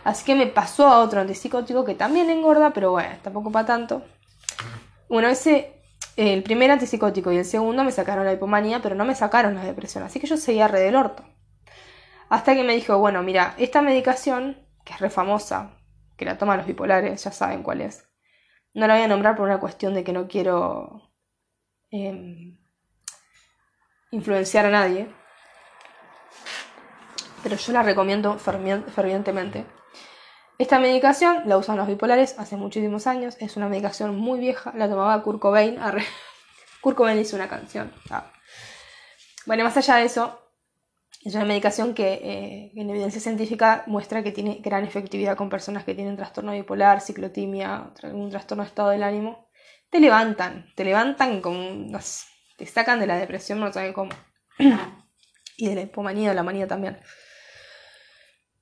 Así 0.03 0.25
que 0.25 0.33
me 0.33 0.47
pasó 0.47 0.87
a 0.87 0.99
otro 0.99 1.21
antipsicótico 1.21 1.85
que 1.85 1.93
también 1.93 2.29
engorda, 2.31 2.71
pero 2.71 2.91
bueno, 2.91 3.15
tampoco 3.21 3.51
para 3.51 3.67
tanto. 3.67 4.01
Bueno, 5.09 5.27
ese, 5.27 5.73
el 6.15 6.41
primer 6.41 6.71
antipsicótico 6.71 7.31
y 7.31 7.37
el 7.37 7.45
segundo 7.45 7.83
me 7.83 7.91
sacaron 7.91 8.25
la 8.25 8.33
hipomanía, 8.33 8.81
pero 8.81 8.95
no 8.95 9.05
me 9.05 9.13
sacaron 9.13 9.53
la 9.53 9.63
depresión. 9.63 10.03
Así 10.03 10.19
que 10.19 10.25
yo 10.25 10.37
seguía 10.37 10.67
re 10.67 10.79
del 10.79 10.95
orto. 10.95 11.23
Hasta 12.29 12.55
que 12.55 12.63
me 12.63 12.75
dijo, 12.75 12.97
bueno, 12.97 13.23
mira, 13.23 13.55
esta 13.57 13.81
medicación, 13.81 14.67
que 14.83 14.93
es 14.93 14.99
re 14.99 15.09
famosa, 15.09 15.77
que 16.17 16.25
la 16.25 16.37
toman 16.37 16.57
los 16.57 16.67
bipolares, 16.67 17.23
ya 17.23 17.31
saben 17.31 17.63
cuál 17.63 17.81
es. 17.81 18.07
No 18.73 18.85
la 18.87 18.95
voy 18.95 19.03
a 19.03 19.07
nombrar 19.07 19.35
por 19.35 19.45
una 19.45 19.59
cuestión 19.59 19.93
de 19.93 20.03
que 20.03 20.13
no 20.13 20.27
quiero 20.27 21.13
em, 21.89 22.57
influenciar 24.11 24.65
a 24.65 24.69
nadie. 24.69 25.07
Pero 27.43 27.55
yo 27.55 27.73
la 27.73 27.83
recomiendo 27.83 28.37
fervientemente. 28.37 29.65
Esta 30.57 30.79
medicación 30.79 31.43
la 31.45 31.57
usan 31.57 31.77
los 31.77 31.87
bipolares 31.87 32.37
hace 32.39 32.57
muchísimos 32.57 33.07
años. 33.07 33.37
Es 33.39 33.57
una 33.57 33.69
medicación 33.69 34.15
muy 34.15 34.39
vieja. 34.39 34.73
La 34.75 34.89
tomaba 34.89 35.21
Kurt 35.23 35.39
Cobain. 35.39 35.77
Kurt 36.81 36.97
Cobain 36.97 37.19
hizo 37.19 37.35
una 37.35 37.47
canción. 37.47 37.93
Ah. 38.09 38.31
Bueno, 39.45 39.63
más 39.63 39.77
allá 39.77 39.97
de 39.97 40.05
eso, 40.05 40.46
es 41.23 41.35
una 41.35 41.45
medicación 41.45 41.93
que 41.93 42.13
eh, 42.13 42.71
en 42.75 42.89
evidencia 42.89 43.19
científica 43.19 43.83
muestra 43.87 44.23
que 44.23 44.31
tiene 44.31 44.59
gran 44.63 44.85
efectividad 44.85 45.35
con 45.35 45.49
personas 45.49 45.83
que 45.83 45.95
tienen 45.95 46.15
trastorno 46.15 46.53
bipolar, 46.53 47.01
ciclotimia, 47.01 47.91
algún 48.03 48.29
trastorno 48.29 48.63
de 48.63 48.69
estado 48.69 48.89
del 48.89 49.03
ánimo. 49.03 49.49
Te 49.89 49.99
levantan, 49.99 50.67
te 50.75 50.85
levantan 50.85 51.41
como... 51.41 51.97
te 52.57 52.65
sacan 52.65 52.99
de 52.99 53.07
la 53.07 53.17
depresión, 53.17 53.59
no 53.59 53.71
saben 53.71 53.93
cómo. 53.93 54.11
y 55.57 55.67
de 55.67 55.75
la 55.75 55.81
hipomanía, 55.81 56.29
de 56.29 56.35
la 56.35 56.43
manía 56.43 56.67
también. 56.67 56.99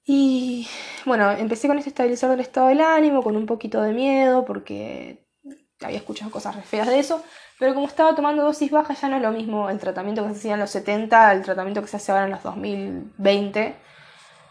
Y 0.06 0.68
bueno, 1.06 1.32
empecé 1.32 1.68
con 1.68 1.78
este 1.78 1.89
estabilizador 1.89 2.38
del 2.38 2.46
estado 2.46 2.68
del 2.68 2.82
ánimo, 2.82 3.24
con 3.24 3.36
un 3.36 3.48
poquito 3.48 3.82
de 3.82 3.91
miedo, 3.91 4.46
porque 4.46 5.25
había 5.82 5.98
escuchado 5.98 6.32
cosas 6.32 6.56
feas 6.66 6.88
de 6.88 7.00
eso. 7.00 7.24
Pero 7.60 7.74
como 7.74 7.88
estaba 7.88 8.16
tomando 8.16 8.44
dosis 8.44 8.72
bajas, 8.72 9.02
ya 9.02 9.10
no 9.10 9.18
es 9.18 9.22
lo 9.22 9.32
mismo 9.32 9.70
el 9.70 9.80
tratamiento 9.80 10.24
que 10.24 10.34
se 10.34 10.40
hacía 10.40 10.54
en 10.56 10.60
los 10.60 10.70
70 10.72 11.30
al 11.30 11.42
tratamiento 11.42 11.82
que 11.82 11.88
se 11.88 11.98
hace 11.98 12.12
ahora 12.12 12.26
en 12.26 12.32
los 12.32 12.44
2020. 12.44 13.76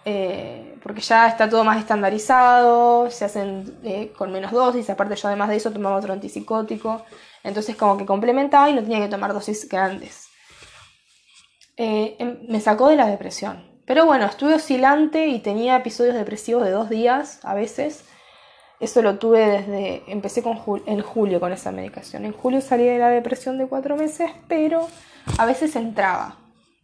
Eh, 0.07 0.79
porque 0.83 1.01
ya 1.01 1.29
está 1.29 1.49
todo 1.49 1.65
más 1.65 1.79
estandarizado, 1.79 3.11
se 3.11 3.25
hacen 3.25 3.79
eh, 3.85 4.13
con 4.17 4.31
menos 4.33 4.53
dosis, 4.53 4.91
aparte 4.91 5.17
yo 5.17 5.29
además 5.29 5.49
de 5.49 5.57
eso 5.57 5.71
tomaba 5.71 5.97
otro 5.97 6.13
antipsicótico, 6.13 7.03
entonces 7.43 7.75
como 7.75 7.97
que 7.97 8.05
complementaba 8.05 8.69
y 8.69 8.75
no 8.75 8.83
tenía 8.83 9.01
que 9.01 9.09
tomar 9.09 9.33
dosis 9.33 9.67
grandes. 9.67 10.29
Eh, 11.79 12.17
em, 12.19 12.39
me 12.49 12.61
sacó 12.61 12.89
de 12.89 12.97
la 12.97 13.07
depresión. 13.07 13.65
Pero 13.87 14.07
bueno, 14.07 14.27
estuve 14.27 14.55
oscilante 14.55 15.27
y 15.27 15.41
tenía 15.41 15.77
episodios 15.77 16.15
depresivos 16.15 16.65
de 16.65 16.71
dos 16.71 16.89
días 16.91 17.41
a 17.43 17.55
veces, 17.55 18.05
eso 18.81 19.03
lo 19.03 19.19
tuve 19.19 19.47
desde, 19.47 20.03
empecé 20.09 20.43
con 20.43 20.59
en 20.87 21.01
julio 21.03 21.41
con 21.41 21.53
esa 21.53 21.71
medicación. 21.71 22.25
En 22.25 22.33
julio 22.33 22.61
salí 22.61 22.85
de 22.85 22.99
la 22.99 23.09
depresión 23.09 23.59
de 23.59 23.67
cuatro 23.67 23.97
meses, 23.97 24.31
pero 24.49 24.89
a 25.39 25.47
veces 25.47 25.77
entraba, 25.77 26.39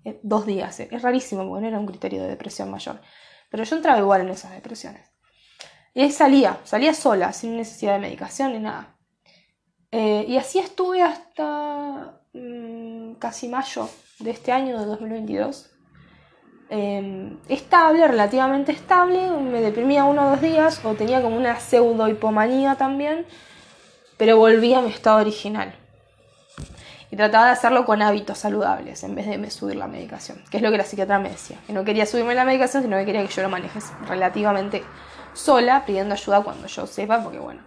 eh, 0.05 0.21
dos 0.23 0.47
días. 0.47 0.81
Es 0.81 1.03
rarísimo 1.03 1.47
porque 1.47 1.63
no 1.63 1.69
era 1.69 1.79
un 1.79 1.87
criterio 1.87 2.23
de 2.23 2.29
depresión 2.29 2.71
mayor. 2.71 3.01
Pero 3.51 3.65
yo 3.65 3.77
entraba 3.77 3.99
igual 3.99 4.23
en 4.23 4.31
esas 4.31 4.53
depresiones. 4.53 5.11
Y 5.93 6.11
salía, 6.11 6.61
salía 6.65 6.95
sola, 6.95 7.33
sin 7.33 7.57
necesidad 7.57 7.95
de 7.95 7.99
medicación 7.99 8.53
ni 8.53 8.61
nada. 8.61 8.97
Eh, 9.91 10.25
y 10.29 10.37
así 10.37 10.61
estuve 10.61 11.03
hasta 11.03 12.23
mm, 12.33 13.15
casi 13.15 13.49
mayo 13.49 13.89
de 14.21 14.31
este 14.31 14.53
año, 14.53 14.79
de 14.79 14.87
2022. 14.87 15.70
Em, 16.73 17.37
estable, 17.49 18.07
relativamente 18.07 18.71
estable, 18.71 19.29
me 19.29 19.61
deprimía 19.61 20.05
uno 20.05 20.25
o 20.25 20.31
dos 20.31 20.41
días 20.41 20.81
o 20.85 20.95
tenía 20.95 21.21
como 21.21 21.37
una 21.37 21.59
pseudo 21.59 22.07
hipomanía 22.07 22.77
también, 22.77 23.27
pero 24.17 24.37
volví 24.37 24.73
a 24.73 24.81
mi 24.81 24.91
estado 24.91 25.19
original. 25.19 25.75
Y 27.11 27.17
trataba 27.17 27.47
de 27.47 27.53
hacerlo 27.53 27.85
con 27.85 28.03
hábitos 28.03 28.39
saludables 28.39 29.03
en 29.03 29.17
vez 29.17 29.27
de 29.27 29.51
subir 29.51 29.75
la 29.75 29.89
medicación, 29.89 30.45
que 30.49 30.59
es 30.59 30.63
lo 30.63 30.71
que 30.71 30.79
la 30.79 30.85
psiquiatra 30.85 31.19
me 31.19 31.31
decía, 31.31 31.59
que 31.67 31.73
no 31.73 31.83
quería 31.83 32.07
subirme 32.07 32.37
la 32.37 32.45
medicación, 32.45 32.85
sino 32.85 32.97
que 32.99 33.05
quería 33.05 33.27
que 33.27 33.35
yo 33.35 33.43
lo 33.43 33.49
maneje 33.49 33.81
relativamente 34.07 34.85
sola, 35.35 35.85
pidiendo 35.85 36.15
ayuda 36.15 36.45
cuando 36.45 36.69
yo 36.69 36.87
sepa, 36.87 37.21
porque 37.21 37.41
bueno, 37.41 37.63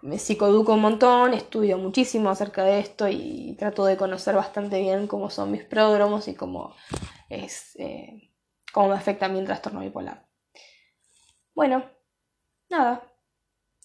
me 0.00 0.18
psicoeduco 0.18 0.74
un 0.74 0.80
montón, 0.80 1.32
estudio 1.32 1.78
muchísimo 1.78 2.28
acerca 2.28 2.64
de 2.64 2.80
esto 2.80 3.08
y 3.08 3.54
trato 3.56 3.84
de 3.84 3.96
conocer 3.96 4.34
bastante 4.34 4.80
bien 4.80 5.06
cómo 5.06 5.30
son 5.30 5.52
mis 5.52 5.62
pródromos 5.62 6.26
y 6.26 6.34
cómo, 6.34 6.74
es, 7.28 7.76
eh, 7.78 8.31
cómo 8.72 8.88
me 8.88 8.94
afecta 8.94 9.28
mi 9.28 9.44
trastorno 9.44 9.80
bipolar. 9.80 10.26
Bueno, 11.54 11.84
nada. 12.68 13.02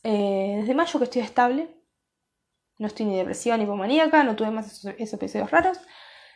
Eh, 0.04 0.58
desde 0.60 0.74
mayo 0.74 1.00
que 1.00 1.06
estoy 1.06 1.22
estable. 1.22 1.70
No 2.80 2.88
estoy 2.88 3.06
ni 3.06 3.18
depresiva 3.18 3.58
ni 3.58 3.64
hipomaníaca, 3.64 4.24
no 4.24 4.36
tuve 4.36 4.52
más 4.52 4.68
esos, 4.68 5.14
episodios 5.14 5.52
raros. 5.52 5.80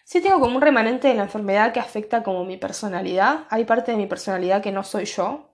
Sí 0.06 0.22
tengo 0.22 0.40
como 0.40 0.56
un 0.56 0.62
remanente 0.62 1.08
de 1.08 1.14
la 1.14 1.24
enfermedad 1.24 1.72
que 1.72 1.80
afecta 1.80 2.24
como 2.24 2.44
mi 2.46 2.58
personalidad. 2.58 3.46
Hay 3.50 3.66
parte 3.66 3.92
de 3.92 3.98
mi 3.98 4.08
personalidad 4.08 4.62
que 4.62 4.72
no 4.72 4.84
soy 4.84 5.06
yo, 5.06 5.52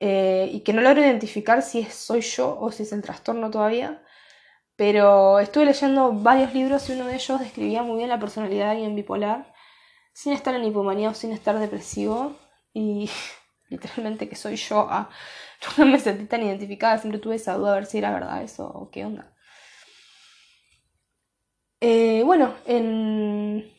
eh, 0.00 0.50
y 0.52 0.60
que 0.60 0.74
no 0.74 0.82
logro 0.82 1.00
identificar 1.00 1.62
si 1.62 1.84
soy 1.84 2.20
yo 2.20 2.58
o 2.60 2.70
si 2.70 2.82
es 2.82 2.92
el 2.92 3.02
trastorno 3.02 3.50
todavía. 3.50 4.02
Pero 4.76 5.38
estuve 5.40 5.66
leyendo 5.66 6.12
varios 6.12 6.52
libros 6.54 6.88
y 6.90 6.92
uno 6.92 7.06
de 7.06 7.14
ellos 7.16 7.40
describía 7.40 7.82
muy 7.82 7.98
bien 7.98 8.10
la 8.10 8.18
personalidad 8.18 8.66
de 8.66 8.70
alguien 8.72 8.96
bipolar, 8.96 9.53
sin 10.14 10.32
estar 10.32 10.54
en 10.54 10.64
hipomanía 10.64 11.10
o 11.10 11.14
sin 11.14 11.32
estar 11.32 11.58
depresivo. 11.58 12.34
Y 12.72 13.10
literalmente 13.68 14.28
que 14.28 14.36
soy 14.36 14.56
yo. 14.56 14.86
Ah, 14.88 15.10
no 15.76 15.84
me 15.84 15.98
sentí 15.98 16.24
tan 16.24 16.42
identificada, 16.42 16.98
siempre 16.98 17.20
tuve 17.20 17.36
esa 17.36 17.54
duda 17.54 17.72
a 17.72 17.74
ver 17.74 17.86
si 17.86 17.98
era 17.98 18.12
verdad 18.12 18.42
eso 18.42 18.66
o 18.66 18.90
qué 18.90 19.04
onda. 19.04 19.34
Eh, 21.80 22.22
bueno, 22.24 22.54
en... 22.66 23.70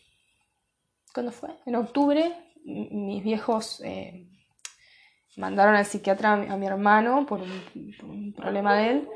¿Cuándo 1.14 1.32
fue? 1.32 1.50
En 1.66 1.76
octubre, 1.76 2.34
mis 2.66 3.24
viejos 3.24 3.82
eh, 3.86 4.28
mandaron 5.38 5.76
al 5.76 5.86
psiquiatra 5.86 6.34
a 6.34 6.58
mi, 6.58 6.68
hermano 6.68 7.26
por 7.26 7.42
un, 7.42 8.34
problema 8.36 8.76
de 8.76 8.90
él 8.90 9.10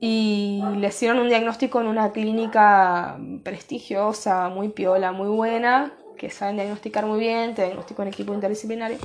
y 0.00 0.62
le 0.78 0.88
hicieron 0.88 1.18
un 1.18 1.28
diagnóstico 1.28 1.80
en 1.80 1.88
una 1.88 2.12
clínica 2.12 3.18
prestigiosa, 3.44 4.48
muy 4.48 4.70
piola, 4.70 5.12
muy 5.12 5.28
buena, 5.28 5.92
que 6.16 6.30
saben 6.30 6.56
diagnosticar 6.56 7.06
muy 7.06 7.20
bien, 7.20 7.54
te 7.54 7.64
diagnosticó 7.64 8.02
en 8.02 8.08
equipo 8.08 8.34
interdisciplinario. 8.34 8.98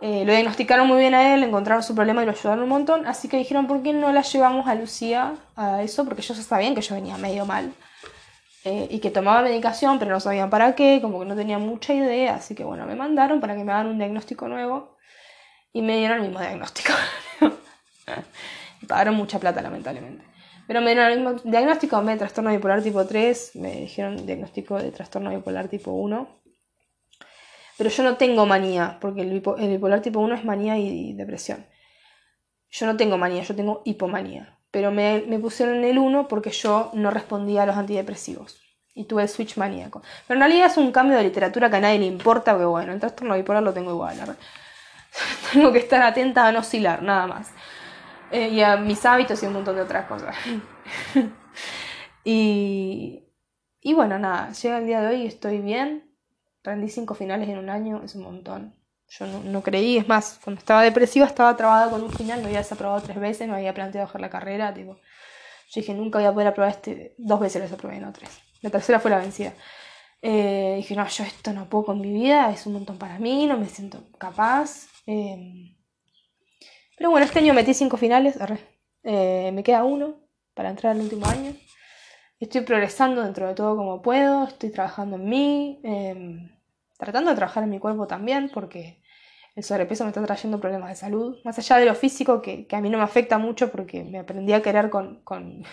Eh, 0.00 0.24
lo 0.26 0.32
diagnosticaron 0.32 0.86
muy 0.86 0.98
bien 0.98 1.14
a 1.14 1.34
él, 1.34 1.42
encontraron 1.42 1.82
su 1.82 1.94
problema 1.94 2.22
y 2.22 2.26
lo 2.26 2.32
ayudaron 2.32 2.64
un 2.64 2.68
montón, 2.68 3.06
así 3.06 3.28
que 3.28 3.38
dijeron, 3.38 3.66
¿por 3.66 3.82
qué 3.82 3.94
no 3.94 4.12
la 4.12 4.22
llevamos 4.22 4.66
a 4.66 4.74
Lucía 4.74 5.34
a 5.56 5.82
eso? 5.82 6.04
Porque 6.04 6.20
ellos 6.20 6.36
sabían 6.38 6.74
que 6.74 6.82
yo 6.82 6.94
venía 6.94 7.16
medio 7.16 7.46
mal. 7.46 7.72
Eh, 8.64 8.88
y 8.90 8.98
que 8.98 9.10
tomaba 9.10 9.42
medicación, 9.42 9.98
pero 10.00 10.10
no 10.10 10.18
sabían 10.18 10.50
para 10.50 10.74
qué, 10.74 10.98
como 11.00 11.20
que 11.20 11.24
no 11.24 11.36
tenía 11.36 11.56
mucha 11.58 11.94
idea, 11.94 12.34
así 12.34 12.56
que 12.56 12.64
bueno, 12.64 12.84
me 12.84 12.96
mandaron 12.96 13.40
para 13.40 13.54
que 13.54 13.62
me 13.62 13.72
hagan 13.72 13.86
un 13.86 13.98
diagnóstico 13.98 14.48
nuevo 14.48 14.96
y 15.72 15.82
me 15.82 15.98
dieron 15.98 16.18
el 16.18 16.24
mismo 16.24 16.40
diagnóstico. 16.40 16.92
pagaron 18.88 19.14
mucha 19.14 19.38
plata, 19.38 19.62
lamentablemente. 19.62 20.25
Pero 20.66 20.80
me 20.80 20.94
me 20.94 22.12
de 22.12 22.18
trastorno 22.18 22.50
bipolar 22.50 22.82
tipo 22.82 23.06
3, 23.06 23.52
me 23.54 23.72
dijeron 23.82 24.26
diagnóstico 24.26 24.78
de 24.78 24.90
trastorno 24.90 25.30
bipolar 25.30 25.68
tipo 25.68 25.92
1. 25.92 26.28
Pero 27.78 27.90
yo 27.90 28.02
no 28.02 28.16
tengo 28.16 28.46
manía, 28.46 28.98
porque 29.00 29.20
el, 29.20 29.30
bipolar 29.30 30.00
tipo 30.00 30.20
1 30.20 30.34
es 30.34 30.44
manía 30.44 30.78
y, 30.78 31.12
depresión. 31.12 31.66
Yo 32.70 32.86
no 32.86 32.96
tengo 32.96 33.16
manía, 33.16 33.42
yo 33.42 33.54
tengo 33.54 33.82
hipomanía. 33.84 34.58
Pero 34.70 34.90
me, 34.90 35.22
me 35.28 35.38
pusieron 35.38 35.84
el 35.84 35.98
1 35.98 36.26
porque 36.26 36.50
yo 36.50 36.90
no 36.94 37.10
respondía 37.10 37.62
a 37.62 37.66
los 37.66 37.76
antidepresivos 37.76 38.60
y 38.94 39.04
tuve 39.04 39.22
el 39.22 39.28
switch 39.28 39.56
maníaco. 39.58 40.02
Pero 40.26 40.38
en 40.38 40.46
realidad 40.46 40.66
es 40.66 40.78
un 40.78 40.90
cambio 40.90 41.16
de 41.16 41.22
literatura 41.22 41.70
que 41.70 41.76
a 41.76 41.80
nadie 41.80 41.98
le 41.98 42.06
importa, 42.06 42.52
porque 42.52 42.64
bueno, 42.64 42.92
el 42.92 42.98
trastorno 42.98 43.36
bipolar 43.36 43.62
lo 43.62 43.72
tengo 43.72 43.92
igual. 43.92 44.16
Tengo 45.52 45.72
que 45.72 45.78
estar 45.78 46.02
atenta 46.02 46.46
a 46.46 46.52
no 46.52 46.60
oscilar, 46.60 47.02
nada 47.02 47.26
más. 47.26 47.50
Eh, 48.30 48.48
y 48.48 48.60
a 48.62 48.76
mis 48.76 49.04
hábitos 49.04 49.42
y 49.42 49.46
un 49.46 49.52
montón 49.52 49.76
de 49.76 49.82
otras 49.82 50.06
cosas. 50.06 50.36
y, 52.24 53.24
y 53.80 53.94
bueno, 53.94 54.18
nada, 54.18 54.52
llega 54.52 54.78
el 54.78 54.86
día 54.86 55.00
de 55.00 55.08
hoy 55.08 55.22
y 55.22 55.26
estoy 55.26 55.58
bien. 55.58 56.10
Rendí 56.64 56.88
cinco 56.88 57.14
finales 57.14 57.48
en 57.48 57.58
un 57.58 57.70
año, 57.70 58.02
es 58.04 58.14
un 58.16 58.22
montón. 58.24 58.74
Yo 59.08 59.26
no, 59.26 59.62
creí, 59.62 59.98
es 59.98 60.08
más, 60.08 60.40
cuando 60.42 60.58
estaba 60.58 60.82
depresiva 60.82 61.26
estaba 61.26 61.56
trabada 61.56 61.88
con 61.90 62.02
un 62.02 62.10
final, 62.10 62.40
me 62.40 62.46
había 62.46 62.58
desaprobado 62.58 63.00
tres 63.02 63.20
veces, 63.20 63.46
me 63.48 63.54
había 63.54 63.72
planteado 63.72 64.06
dejar 64.08 64.20
la 64.20 64.30
carrera, 64.30 64.74
tipo. 64.74 64.96
Yo 65.70 65.80
dije, 65.80 65.94
nunca 65.94 66.18
voy 66.18 66.26
a 66.26 66.32
poder 66.32 66.48
aprobar 66.48 66.72
este, 66.72 67.14
dos 67.18 67.38
veces 67.38 67.60
lo 67.60 67.68
desaprobé, 67.68 68.00
no 68.00 68.12
tres. 68.12 68.30
La 68.62 68.70
tercera 68.70 68.98
fue 68.98 69.12
la 69.12 69.18
vencida. 69.18 69.52
Eh, 70.22 70.74
dije, 70.78 70.96
no, 70.96 71.06
yo 71.06 71.24
esto 71.24 71.52
no 71.52 71.68
puedo 71.68 71.84
con 71.84 72.00
mi 72.00 72.12
vida, 72.12 72.50
es 72.50 72.66
un 72.66 72.72
montón 72.72 72.98
para 72.98 73.18
mí, 73.20 73.46
no 73.46 73.56
me 73.56 73.68
siento 73.68 74.10
capaz. 74.18 74.88
Em, 75.06 75.75
pero 76.96 77.10
bueno, 77.10 77.26
este 77.26 77.38
año 77.38 77.54
metí 77.54 77.74
cinco 77.74 77.96
finales, 77.96 78.38
eh, 79.02 79.50
me 79.52 79.62
queda 79.62 79.84
uno 79.84 80.16
para 80.54 80.70
entrar 80.70 80.92
al 80.92 81.00
último 81.00 81.26
año. 81.26 81.54
Estoy 82.40 82.62
progresando 82.62 83.22
dentro 83.22 83.46
de 83.46 83.54
todo 83.54 83.76
como 83.76 84.02
puedo, 84.02 84.44
estoy 84.44 84.70
trabajando 84.70 85.16
en 85.16 85.28
mí, 85.28 85.80
em, 85.84 86.50
tratando 86.98 87.30
de 87.30 87.36
trabajar 87.36 87.62
en 87.64 87.70
mi 87.70 87.78
cuerpo 87.78 88.06
también, 88.06 88.50
porque 88.52 89.02
el 89.54 89.64
sobrepeso 89.64 90.04
me 90.04 90.10
está 90.10 90.24
trayendo 90.24 90.60
problemas 90.60 90.90
de 90.90 90.96
salud, 90.96 91.38
más 91.44 91.58
allá 91.58 91.76
de 91.78 91.86
lo 91.86 91.94
físico, 91.94 92.42
que, 92.42 92.66
a 92.70 92.80
mí 92.80 92.90
no 92.90 92.98
me 92.98 93.04
afecta 93.04 93.38
mucho 93.38 93.70
porque 93.70 94.04
me 94.04 94.18
aprendí 94.18 94.52
a 94.52 94.62
querer 94.62 94.90
con, 94.90 95.22
con, 95.24 95.64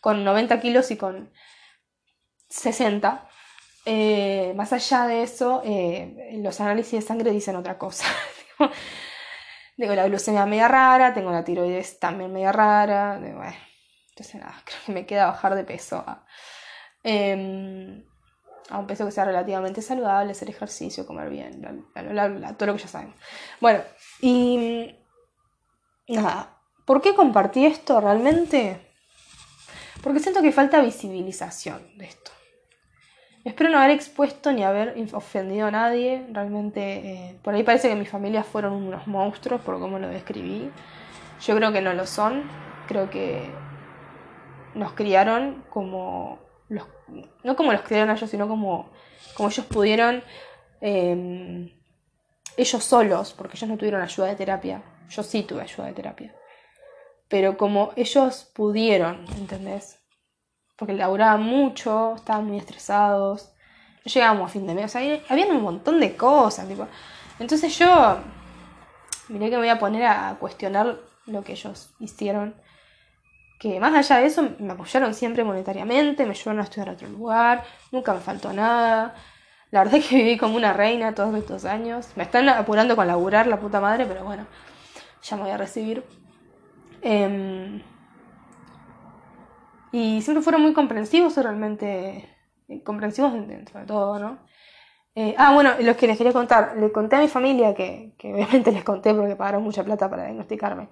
con 0.00 0.24
90 0.24 0.60
kilos 0.60 0.90
y 0.90 0.96
con 0.96 1.30
60. 2.48 3.28
Eh, 3.86 4.52
más 4.56 4.72
allá 4.72 5.06
de 5.06 5.22
eso, 5.22 5.62
eh, 5.64 6.38
los 6.42 6.60
análisis 6.60 6.92
de 6.92 7.02
sangre 7.02 7.30
dicen 7.30 7.56
otra 7.56 7.78
cosa. 7.78 8.04
tengo 9.80 9.94
la 9.94 10.06
glucemia 10.06 10.46
media 10.46 10.68
rara, 10.68 11.12
tengo 11.12 11.32
la 11.32 11.42
tiroides 11.42 11.98
también 11.98 12.32
media 12.32 12.52
rara. 12.52 13.16
Entonces 13.16 14.34
nada, 14.36 14.54
creo 14.64 14.78
que 14.86 14.92
me 14.92 15.06
queda 15.06 15.26
bajar 15.26 15.54
de 15.54 15.64
peso 15.64 16.04
em, 17.02 18.04
a, 18.68 18.78
un 18.78 18.86
peso 18.86 19.06
que 19.06 19.10
sea 19.10 19.24
relativamente 19.24 19.82
saludable, 19.82 20.32
hacer 20.32 20.50
ejercicio, 20.50 21.06
comer 21.06 21.30
bien, 21.30 21.62
todo 22.56 22.66
lo 22.66 22.74
que 22.74 22.82
ya 22.82 22.88
saben. 22.88 23.14
Bueno, 23.60 23.82
y 24.20 24.94
nada, 26.08 26.58
¿por 26.84 27.00
qué 27.00 27.14
compartí 27.14 27.66
esto 27.66 28.00
realmente? 28.00 28.86
Porque 30.02 30.20
siento 30.20 30.42
que 30.42 30.52
falta 30.52 30.80
visibilización 30.80 31.98
de 31.98 32.06
esto. 32.06 32.29
Espero 33.44 33.70
no 33.70 33.78
haber 33.78 33.92
expuesto 33.92 34.52
ni 34.52 34.64
haber 34.64 34.94
ofendido 35.12 35.68
a 35.68 35.70
nadie. 35.70 36.26
Realmente, 36.30 36.80
eh, 36.82 37.38
por 37.42 37.54
ahí 37.54 37.62
parece 37.62 37.88
que 37.88 37.94
mi 37.94 38.04
familia 38.04 38.44
fueron 38.44 38.74
unos 38.74 39.06
monstruos 39.06 39.60
por 39.62 39.78
cómo 39.80 39.98
lo 39.98 40.08
describí. 40.08 40.70
Yo 41.40 41.56
creo 41.56 41.72
que 41.72 41.80
no 41.80 41.94
lo 41.94 42.06
son. 42.06 42.42
Creo 42.86 43.08
que 43.08 43.50
nos 44.74 44.92
criaron 44.92 45.64
como 45.70 46.38
los, 46.68 46.86
no 47.42 47.56
como 47.56 47.72
los 47.72 47.82
criaron 47.82 48.14
ellos, 48.14 48.28
sino 48.28 48.46
como, 48.46 48.90
como 49.34 49.48
ellos 49.48 49.64
pudieron 49.66 50.22
em, 50.82 51.70
ellos 52.56 52.84
solos, 52.84 53.32
porque 53.32 53.56
ellos 53.56 53.70
no 53.70 53.78
tuvieron 53.78 54.02
ayuda 54.02 54.26
de 54.26 54.36
terapia. 54.36 54.82
Yo 55.08 55.22
sí 55.22 55.44
tuve 55.44 55.62
ayuda 55.62 55.86
de 55.86 55.92
terapia. 55.94 56.34
Pero 57.28 57.56
como 57.56 57.92
ellos 57.96 58.50
pudieron, 58.54 59.24
¿entendés? 59.38 59.99
Porque 60.80 60.94
laburaban 60.94 61.42
mucho, 61.42 62.14
estaban 62.16 62.46
muy 62.46 62.56
estresados, 62.56 63.52
no 64.02 64.10
llegábamos 64.10 64.48
a 64.48 64.52
fin 64.52 64.66
de 64.66 64.74
mes, 64.74 64.96
o 64.96 64.98
había 64.98 65.46
un 65.46 65.62
montón 65.62 66.00
de 66.00 66.16
cosas. 66.16 66.66
Entonces 67.38 67.78
yo, 67.78 68.16
miré 69.28 69.50
que 69.50 69.56
me 69.56 69.58
voy 69.58 69.68
a 69.68 69.78
poner 69.78 70.06
a 70.06 70.36
cuestionar 70.40 70.96
lo 71.26 71.44
que 71.44 71.52
ellos 71.52 71.90
hicieron, 72.00 72.54
que 73.58 73.78
más 73.78 73.94
allá 73.94 74.22
de 74.22 74.26
eso 74.26 74.42
me 74.58 74.72
apoyaron 74.72 75.12
siempre 75.12 75.44
monetariamente, 75.44 76.24
me 76.24 76.30
ayudaron 76.30 76.60
a 76.60 76.64
estudiar 76.64 76.88
a 76.88 76.92
otro 76.92 77.08
lugar, 77.08 77.62
nunca 77.92 78.14
me 78.14 78.20
faltó 78.20 78.50
nada. 78.54 79.14
La 79.70 79.80
verdad 79.84 79.96
es 79.96 80.06
que 80.06 80.16
viví 80.16 80.38
como 80.38 80.56
una 80.56 80.72
reina 80.72 81.14
todos 81.14 81.34
estos 81.34 81.66
años. 81.66 82.08
Me 82.16 82.22
están 82.22 82.48
apurando 82.48 82.96
con 82.96 83.06
laburar, 83.06 83.46
la 83.46 83.60
puta 83.60 83.80
madre, 83.80 84.06
pero 84.06 84.24
bueno, 84.24 84.46
ya 85.22 85.36
me 85.36 85.42
voy 85.42 85.52
a 85.52 85.58
recibir. 85.58 86.02
Eh, 87.02 87.82
y 89.92 90.22
siempre 90.22 90.42
fueron 90.42 90.62
muy 90.62 90.72
comprensivos, 90.72 91.36
realmente 91.36 92.28
eh, 92.68 92.82
comprensivos 92.82 93.32
dentro 93.32 93.80
de 93.80 93.86
todo, 93.86 94.18
¿no? 94.18 94.38
Eh, 95.14 95.34
ah, 95.38 95.52
bueno, 95.54 95.72
lo 95.80 95.96
que 95.96 96.06
les 96.06 96.16
quería 96.16 96.32
contar, 96.32 96.76
le 96.76 96.92
conté 96.92 97.16
a 97.16 97.20
mi 97.20 97.28
familia, 97.28 97.74
que, 97.74 98.14
que 98.18 98.32
obviamente 98.34 98.72
les 98.72 98.84
conté 98.84 99.14
porque 99.14 99.36
pagaron 99.36 99.62
mucha 99.62 99.84
plata 99.84 100.08
para 100.08 100.24
diagnosticarme. 100.24 100.88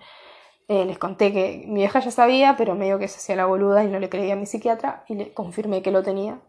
Eh, 0.69 0.85
les 0.85 0.99
conté 0.99 1.33
que 1.33 1.65
mi 1.67 1.77
vieja 1.77 2.01
ya 2.01 2.11
sabía, 2.11 2.57
pero 2.57 2.75
medio 2.75 2.99
que 2.99 3.09
se 3.09 3.17
hacía 3.19 3.37
la 3.37 3.47
boluda 3.47 3.85
y 3.85 3.89
no 3.89 3.99
le 3.99 4.11
creía 4.11 4.35
a 4.35 4.37
mi 4.37 4.47
psiquiatra 4.47 5.05
y 5.09 5.15
le 5.15 5.33
confirmé 5.33 5.83
que 5.83 5.91
lo 5.91 6.03
tenía. 6.03 6.41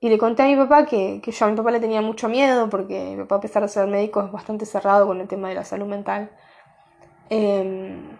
Y 0.00 0.08
le 0.08 0.18
conté 0.18 0.42
a 0.42 0.46
mi 0.46 0.56
papá 0.56 0.84
que, 0.84 1.20
que 1.22 1.30
yo 1.32 1.46
a 1.46 1.48
mi 1.48 1.56
papá 1.56 1.70
le 1.70 1.80
tenía 1.80 2.02
mucho 2.02 2.28
miedo 2.28 2.68
porque 2.68 3.14
mi 3.16 3.22
papá, 3.22 3.36
a 3.36 3.40
pesar 3.40 3.62
de 3.62 3.68
ser 3.68 3.86
médico, 3.88 4.20
es 4.22 4.32
bastante 4.32 4.66
cerrado 4.66 5.06
con 5.06 5.20
el 5.20 5.28
tema 5.28 5.48
de 5.48 5.54
la 5.54 5.64
salud 5.64 5.86
mental. 5.86 6.30
Em, 7.30 8.16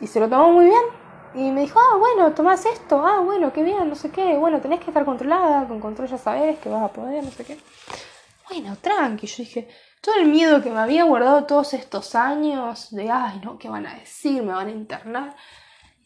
y 0.00 0.06
se 0.06 0.20
lo 0.20 0.28
tomó 0.28 0.52
muy 0.52 0.66
bien. 0.66 1.01
Y 1.34 1.50
me 1.50 1.62
dijo, 1.62 1.78
ah, 1.80 1.96
bueno, 1.96 2.32
tomás 2.34 2.66
esto, 2.66 3.06
ah, 3.06 3.20
bueno, 3.20 3.52
qué 3.52 3.62
bien, 3.62 3.88
no 3.88 3.94
sé 3.94 4.10
qué, 4.10 4.36
bueno, 4.36 4.60
tenés 4.60 4.80
que 4.80 4.88
estar 4.88 5.04
controlada, 5.04 5.66
con 5.66 5.80
control 5.80 6.08
ya 6.08 6.18
sabes 6.18 6.58
que 6.58 6.68
vas 6.68 6.82
a 6.82 6.92
poder, 6.92 7.24
no 7.24 7.30
sé 7.30 7.44
qué. 7.44 7.58
Bueno, 8.50 8.76
tranqui, 8.78 9.26
yo 9.26 9.36
dije, 9.38 9.68
todo 10.02 10.16
el 10.16 10.26
miedo 10.26 10.62
que 10.62 10.70
me 10.70 10.80
había 10.80 11.04
guardado 11.04 11.44
todos 11.44 11.72
estos 11.72 12.14
años 12.14 12.90
de, 12.90 13.10
ay, 13.10 13.40
no, 13.42 13.58
¿qué 13.58 13.70
van 13.70 13.86
a 13.86 13.94
decir? 13.94 14.42
¿Me 14.42 14.52
van 14.52 14.66
a 14.66 14.72
internar? 14.72 15.34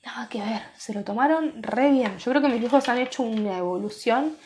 Nada 0.04 0.28
que 0.28 0.38
ver, 0.38 0.62
se 0.76 0.94
lo 0.94 1.02
tomaron 1.02 1.60
re 1.60 1.90
bien. 1.90 2.18
Yo 2.18 2.30
creo 2.30 2.40
que 2.40 2.48
mis 2.48 2.62
hijos 2.62 2.88
han 2.88 2.98
hecho 2.98 3.24
una 3.24 3.58
evolución, 3.58 4.36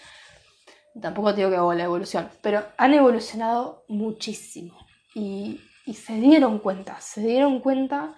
tampoco 0.98 1.34
digo 1.34 1.50
que 1.50 1.56
hago 1.56 1.74
la 1.74 1.84
evolución, 1.84 2.30
pero 2.40 2.64
han 2.78 2.94
evolucionado 2.94 3.84
muchísimo. 3.88 4.78
Y, 5.14 5.60
y 5.84 5.92
se 5.92 6.14
dieron 6.14 6.58
cuenta, 6.58 6.98
se 7.02 7.20
dieron 7.20 7.60
cuenta 7.60 8.14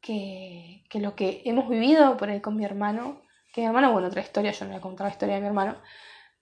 que, 0.00 0.84
que, 0.88 1.00
lo 1.00 1.14
que 1.14 1.42
hemos 1.44 1.68
vivido 1.68 2.16
por 2.16 2.30
ahí 2.30 2.40
con 2.40 2.56
mi 2.56 2.64
hermano, 2.64 3.22
que 3.52 3.60
mi 3.60 3.66
hermano, 3.66 3.92
bueno, 3.92 4.08
otra 4.08 4.22
historia, 4.22 4.52
yo 4.52 4.64
no 4.64 4.72
voy 4.72 4.78
a 4.78 4.82
contar 4.82 5.06
la 5.06 5.12
historia 5.12 5.34
de 5.36 5.40
mi 5.40 5.46
hermano, 5.46 5.76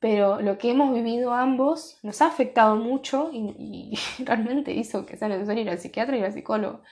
pero 0.01 0.41
lo 0.41 0.59
que 0.59 0.71
hemos 0.71 0.95
vivido 0.95 1.33
ambos 1.33 1.99
nos 2.03 2.23
ha 2.23 2.27
afectado 2.27 2.77
mucho 2.77 3.31
y, 3.33 3.99
realmente 4.25 4.73
hizo 4.73 5.05
que 5.05 5.17
sea 5.17 5.29
necesario 5.29 5.63
ir 5.63 5.71
al 5.71 5.79
psiquiatra 5.79 6.17
y 6.17 6.23
al 6.23 6.33
psicólogo. 6.33 6.83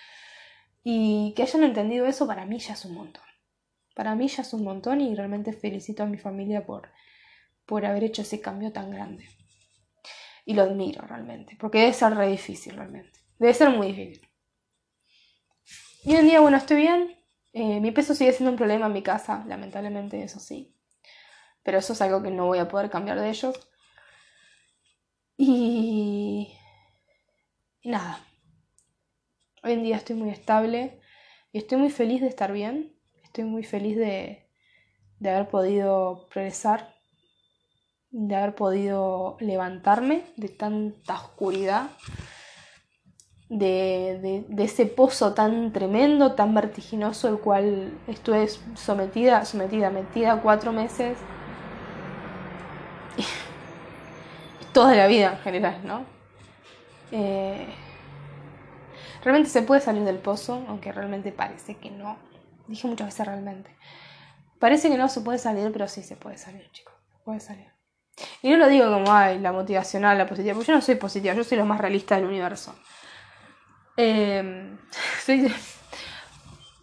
Y 0.83 1.33
que 1.37 1.43
hayan 1.43 1.65
entendido 1.65 2.07
eso 2.07 2.27
para 2.27 2.45
mí 2.47 2.59
ya 2.59 2.75
es 2.75 2.85
un 2.85 2.95
montón. 2.95 3.25
Para 3.95 4.15
mí 4.15 4.29
ya 4.29 4.43
es 4.43 4.53
un 4.53 4.65
montón 4.65 5.01
y 5.01 5.15
realmente 5.15 5.53
felicito 5.53 6.03
a 6.03 6.07
mi 6.07 6.19
familia 6.19 6.67
por, 6.67 6.91
por 7.65 7.87
haber 7.87 8.05
hecho 8.05 8.23
ese 8.23 8.41
cambio 8.41 8.73
tan 8.73 8.91
grande. 8.91 9.29
Y 10.45 10.55
lo 10.55 10.63
admiro 10.63 11.03
realmente, 11.03 11.57
porque 11.59 11.79
debe 11.79 11.93
ser 11.93 12.15
re 12.15 12.29
difícil 12.29 12.77
realmente. 12.77 13.19
Debe 13.39 13.55
ser 13.55 13.71
muy 13.71 13.89
difícil. 13.89 14.29
Y 16.07 16.15
en 16.15 16.25
día, 16.27 16.41
bueno, 16.41 16.57
estoy 16.57 16.79
bien. 16.79 17.15
Eh, 17.53 17.81
mi 17.81 17.91
peso 17.91 18.15
sigue 18.15 18.33
siendo 18.33 18.51
un 18.53 18.57
problema 18.57 18.87
en 18.87 18.95
mi 18.95 19.03
casa, 19.03 19.45
lamentablemente, 19.47 20.23
eso 20.23 20.41
sí 20.41 20.73
pero 21.67 21.79
eso 21.79 21.95
es 21.95 22.01
algo 22.01 22.23
que 22.23 22.31
no 22.31 22.47
voy 22.47 22.59
a 22.59 22.69
poder 22.69 22.89
cambiar 22.89 23.21
de 23.21 23.29
ellos. 23.29 23.69
Y, 25.37 26.57
y 27.83 27.91
nada, 27.91 28.21
hoy 29.65 29.73
en 29.73 29.83
día 29.83 29.97
estoy 29.97 30.15
muy 30.15 30.31
estable 30.31 31.01
y 31.51 31.59
estoy 31.59 31.79
muy 31.79 31.91
feliz 31.91 32.21
de 32.21 32.29
estar 32.29 32.53
bien, 32.53 32.97
estoy 33.25 33.45
muy 33.45 33.65
feliz 33.65 33.97
de, 33.97 34.49
de 35.19 35.31
haber 35.31 35.49
podido 35.49 36.29
progresar, 36.31 36.95
de 38.11 38.37
haber 38.37 38.55
podido 38.55 39.37
levantarme 39.41 40.23
de 40.37 40.49
tanta 40.49 41.15
oscuridad. 41.17 41.91
De, 43.49 44.45
de, 44.49 44.65
ese 44.65 44.87
pozo 44.87 45.33
tan 45.33 45.73
tremendo, 45.73 46.33
tan 46.33 46.53
vertiginoso, 46.53 47.29
el 47.29 47.39
cual 47.39 47.93
estuve 48.09 48.49
sometida, 48.75 49.45
sometida, 49.45 49.89
metida 49.91 50.43
cuatro 50.43 50.73
meses 50.73 51.17
toda 54.73 54.97
la 54.97 55.07
vida 55.07 55.33
en 55.33 55.39
general, 55.39 55.81
¿no? 55.85 56.05
Eh, 57.13 57.69
realmente 59.23 59.49
se 59.49 59.63
puede 59.63 59.81
salir 59.81 60.03
del 60.03 60.19
pozo, 60.19 60.65
aunque 60.69 60.91
realmente 60.91 61.31
parece 61.31 61.77
que 61.77 61.91
no. 61.91 62.19
Dije 62.67 62.89
muchas 62.89 63.07
veces 63.07 63.27
realmente. 63.27 63.77
Parece 64.59 64.89
que 64.89 64.97
no 64.97 65.09
se 65.09 65.21
puede 65.21 65.39
salir, 65.39 65.71
pero 65.73 65.87
sí 65.89 66.03
se 66.03 66.17
puede 66.17 66.39
salir, 66.39 66.71
chicos. 66.73 66.95
puede 67.25 67.41
salir. 67.41 67.77
Y 68.43 68.51
no 68.51 68.57
lo 68.57 68.69
digo 68.69 68.91
como, 68.91 69.13
ay, 69.13 69.39
la 69.39 69.53
motivacional, 69.53 70.17
la 70.17 70.27
positiva, 70.27 70.55
porque 70.55 70.69
yo 70.69 70.75
no 70.75 70.81
soy 70.81 70.95
positiva, 70.95 71.35
yo 71.35 71.45
soy 71.45 71.59
lo 71.59 71.67
más 71.67 71.81
realista 71.81 72.17
del 72.17 72.25
universo. 72.25 72.75
Soy, 75.25 75.51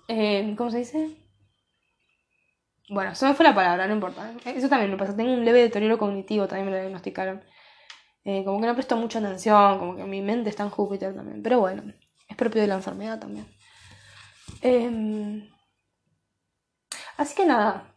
eh, 0.07 0.55
¿Cómo 0.57 0.72
se 0.72 0.80
dice? 0.80 1.16
Bueno, 2.89 3.16
se 3.16 3.26
me 3.26 3.34
fue 3.34 3.45
la 3.45 3.55
palabra, 3.55 3.88
no 3.88 3.93
importa. 3.93 4.34
Eso 4.45 4.68
también 4.68 4.91
me 4.91 4.97
pasa. 4.97 5.16
Tengo 5.16 5.32
un 5.34 5.45
leve 5.45 5.61
deterioro 5.61 5.97
cognitivo, 5.97 6.47
también 6.47 6.66
me 6.66 6.72
lo 6.72 6.80
diagnosticaron. 6.80 7.43
Eh, 8.26 8.43
como 8.45 8.59
que 8.61 8.68
no 8.68 8.74
presto 8.74 8.97
mucha 8.97 9.20
atención, 9.20 9.80
como 9.80 9.95
que 9.95 10.03
mi 10.05 10.22
mente 10.22 10.49
está 10.49 10.64
en 10.64 10.70
Júpiter 10.70 11.16
también. 11.16 11.43
Pero 11.43 11.59
bueno, 11.59 11.84
es 12.28 12.36
propio 12.36 12.61
de 12.61 12.68
la 12.68 12.76
enfermedad 12.76 13.20
también. 13.20 13.47
Em, 14.61 15.49
así 17.18 17.36
que 17.36 17.45
nada. 17.45 17.93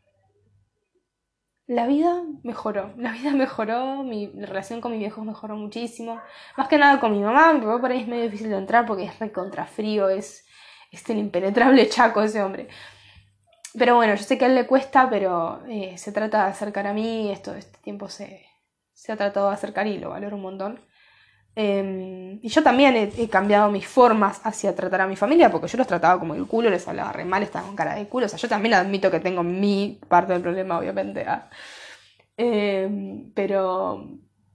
La 1.67 1.87
vida 1.87 2.23
mejoró, 2.45 2.93
la 2.97 3.11
vida 3.11 3.33
mejoró, 3.33 4.05
mi 4.05 4.29
relación 4.29 4.81
con 4.81 4.93
mis 4.93 5.01
viejos 5.01 5.25
mejoró 5.25 5.57
muchísimo. 5.57 6.21
Más 6.57 6.69
que 6.69 6.79
nada 6.79 7.01
con 7.01 7.13
mi 7.13 7.21
mamá, 7.21 7.53
mi 7.55 7.61
por 7.61 7.91
ahí 7.91 8.03
es 8.03 8.09
medio 8.09 8.25
difícil 8.25 8.51
de 8.51 8.57
entrar 8.57 8.87
porque 8.87 9.05
es 9.05 9.19
recontrafrío, 9.19 10.09
es, 10.09 10.47
es 10.93 11.11
el 11.11 11.19
impenetrable 11.19 11.89
chaco 11.89 12.23
ese 12.23 12.43
hombre. 12.43 12.69
Pero 13.79 13.97
bueno, 13.97 14.15
yo 14.15 14.23
sé 14.23 14.39
que 14.39 14.45
a 14.45 14.49
él 14.49 14.55
le 14.55 14.67
cuesta, 14.67 15.11
pero 15.11 15.65
eh, 15.69 15.99
se 15.99 16.13
trata 16.13 16.45
de 16.45 16.51
acercar 16.51 16.87
a 16.87 16.93
mí, 16.93 17.31
esto, 17.33 17.55
este 17.55 17.79
tiempo 17.81 18.09
se, 18.09 18.47
se 18.93 19.13
ha 19.13 19.17
tratado 19.17 19.49
de 19.49 19.55
acercar 19.55 19.87
y 19.87 19.99
lo 19.99 20.11
valoro 20.11 20.37
un 20.37 20.43
montón. 20.43 20.81
Em, 21.59 22.39
y 22.43 22.49
yo 22.51 22.63
también 22.63 22.95
he, 23.17 23.29
cambiado 23.31 23.71
mis 23.71 23.87
formas 23.89 24.43
hacia 24.45 24.77
tratar 24.77 25.01
a 25.01 25.07
mi 25.07 25.17
familia, 25.17 25.51
porque 25.51 25.69
yo 25.69 25.79
los 25.79 25.87
trataba 25.87 26.21
como 26.21 26.35
el 26.35 26.47
culo, 26.47 26.69
les 26.69 26.87
hablaba 26.87 27.13
re 27.13 27.25
mal, 27.25 27.43
estaban 27.43 27.69
con 27.69 27.77
cara 27.77 27.95
de 27.95 28.07
culo. 28.09 28.27
O 28.27 28.29
sea, 28.29 28.39
yo 28.39 28.49
también 28.49 28.75
admito 28.75 29.11
que 29.11 29.21
tengo 29.21 29.43
mi 29.43 29.99
parte 30.09 30.35
del 30.35 30.43
problema, 30.43 30.79
obviamente. 30.79 31.25
Em, 32.37 33.33
pero, 33.35 34.07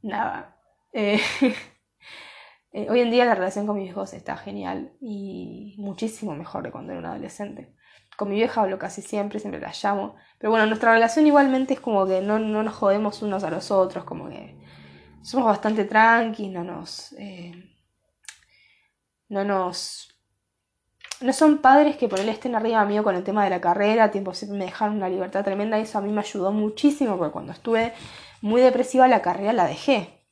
nada. 0.03 0.55
Eh, 0.93 1.19
eh, 2.71 2.87
hoy 2.89 2.99
en 3.01 3.11
día 3.11 3.25
la 3.25 3.35
relación 3.35 3.65
con 3.67 3.77
mis 3.77 3.89
hijos 3.89 4.13
está 4.13 4.37
genial 4.37 4.93
y 5.01 5.75
muchísimo 5.77 6.35
mejor 6.35 6.63
de 6.63 6.71
cuando 6.71 6.91
era 6.91 6.99
un 6.99 7.05
adolescente. 7.07 7.73
Con 8.17 8.29
mi 8.29 8.35
vieja 8.35 8.61
hablo 8.61 8.77
casi 8.77 9.01
siempre, 9.01 9.39
siempre 9.39 9.61
la 9.61 9.71
llamo. 9.81 10.15
Pero 10.37 10.51
bueno, 10.51 10.65
nuestra 10.67 10.93
relación 10.93 11.25
igualmente 11.27 11.73
es 11.73 11.79
como 11.79 12.05
que 12.05 12.21
no, 12.21 12.39
no 12.39 12.63
nos 12.63 12.75
jodemos 12.75 13.21
unos 13.23 13.43
a 13.43 13.49
los 13.49 13.71
otros, 13.71 14.03
como 14.03 14.29
que 14.29 14.60
somos 15.23 15.47
bastante 15.47 15.85
tranqui, 15.85 16.49
no 16.49 16.63
nos... 16.63 17.13
Eh, 17.13 17.53
no 19.29 19.43
nos... 19.43 20.07
No 21.21 21.33
son 21.33 21.59
padres 21.59 21.97
que 21.97 22.07
por 22.07 22.19
él 22.19 22.29
estén 22.29 22.55
arriba 22.55 22.83
mío 22.85 23.03
con 23.03 23.15
el 23.15 23.23
tema 23.23 23.43
de 23.43 23.51
la 23.51 23.61
carrera, 23.61 24.09
tiempo 24.09 24.33
siempre 24.33 24.57
me 24.57 24.65
dejaron 24.65 24.97
una 24.97 25.07
libertad 25.07 25.43
tremenda 25.43 25.77
y 25.77 25.83
eso 25.83 25.99
a 25.99 26.01
mí 26.01 26.11
me 26.11 26.21
ayudó 26.21 26.51
muchísimo 26.51 27.15
porque 27.15 27.31
cuando 27.31 27.51
estuve 27.51 27.93
muy 28.41 28.59
depresiva 28.59 29.07
la 29.07 29.21
carrera 29.21 29.53
la 29.53 29.67
dejé. 29.67 30.25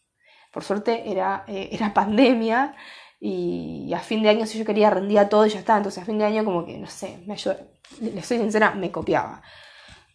Por 0.51 0.63
suerte 0.63 1.11
era, 1.11 1.43
eh, 1.47 1.69
era 1.71 1.93
pandemia 1.93 2.75
y 3.19 3.93
a 3.93 3.99
fin 3.99 4.23
de 4.23 4.29
año 4.29 4.45
si 4.47 4.57
yo 4.57 4.65
quería 4.65 4.89
rendía 4.89 5.29
todo 5.29 5.45
y 5.45 5.49
ya 5.49 5.59
está. 5.59 5.77
Entonces 5.77 6.01
a 6.01 6.05
fin 6.05 6.17
de 6.17 6.25
año 6.25 6.43
como 6.43 6.65
que, 6.65 6.77
no 6.79 6.87
sé, 6.87 7.23
me 7.27 7.33
ayudó 7.33 7.57
les 8.01 8.25
soy 8.25 8.37
sincera, 8.37 8.71
me 8.71 8.91
copiaba. 8.91 9.41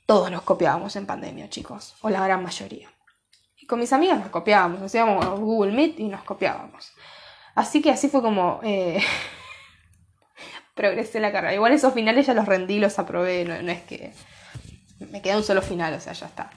Todos 0.07 0.31
nos 0.31 0.43
copiábamos 0.43 0.97
en 0.97 1.07
pandemia, 1.07 1.49
chicos, 1.49 1.97
o 2.03 2.11
la 2.11 2.25
gran 2.25 2.43
mayoría. 2.43 2.94
Y 3.65 3.67
con 3.67 3.81
mis 3.81 3.95
amigas 3.95 4.19
nos 4.19 4.29
copiábamos, 4.29 4.83
hacíamos 4.83 5.41
Google 5.41 5.73
Meet 5.73 5.99
y 5.99 6.09
nos 6.09 6.23
copiábamos. 6.23 6.93
Así 7.55 7.81
que 7.81 7.91
así 7.91 8.11
fue 8.11 8.21
como 8.21 8.61
eh, 8.63 9.03
progresé 10.75 11.19
la 11.19 11.33
carrera. 11.33 11.55
Igual 11.55 11.73
esos 11.73 11.95
finales 11.95 12.27
ya 12.27 12.35
los 12.35 12.45
rendí, 12.45 12.79
los 12.79 12.99
aprobé, 12.99 13.47
no, 13.47 13.55
es 13.55 13.81
que 13.85 14.13
me 15.11 15.23
queda 15.23 15.39
un 15.39 15.45
solo 15.45 15.63
final, 15.63 15.95
o 15.95 16.01
sea, 16.01 16.13
ya 16.13 16.27
está. 16.27 16.51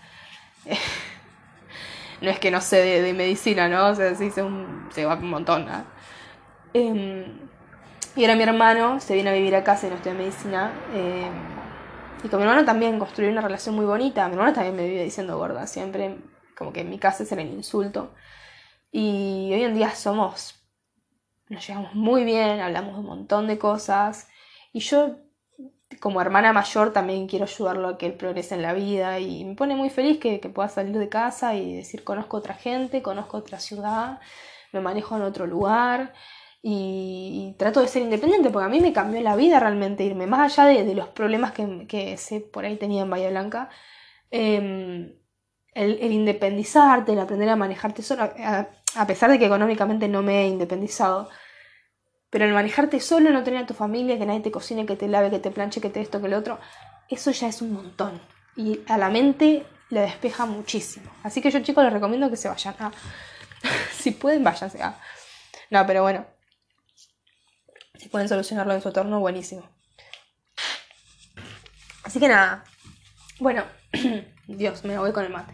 no 2.21 2.29
es 2.29 2.39
que 2.39 2.51
no 2.51 2.59
sé 2.59 2.75
de, 3.01 3.13
medicina, 3.13 3.69
¿no? 3.69 3.87
O 3.87 3.95
sea, 3.95 4.13
se, 4.13 4.25
hizo 4.25 4.45
un, 4.45 4.89
se 4.91 5.05
va 5.05 5.15
un 5.15 5.29
montón, 5.29 5.65
¿no? 5.65 5.85
Em, 6.73 7.23
y 8.17 8.21
ahora 8.25 8.35
mi 8.35 8.43
hermano 8.43 8.99
se 8.99 9.13
viene 9.13 9.29
a 9.29 9.33
vivir 9.33 9.55
a 9.55 9.63
casa 9.63 9.87
y 9.87 9.91
no 9.91 9.95
estudia 9.95 10.13
medicina. 10.13 10.73
Eh, 10.93 11.29
y 12.21 12.27
con 12.27 12.39
mi 12.39 12.45
hermano 12.45 12.65
también 12.65 12.99
construí 12.99 13.29
una 13.29 13.39
relación 13.39 13.75
muy 13.75 13.85
bonita. 13.85 14.27
Mi 14.27 14.33
hermano 14.33 14.51
también 14.51 14.75
me 14.75 14.85
vive 14.89 15.05
diciendo 15.05 15.37
gorda, 15.37 15.65
siempre. 15.67 16.17
Como 16.57 16.73
que 16.73 16.81
en 16.81 16.89
mi 16.89 16.99
casa 16.99 17.23
era 17.29 17.41
el 17.41 17.53
insulto. 17.53 18.13
Y 18.91 19.51
hoy 19.53 19.63
en 19.63 19.75
día 19.75 19.91
somos. 19.91 20.55
Nos 21.49 21.65
llevamos 21.65 21.93
muy 21.93 22.23
bien, 22.23 22.59
hablamos 22.59 22.93
de 22.93 22.99
un 22.99 23.05
montón 23.05 23.47
de 23.47 23.57
cosas. 23.57 24.27
Y 24.73 24.79
yo, 24.79 25.17
como 25.99 26.21
hermana 26.21 26.51
mayor, 26.53 26.93
también 26.93 27.27
quiero 27.27 27.45
ayudarlo 27.45 27.89
a 27.89 27.97
que 27.97 28.07
él 28.07 28.13
progrese 28.13 28.55
en 28.55 28.61
la 28.61 28.73
vida. 28.73 29.19
Y 29.19 29.45
me 29.45 29.55
pone 29.55 29.75
muy 29.75 29.89
feliz 29.89 30.19
que, 30.19 30.39
que 30.39 30.49
pueda 30.49 30.69
salir 30.69 30.97
de 30.97 31.09
casa 31.09 31.55
y 31.55 31.75
decir: 31.75 32.03
conozco 32.03 32.37
otra 32.37 32.55
gente, 32.55 33.01
conozco 33.01 33.37
otra 33.37 33.59
ciudad, 33.59 34.19
me 34.73 34.81
manejo 34.81 35.15
en 35.15 35.23
otro 35.23 35.47
lugar 35.47 36.13
y, 36.61 37.55
trato 37.57 37.81
de 37.81 37.87
ser 37.87 38.01
independiente 38.01 38.49
porque 38.49 38.65
a 38.65 38.69
mí 38.69 38.81
me 38.81 38.93
cambió 38.93 39.21
la 39.21 39.35
vida 39.35 39.59
realmente 39.59 40.03
irme, 40.03 40.27
más 40.27 40.57
allá 40.57 40.83
de, 40.83 40.95
los 40.95 41.07
problemas 41.09 41.51
que, 41.53 41.87
que 41.87 42.17
sé 42.17 42.41
por 42.41 42.65
ahí 42.65 42.77
tenía 42.77 43.03
en 43.03 43.09
Bahía 43.09 43.29
Blanca. 43.29 43.69
Em, 44.31 45.13
el, 45.77 46.11
independizarte, 46.11 47.13
el 47.13 47.19
aprender 47.19 47.49
a 47.49 47.55
manejarte 47.55 48.01
solo, 48.01 48.23
a, 48.23 49.07
pesar 49.07 49.29
de 49.29 49.37
que 49.37 49.45
económicamente 49.45 50.07
no 50.07 50.23
me 50.23 50.41
he 50.41 50.47
independizado, 50.47 51.29
pero 52.29 52.45
el 52.45 52.53
manejarte 52.53 52.99
solo, 52.99 53.29
no 53.29 53.43
tener 53.43 53.63
a 53.63 53.67
tu 53.67 53.73
familia, 53.73 54.17
que 54.17 54.25
nadie 54.25 54.39
te 54.39 54.51
cocine, 54.51 54.85
que 54.85 54.95
te 54.95 55.07
lave, 55.07 55.29
que 55.29 55.39
te 55.39 55.51
planche, 55.51 55.79
que 55.79 55.89
te 55.89 56.01
esto, 56.01 56.21
que 56.21 56.29
lo 56.29 56.37
otro, 56.37 56.59
eso 57.09 57.31
ya 57.31 57.47
es 57.47 57.61
un 57.61 57.73
montón. 57.73 58.19
Y 58.55 58.81
a 58.87 58.97
la 58.97 59.09
mente 59.09 59.65
le 59.89 60.01
despeja 60.01 60.45
muchísimo. 60.45 61.11
Así 61.23 61.41
que 61.41 61.51
yo 61.51 61.59
chicos 61.59 61.83
les 61.83 61.93
recomiendo 61.93 62.29
que 62.29 62.37
se 62.37 62.49
vayan 62.49 62.75
a... 62.79 62.91
si 63.91 64.11
pueden, 64.11 64.43
váyanse 64.43 64.81
a... 64.81 64.99
No, 65.69 65.85
pero 65.85 66.01
bueno. 66.01 66.25
Si 67.95 68.09
pueden 68.09 68.27
solucionarlo 68.27 68.73
en 68.73 68.81
su 68.81 68.87
entorno, 68.87 69.19
buenísimo. 69.19 69.63
Así 72.03 72.19
que 72.19 72.27
nada. 72.27 72.63
Bueno, 73.39 73.63
Dios, 74.47 74.83
me 74.83 74.97
voy 74.97 75.11
con 75.11 75.23
el 75.25 75.31
mate. 75.31 75.53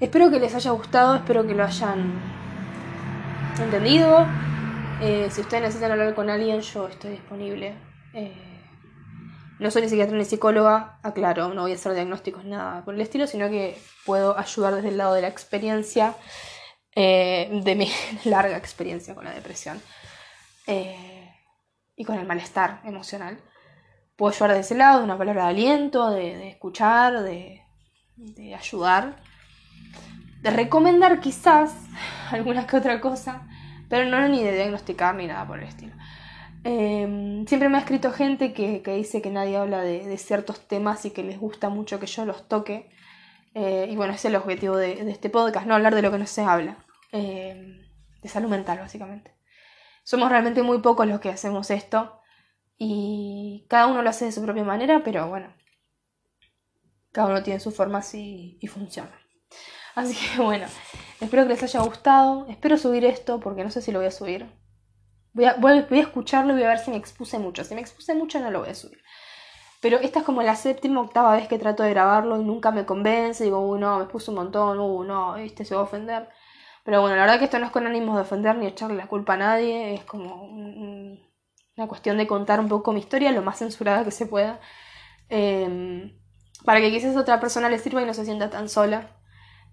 Espero 0.00 0.30
que 0.30 0.40
les 0.40 0.54
haya 0.54 0.70
gustado, 0.70 1.16
espero 1.16 1.46
que 1.46 1.54
lo 1.54 1.64
hayan 1.64 2.20
entendido. 3.60 4.26
Eh, 5.02 5.28
si 5.30 5.40
ustedes 5.42 5.62
necesitan 5.62 5.92
hablar 5.92 6.14
con 6.14 6.30
alguien, 6.30 6.60
yo 6.60 6.88
estoy 6.88 7.12
disponible. 7.12 7.74
Eh, 8.14 8.34
no 9.58 9.70
soy 9.70 9.82
ni 9.82 9.88
psiquiatra 9.88 10.16
ni 10.16 10.24
psicóloga, 10.24 10.98
aclaro, 11.02 11.52
no 11.54 11.62
voy 11.62 11.72
a 11.72 11.74
hacer 11.74 11.92
diagnósticos, 11.92 12.44
nada 12.44 12.84
por 12.84 12.94
el 12.94 13.00
estilo, 13.00 13.26
sino 13.26 13.48
que 13.50 13.78
puedo 14.06 14.38
ayudar 14.38 14.74
desde 14.74 14.88
el 14.88 14.96
lado 14.96 15.14
de 15.14 15.22
la 15.22 15.28
experiencia, 15.28 16.14
eh, 16.94 17.60
de 17.62 17.74
mi 17.74 17.90
larga 18.24 18.56
experiencia 18.56 19.14
con 19.14 19.24
la 19.24 19.32
depresión 19.32 19.80
y 21.96 22.04
con 22.04 22.16
el 22.16 22.26
malestar 22.26 22.80
emocional. 22.84 23.38
Puedo 24.20 24.34
ayudar 24.34 24.50
desde 24.50 24.60
ese 24.60 24.74
lado, 24.74 24.98
de 24.98 25.04
una 25.06 25.16
palabra 25.16 25.44
de 25.44 25.48
aliento, 25.48 26.10
de, 26.10 26.50
escuchar, 26.50 27.22
de, 27.22 27.62
de 28.16 28.54
ayudar, 28.54 29.16
de 30.42 30.50
recomendar 30.50 31.20
quizás 31.20 31.72
alguna 32.30 32.66
que 32.66 32.76
otra 32.76 33.00
cosa, 33.00 33.48
pero 33.88 34.04
no 34.04 34.28
ni 34.28 34.44
de 34.44 34.52
diagnosticar 34.52 35.14
ni 35.14 35.26
nada 35.26 35.46
por 35.46 35.58
el 35.58 35.68
estilo. 35.68 35.94
Em, 36.64 37.46
siempre 37.46 37.70
me 37.70 37.78
ha 37.78 37.80
escrito 37.80 38.12
gente 38.12 38.52
que, 38.52 38.82
dice 38.94 39.22
que 39.22 39.30
nadie 39.30 39.56
habla 39.56 39.80
de, 39.80 40.18
ciertos 40.18 40.68
temas 40.68 41.06
y 41.06 41.12
que 41.12 41.22
les 41.22 41.40
gusta 41.40 41.70
mucho 41.70 41.98
que 41.98 42.04
yo 42.04 42.26
los 42.26 42.46
toque. 42.46 42.90
Eh, 43.54 43.88
y 43.90 43.96
bueno, 43.96 44.12
ese 44.12 44.28
es 44.28 44.34
el 44.34 44.36
objetivo 44.36 44.76
de, 44.76 45.00
este 45.10 45.30
podcast, 45.30 45.66
no 45.66 45.74
hablar 45.74 45.94
de 45.94 46.02
lo 46.02 46.12
que 46.12 46.18
no 46.18 46.26
se 46.26 46.42
habla. 46.42 46.76
Em, 47.10 47.80
de 48.20 48.28
salud 48.28 48.50
mental, 48.50 48.80
básicamente. 48.80 49.32
Somos 50.04 50.28
realmente 50.28 50.62
muy 50.62 50.80
pocos 50.82 51.06
los 51.06 51.20
que 51.20 51.30
hacemos 51.30 51.70
esto. 51.70 52.19
Y 52.82 53.66
cada 53.68 53.88
uno 53.88 54.00
lo 54.00 54.08
hace 54.08 54.24
de 54.24 54.32
su 54.32 54.42
propia 54.42 54.64
manera, 54.64 55.02
pero 55.04 55.28
bueno. 55.28 55.52
Cada 57.12 57.28
uno 57.28 57.42
tiene 57.42 57.60
sus 57.60 57.76
formas 57.76 58.14
y, 58.14 58.56
y 58.58 58.68
funciona. 58.68 59.20
Así 59.94 60.14
que 60.14 60.42
bueno, 60.42 60.64
espero 61.20 61.42
que 61.42 61.50
les 61.50 61.62
haya 61.62 61.80
gustado. 61.82 62.46
Espero 62.48 62.78
subir 62.78 63.04
esto 63.04 63.38
porque 63.38 63.64
no 63.64 63.70
sé 63.70 63.82
si 63.82 63.92
lo 63.92 63.98
voy 63.98 64.08
a 64.08 64.10
subir. 64.10 64.50
Voy 65.34 65.44
a, 65.44 65.56
voy, 65.56 65.84
a 65.90 66.00
escucharlo 66.00 66.52
y 66.52 66.56
voy 66.56 66.64
a 66.64 66.68
ver 66.68 66.78
si 66.78 66.90
me 66.90 66.96
expuse 66.96 67.38
mucho. 67.38 67.64
Si 67.64 67.74
me 67.74 67.82
expuse 67.82 68.14
mucho 68.14 68.40
no 68.40 68.50
lo 68.50 68.60
voy 68.60 68.70
a 68.70 68.74
subir. 68.74 69.02
Pero 69.82 69.98
esta 69.98 70.20
es 70.20 70.24
como 70.24 70.42
la 70.42 70.56
séptima, 70.56 71.02
octava 71.02 71.36
vez 71.36 71.48
que 71.48 71.58
trato 71.58 71.82
de 71.82 71.90
grabarlo 71.90 72.40
y 72.40 72.44
nunca 72.44 72.70
me 72.70 72.86
convence. 72.86 73.44
Digo, 73.44 73.60
uh, 73.60 73.76
no, 73.76 73.98
me 73.98 74.04
expuse 74.04 74.30
un 74.30 74.36
montón, 74.36 74.78
uh, 74.78 75.04
no, 75.04 75.36
este 75.36 75.66
se 75.66 75.74
va 75.74 75.82
a 75.82 75.84
ofender. 75.84 76.30
Pero 76.82 77.02
bueno, 77.02 77.16
la 77.16 77.22
verdad 77.22 77.38
que 77.38 77.44
esto 77.44 77.58
no 77.58 77.66
es 77.66 77.72
con 77.72 77.86
ánimos 77.86 78.16
de 78.16 78.22
ofender 78.22 78.56
ni 78.56 78.66
echarle 78.66 78.96
la 78.96 79.06
culpa 79.06 79.34
a 79.34 79.36
nadie. 79.36 79.94
Es 79.94 80.04
como 80.04 80.48
una 81.76 81.88
cuestión 81.88 82.18
de 82.18 82.26
contar 82.26 82.60
un 82.60 82.68
poco 82.68 82.92
mi 82.92 83.00
historia 83.00 83.32
lo 83.32 83.42
más 83.42 83.58
censurada 83.58 84.04
que 84.04 84.10
se 84.10 84.26
pueda. 84.26 84.60
Em, 85.28 86.18
para 86.64 86.80
que 86.80 86.90
quizás 86.90 87.16
otra 87.16 87.40
persona 87.40 87.68
le 87.68 87.78
sirva 87.78 88.02
y 88.02 88.06
no 88.06 88.14
se 88.14 88.24
sienta 88.24 88.50
tan 88.50 88.68
sola. 88.68 89.10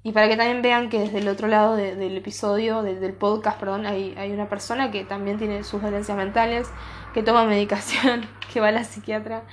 Y 0.04 0.12
para 0.14 0.30
que 0.30 0.38
también 0.38 0.62
vean 0.62 0.90
que 0.90 1.00
desde 1.00 1.20
el 1.20 1.28
otro 1.28 1.48
lado 1.48 1.76
del 1.76 2.16
episodio, 2.16 2.82
del 2.84 3.14
podcast, 3.14 3.60
perdón, 3.60 3.86
hay, 3.86 4.16
hay, 4.18 4.32
una 4.32 4.48
persona 4.48 4.92
que 4.92 5.04
también 5.04 5.38
tiene 5.38 5.64
sus 5.64 5.82
dolencias 5.82 6.16
mentales, 6.18 6.70
que 7.14 7.24
toma 7.24 7.46
medicación, 7.48 8.22
que 8.54 8.62
va 8.62 8.70
a 8.70 8.72
la 8.72 8.84
psiquiatra 8.84 9.46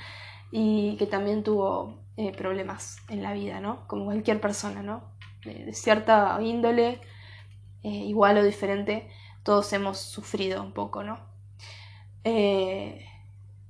y 0.51 0.95
que 0.97 1.07
también 1.07 1.43
tuvo 1.43 1.99
eh, 2.17 2.31
problemas 2.31 2.97
en 3.09 3.21
la 3.21 3.33
vida, 3.33 3.59
¿no? 3.59 3.85
Como 3.87 4.05
cualquier 4.05 4.39
persona, 4.39 4.81
¿no? 4.81 5.03
De, 5.43 5.73
cierta 5.73 6.37
índole, 6.41 7.01
eh, 7.83 7.89
igual 7.89 8.37
o 8.37 8.43
diferente, 8.43 9.09
todos 9.43 9.73
hemos 9.73 9.99
sufrido 9.99 10.63
un 10.63 10.71
poco, 10.71 11.03
¿no? 11.03 11.19
Eh, 12.25 13.07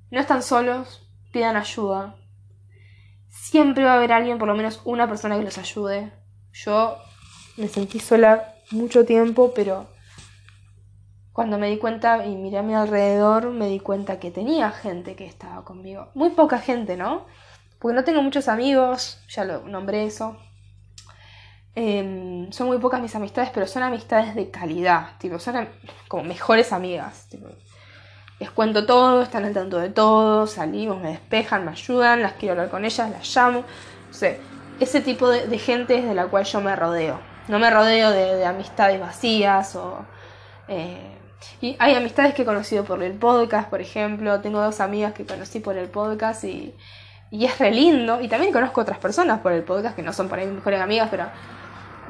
no 0.09 0.19
están 0.19 0.41
solos, 0.41 1.07
pidan 1.31 1.55
ayuda. 1.55 2.15
Siempre 3.29 3.83
va 3.83 3.93
a 3.93 3.97
haber 3.97 4.11
alguien, 4.11 4.39
por 4.39 4.47
lo 4.47 4.55
menos 4.55 4.81
una 4.85 5.07
persona 5.07 5.37
que 5.37 5.43
los 5.43 5.59
ayude 5.59 6.11
yo 6.55 6.97
me 7.57 7.67
sentí 7.67 7.99
sola 7.99 8.55
mucho 8.71 9.05
tiempo, 9.05 9.51
pero 9.53 9.87
cuando 11.33 11.57
me 11.57 11.69
di 11.69 11.77
cuenta 11.77 12.25
y 12.25 12.35
miré 12.35 12.59
a 12.59 12.63
mi 12.63 12.73
alrededor, 12.73 13.49
me 13.49 13.67
di 13.67 13.81
cuenta 13.81 14.19
que 14.19 14.31
tenía 14.31 14.71
gente 14.71 15.17
que 15.17 15.25
estaba 15.25 15.65
conmigo. 15.65 16.11
Muy 16.13 16.29
poca 16.29 16.59
gente, 16.59 16.95
¿no? 16.95 17.25
Porque 17.77 17.93
no 17.93 18.05
tengo 18.05 18.21
muchos 18.21 18.47
amigos, 18.47 19.21
ya 19.27 19.43
lo 19.43 19.67
nombré 19.67 20.05
eso. 20.05 20.37
Em, 21.75 22.49
son 22.53 22.67
muy 22.67 22.77
pocas 22.77 23.01
mis 23.01 23.15
amistades, 23.15 23.51
pero 23.53 23.67
son 23.67 23.83
amistades 23.83 24.33
de 24.33 24.49
calidad, 24.49 25.17
tipo, 25.19 25.39
son 25.39 25.67
como 26.07 26.23
mejores 26.23 26.71
amigas. 26.71 27.27
Les 28.39 28.51
cuento 28.51 28.85
todo, 28.85 29.21
están 29.21 29.45
al 29.45 29.53
tanto 29.53 29.77
de 29.77 29.89
todo, 29.89 30.45
salimos, 30.47 31.01
me 31.01 31.09
despejan, 31.09 31.65
me 31.65 31.71
ayudan, 31.71 32.21
las 32.21 32.33
quiero 32.33 32.53
hablar 32.53 32.69
con 32.69 32.83
ellas, 32.83 33.09
las 33.09 33.35
llamo. 33.35 33.59
No 33.59 34.13
sé, 34.13 34.39
ese 34.79 35.01
tipo 35.01 35.29
de, 35.29 35.57
gente 35.57 35.97
es 35.97 36.05
de 36.05 36.13
la 36.13 36.27
cual 36.27 36.43
yo 36.43 36.61
me 36.61 36.75
rodeo. 36.75 37.19
No 37.47 37.59
me 37.59 37.69
rodeo 37.69 38.11
de, 38.11 38.45
amistades 38.45 38.99
vacías 38.99 39.75
o... 39.75 40.05
Eh, 40.67 41.11
y 41.61 41.75
hay 41.79 41.93
amistades 41.93 42.33
que 42.33 42.41
he 42.41 42.45
conocido 42.45 42.83
por 42.83 43.03
el 43.03 43.13
podcast, 43.13 43.69
por 43.69 43.79
ejemplo. 43.79 44.41
Tengo 44.41 44.61
dos 44.61 44.79
amigas 44.79 45.13
que 45.13 45.25
conocí 45.25 45.59
por 45.59 45.77
el 45.77 45.87
podcast 45.87 46.43
y, 46.43 46.73
y 47.29 47.45
es 47.45 47.57
re 47.59 47.71
lindo. 47.71 48.19
Y 48.19 48.27
también 48.27 48.51
conozco 48.51 48.81
otras 48.81 48.97
personas 48.97 49.39
por 49.41 49.51
el 49.51 49.63
podcast 49.63 49.95
que 49.95 50.01
no 50.01 50.11
son 50.11 50.27
para 50.27 50.43
mí 50.43 50.51
mejores 50.51 50.81
amigas, 50.81 51.07
pero 51.11 51.25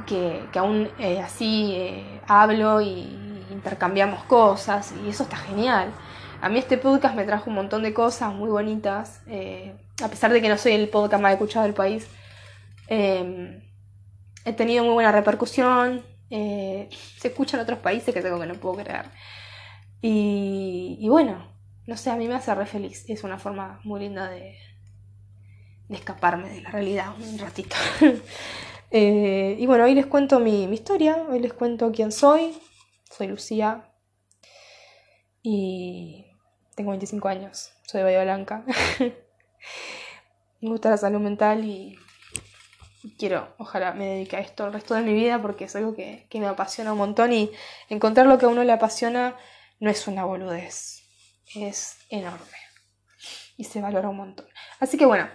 que, 0.06 0.46
que 0.52 0.60
aún 0.60 0.90
eh, 1.00 1.20
así 1.22 1.74
eh, 1.76 2.22
hablo 2.28 2.82
y 2.82 3.26
intercambiamos 3.52 4.24
cosas 4.24 4.94
y 5.06 5.10
eso 5.10 5.24
está 5.24 5.38
genial. 5.38 5.92
A 6.42 6.50
mí 6.50 6.60
este 6.60 6.78
podcast 6.78 7.16
me 7.16 7.24
trajo 7.24 7.50
un 7.50 7.56
montón 7.56 7.84
de 7.84 7.94
cosas 7.94 8.34
muy 8.34 8.50
bonitas, 8.50 9.22
a 10.04 10.08
pesar 10.10 10.32
de 10.34 10.42
que 10.42 10.50
no 10.50 10.58
soy 10.58 10.74
el 10.74 10.90
podcast 10.90 11.22
más 11.22 11.34
escuchado 11.34 11.66
del 11.66 11.74
país. 11.74 12.08
Em, 12.88 13.62
he 14.44 14.54
tenido 14.54 14.84
muy 14.84 14.94
buena 14.94 15.12
repercusión. 15.12 16.06
Eh, 16.30 16.90
se 17.18 17.30
escucha 17.30 17.58
en 17.58 17.64
otros 17.64 17.80
países 17.80 18.14
que 18.14 18.22
tengo 18.22 18.40
que 18.40 18.46
no 18.46 18.56
puedo 18.56 18.84
creer. 18.84 19.06
Y, 20.02 21.08
bueno, 21.10 21.52
no 21.88 21.98
sé, 21.98 22.12
a 22.12 22.16
mí 22.16 22.28
me 22.28 22.36
hace 22.36 22.54
re 22.54 22.66
feliz. 22.66 23.06
Es 23.08 23.24
una 23.24 23.40
forma 23.40 23.80
muy 23.84 24.02
linda 24.02 24.30
de, 24.30 24.56
de 25.88 25.96
escaparme 25.96 26.50
de 26.50 26.62
la 26.62 26.72
realidad 26.72 27.14
un 27.20 27.38
ratito. 27.40 27.76
Eh, 28.92 29.58
y 29.60 29.66
bueno, 29.66 29.84
hoy 29.84 29.94
les 29.94 30.06
cuento 30.06 30.40
mi, 30.40 30.68
mi, 30.68 30.76
historia, 30.76 31.26
hoy 31.30 31.40
les 31.40 31.52
cuento 31.52 31.92
quién 31.92 32.14
soy. 32.14 32.56
Soy 33.10 33.28
Lucía 33.28 33.84
y 35.48 36.26
tengo 36.74 36.90
25 36.90 37.28
años, 37.28 37.72
soy 37.84 38.00
de 38.00 38.06
Bahía 38.06 38.24
Blanca. 38.24 38.66
me 40.60 40.70
gusta 40.70 40.90
la 40.90 40.98
salud 40.98 41.20
mental 41.20 41.64
y 41.64 42.00
quiero, 43.20 43.54
ojalá 43.60 43.94
me 43.94 44.08
dedique 44.08 44.38
a 44.38 44.40
esto 44.40 44.66
el 44.66 44.74
resto 44.74 44.96
de 44.96 45.04
mi 45.04 45.14
vida 45.14 45.40
porque 45.40 45.66
es 45.66 45.76
algo 45.76 45.96
que, 45.96 46.28
me 46.34 46.48
apasiona 46.48 46.94
un 46.94 46.98
montón 46.98 47.32
y 47.32 47.52
encontrar 47.90 48.26
lo 48.26 48.40
que 48.40 48.46
a 48.46 48.50
uno 48.50 48.64
le 48.64 48.72
apasiona 48.72 49.36
no 49.80 49.92
es 49.92 50.08
una 50.08 50.26
boludez, 50.26 51.04
es 51.54 52.00
enorme 52.10 52.58
y 53.56 53.66
se 53.66 53.82
valora 53.82 54.10
un 54.10 54.18
montón. 54.18 54.48
Así 54.80 54.98
que 54.98 55.06
bueno, 55.06 55.30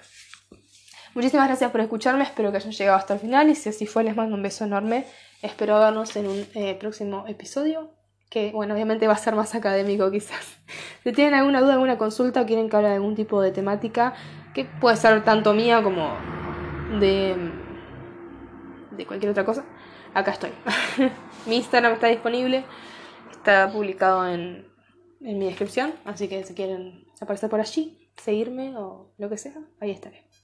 muchísimas 1.15 1.47
gracias 1.47 1.71
por 1.71 1.83
escucharme, 1.83 2.25
espero 2.25 2.51
que 2.51 2.57
hayan 2.57 2.73
llegado 2.73 2.99
hasta 2.99 3.15
el 3.15 3.21
final 3.21 3.49
y 3.49 3.55
si 3.55 3.69
así 3.69 3.87
fue 3.87 4.03
les 4.03 4.17
mando 4.17 4.35
un 4.35 4.43
beso 4.43 4.65
enorme, 4.65 5.07
espero 5.41 5.79
vernos 5.79 6.17
en 6.17 6.27
un 6.27 6.49
eh, 6.55 6.75
próximo 6.75 7.29
episodio 7.29 8.00
que 8.31 8.53
bueno, 8.53 8.75
obviamente 8.75 9.09
va 9.09 9.15
a 9.15 9.19
ser 9.19 9.35
más 9.35 9.55
académico 9.55 10.11
quizás. 10.11 10.59
Si 11.03 11.13
tienen 11.13 11.33
alguna 11.33 11.63
duda, 11.63 11.73
alguna 11.73 11.97
consulta 11.97 12.43
o 12.43 12.47
quieren 12.47 12.69
que 12.69 12.77
hable 12.77 12.89
de 12.89 12.95
algún 12.97 13.15
tipo 13.15 13.41
de 13.41 13.53
temática, 13.53 14.13
que 14.55 14.67
puede 14.67 14.97
ser 14.97 15.25
tanto 15.25 15.55
mía 15.55 15.83
como 15.83 16.13
de, 17.01 17.35
de 18.91 19.07
cualquier 19.07 19.31
otra 19.31 19.47
cosa, 19.47 19.65
acá 20.13 20.33
estoy. 20.33 20.51
mi 21.47 21.57
Instagram 21.57 21.95
está 21.95 22.09
disponible, 22.09 22.65
está 23.33 23.73
publicado 23.73 24.29
en, 24.29 24.69
en 25.23 25.39
mi 25.39 25.47
descripción, 25.47 25.95
así 26.05 26.29
que 26.29 26.45
si 26.45 26.55
quieren 26.55 27.07
aparecer 27.19 27.49
por 27.49 27.61
allí, 27.61 28.11
seguirme 28.17 28.77
o 28.77 29.11
lo 29.17 29.31
que 29.31 29.39
sea, 29.39 29.55
ahí 29.81 29.91
estaré. 29.91 30.30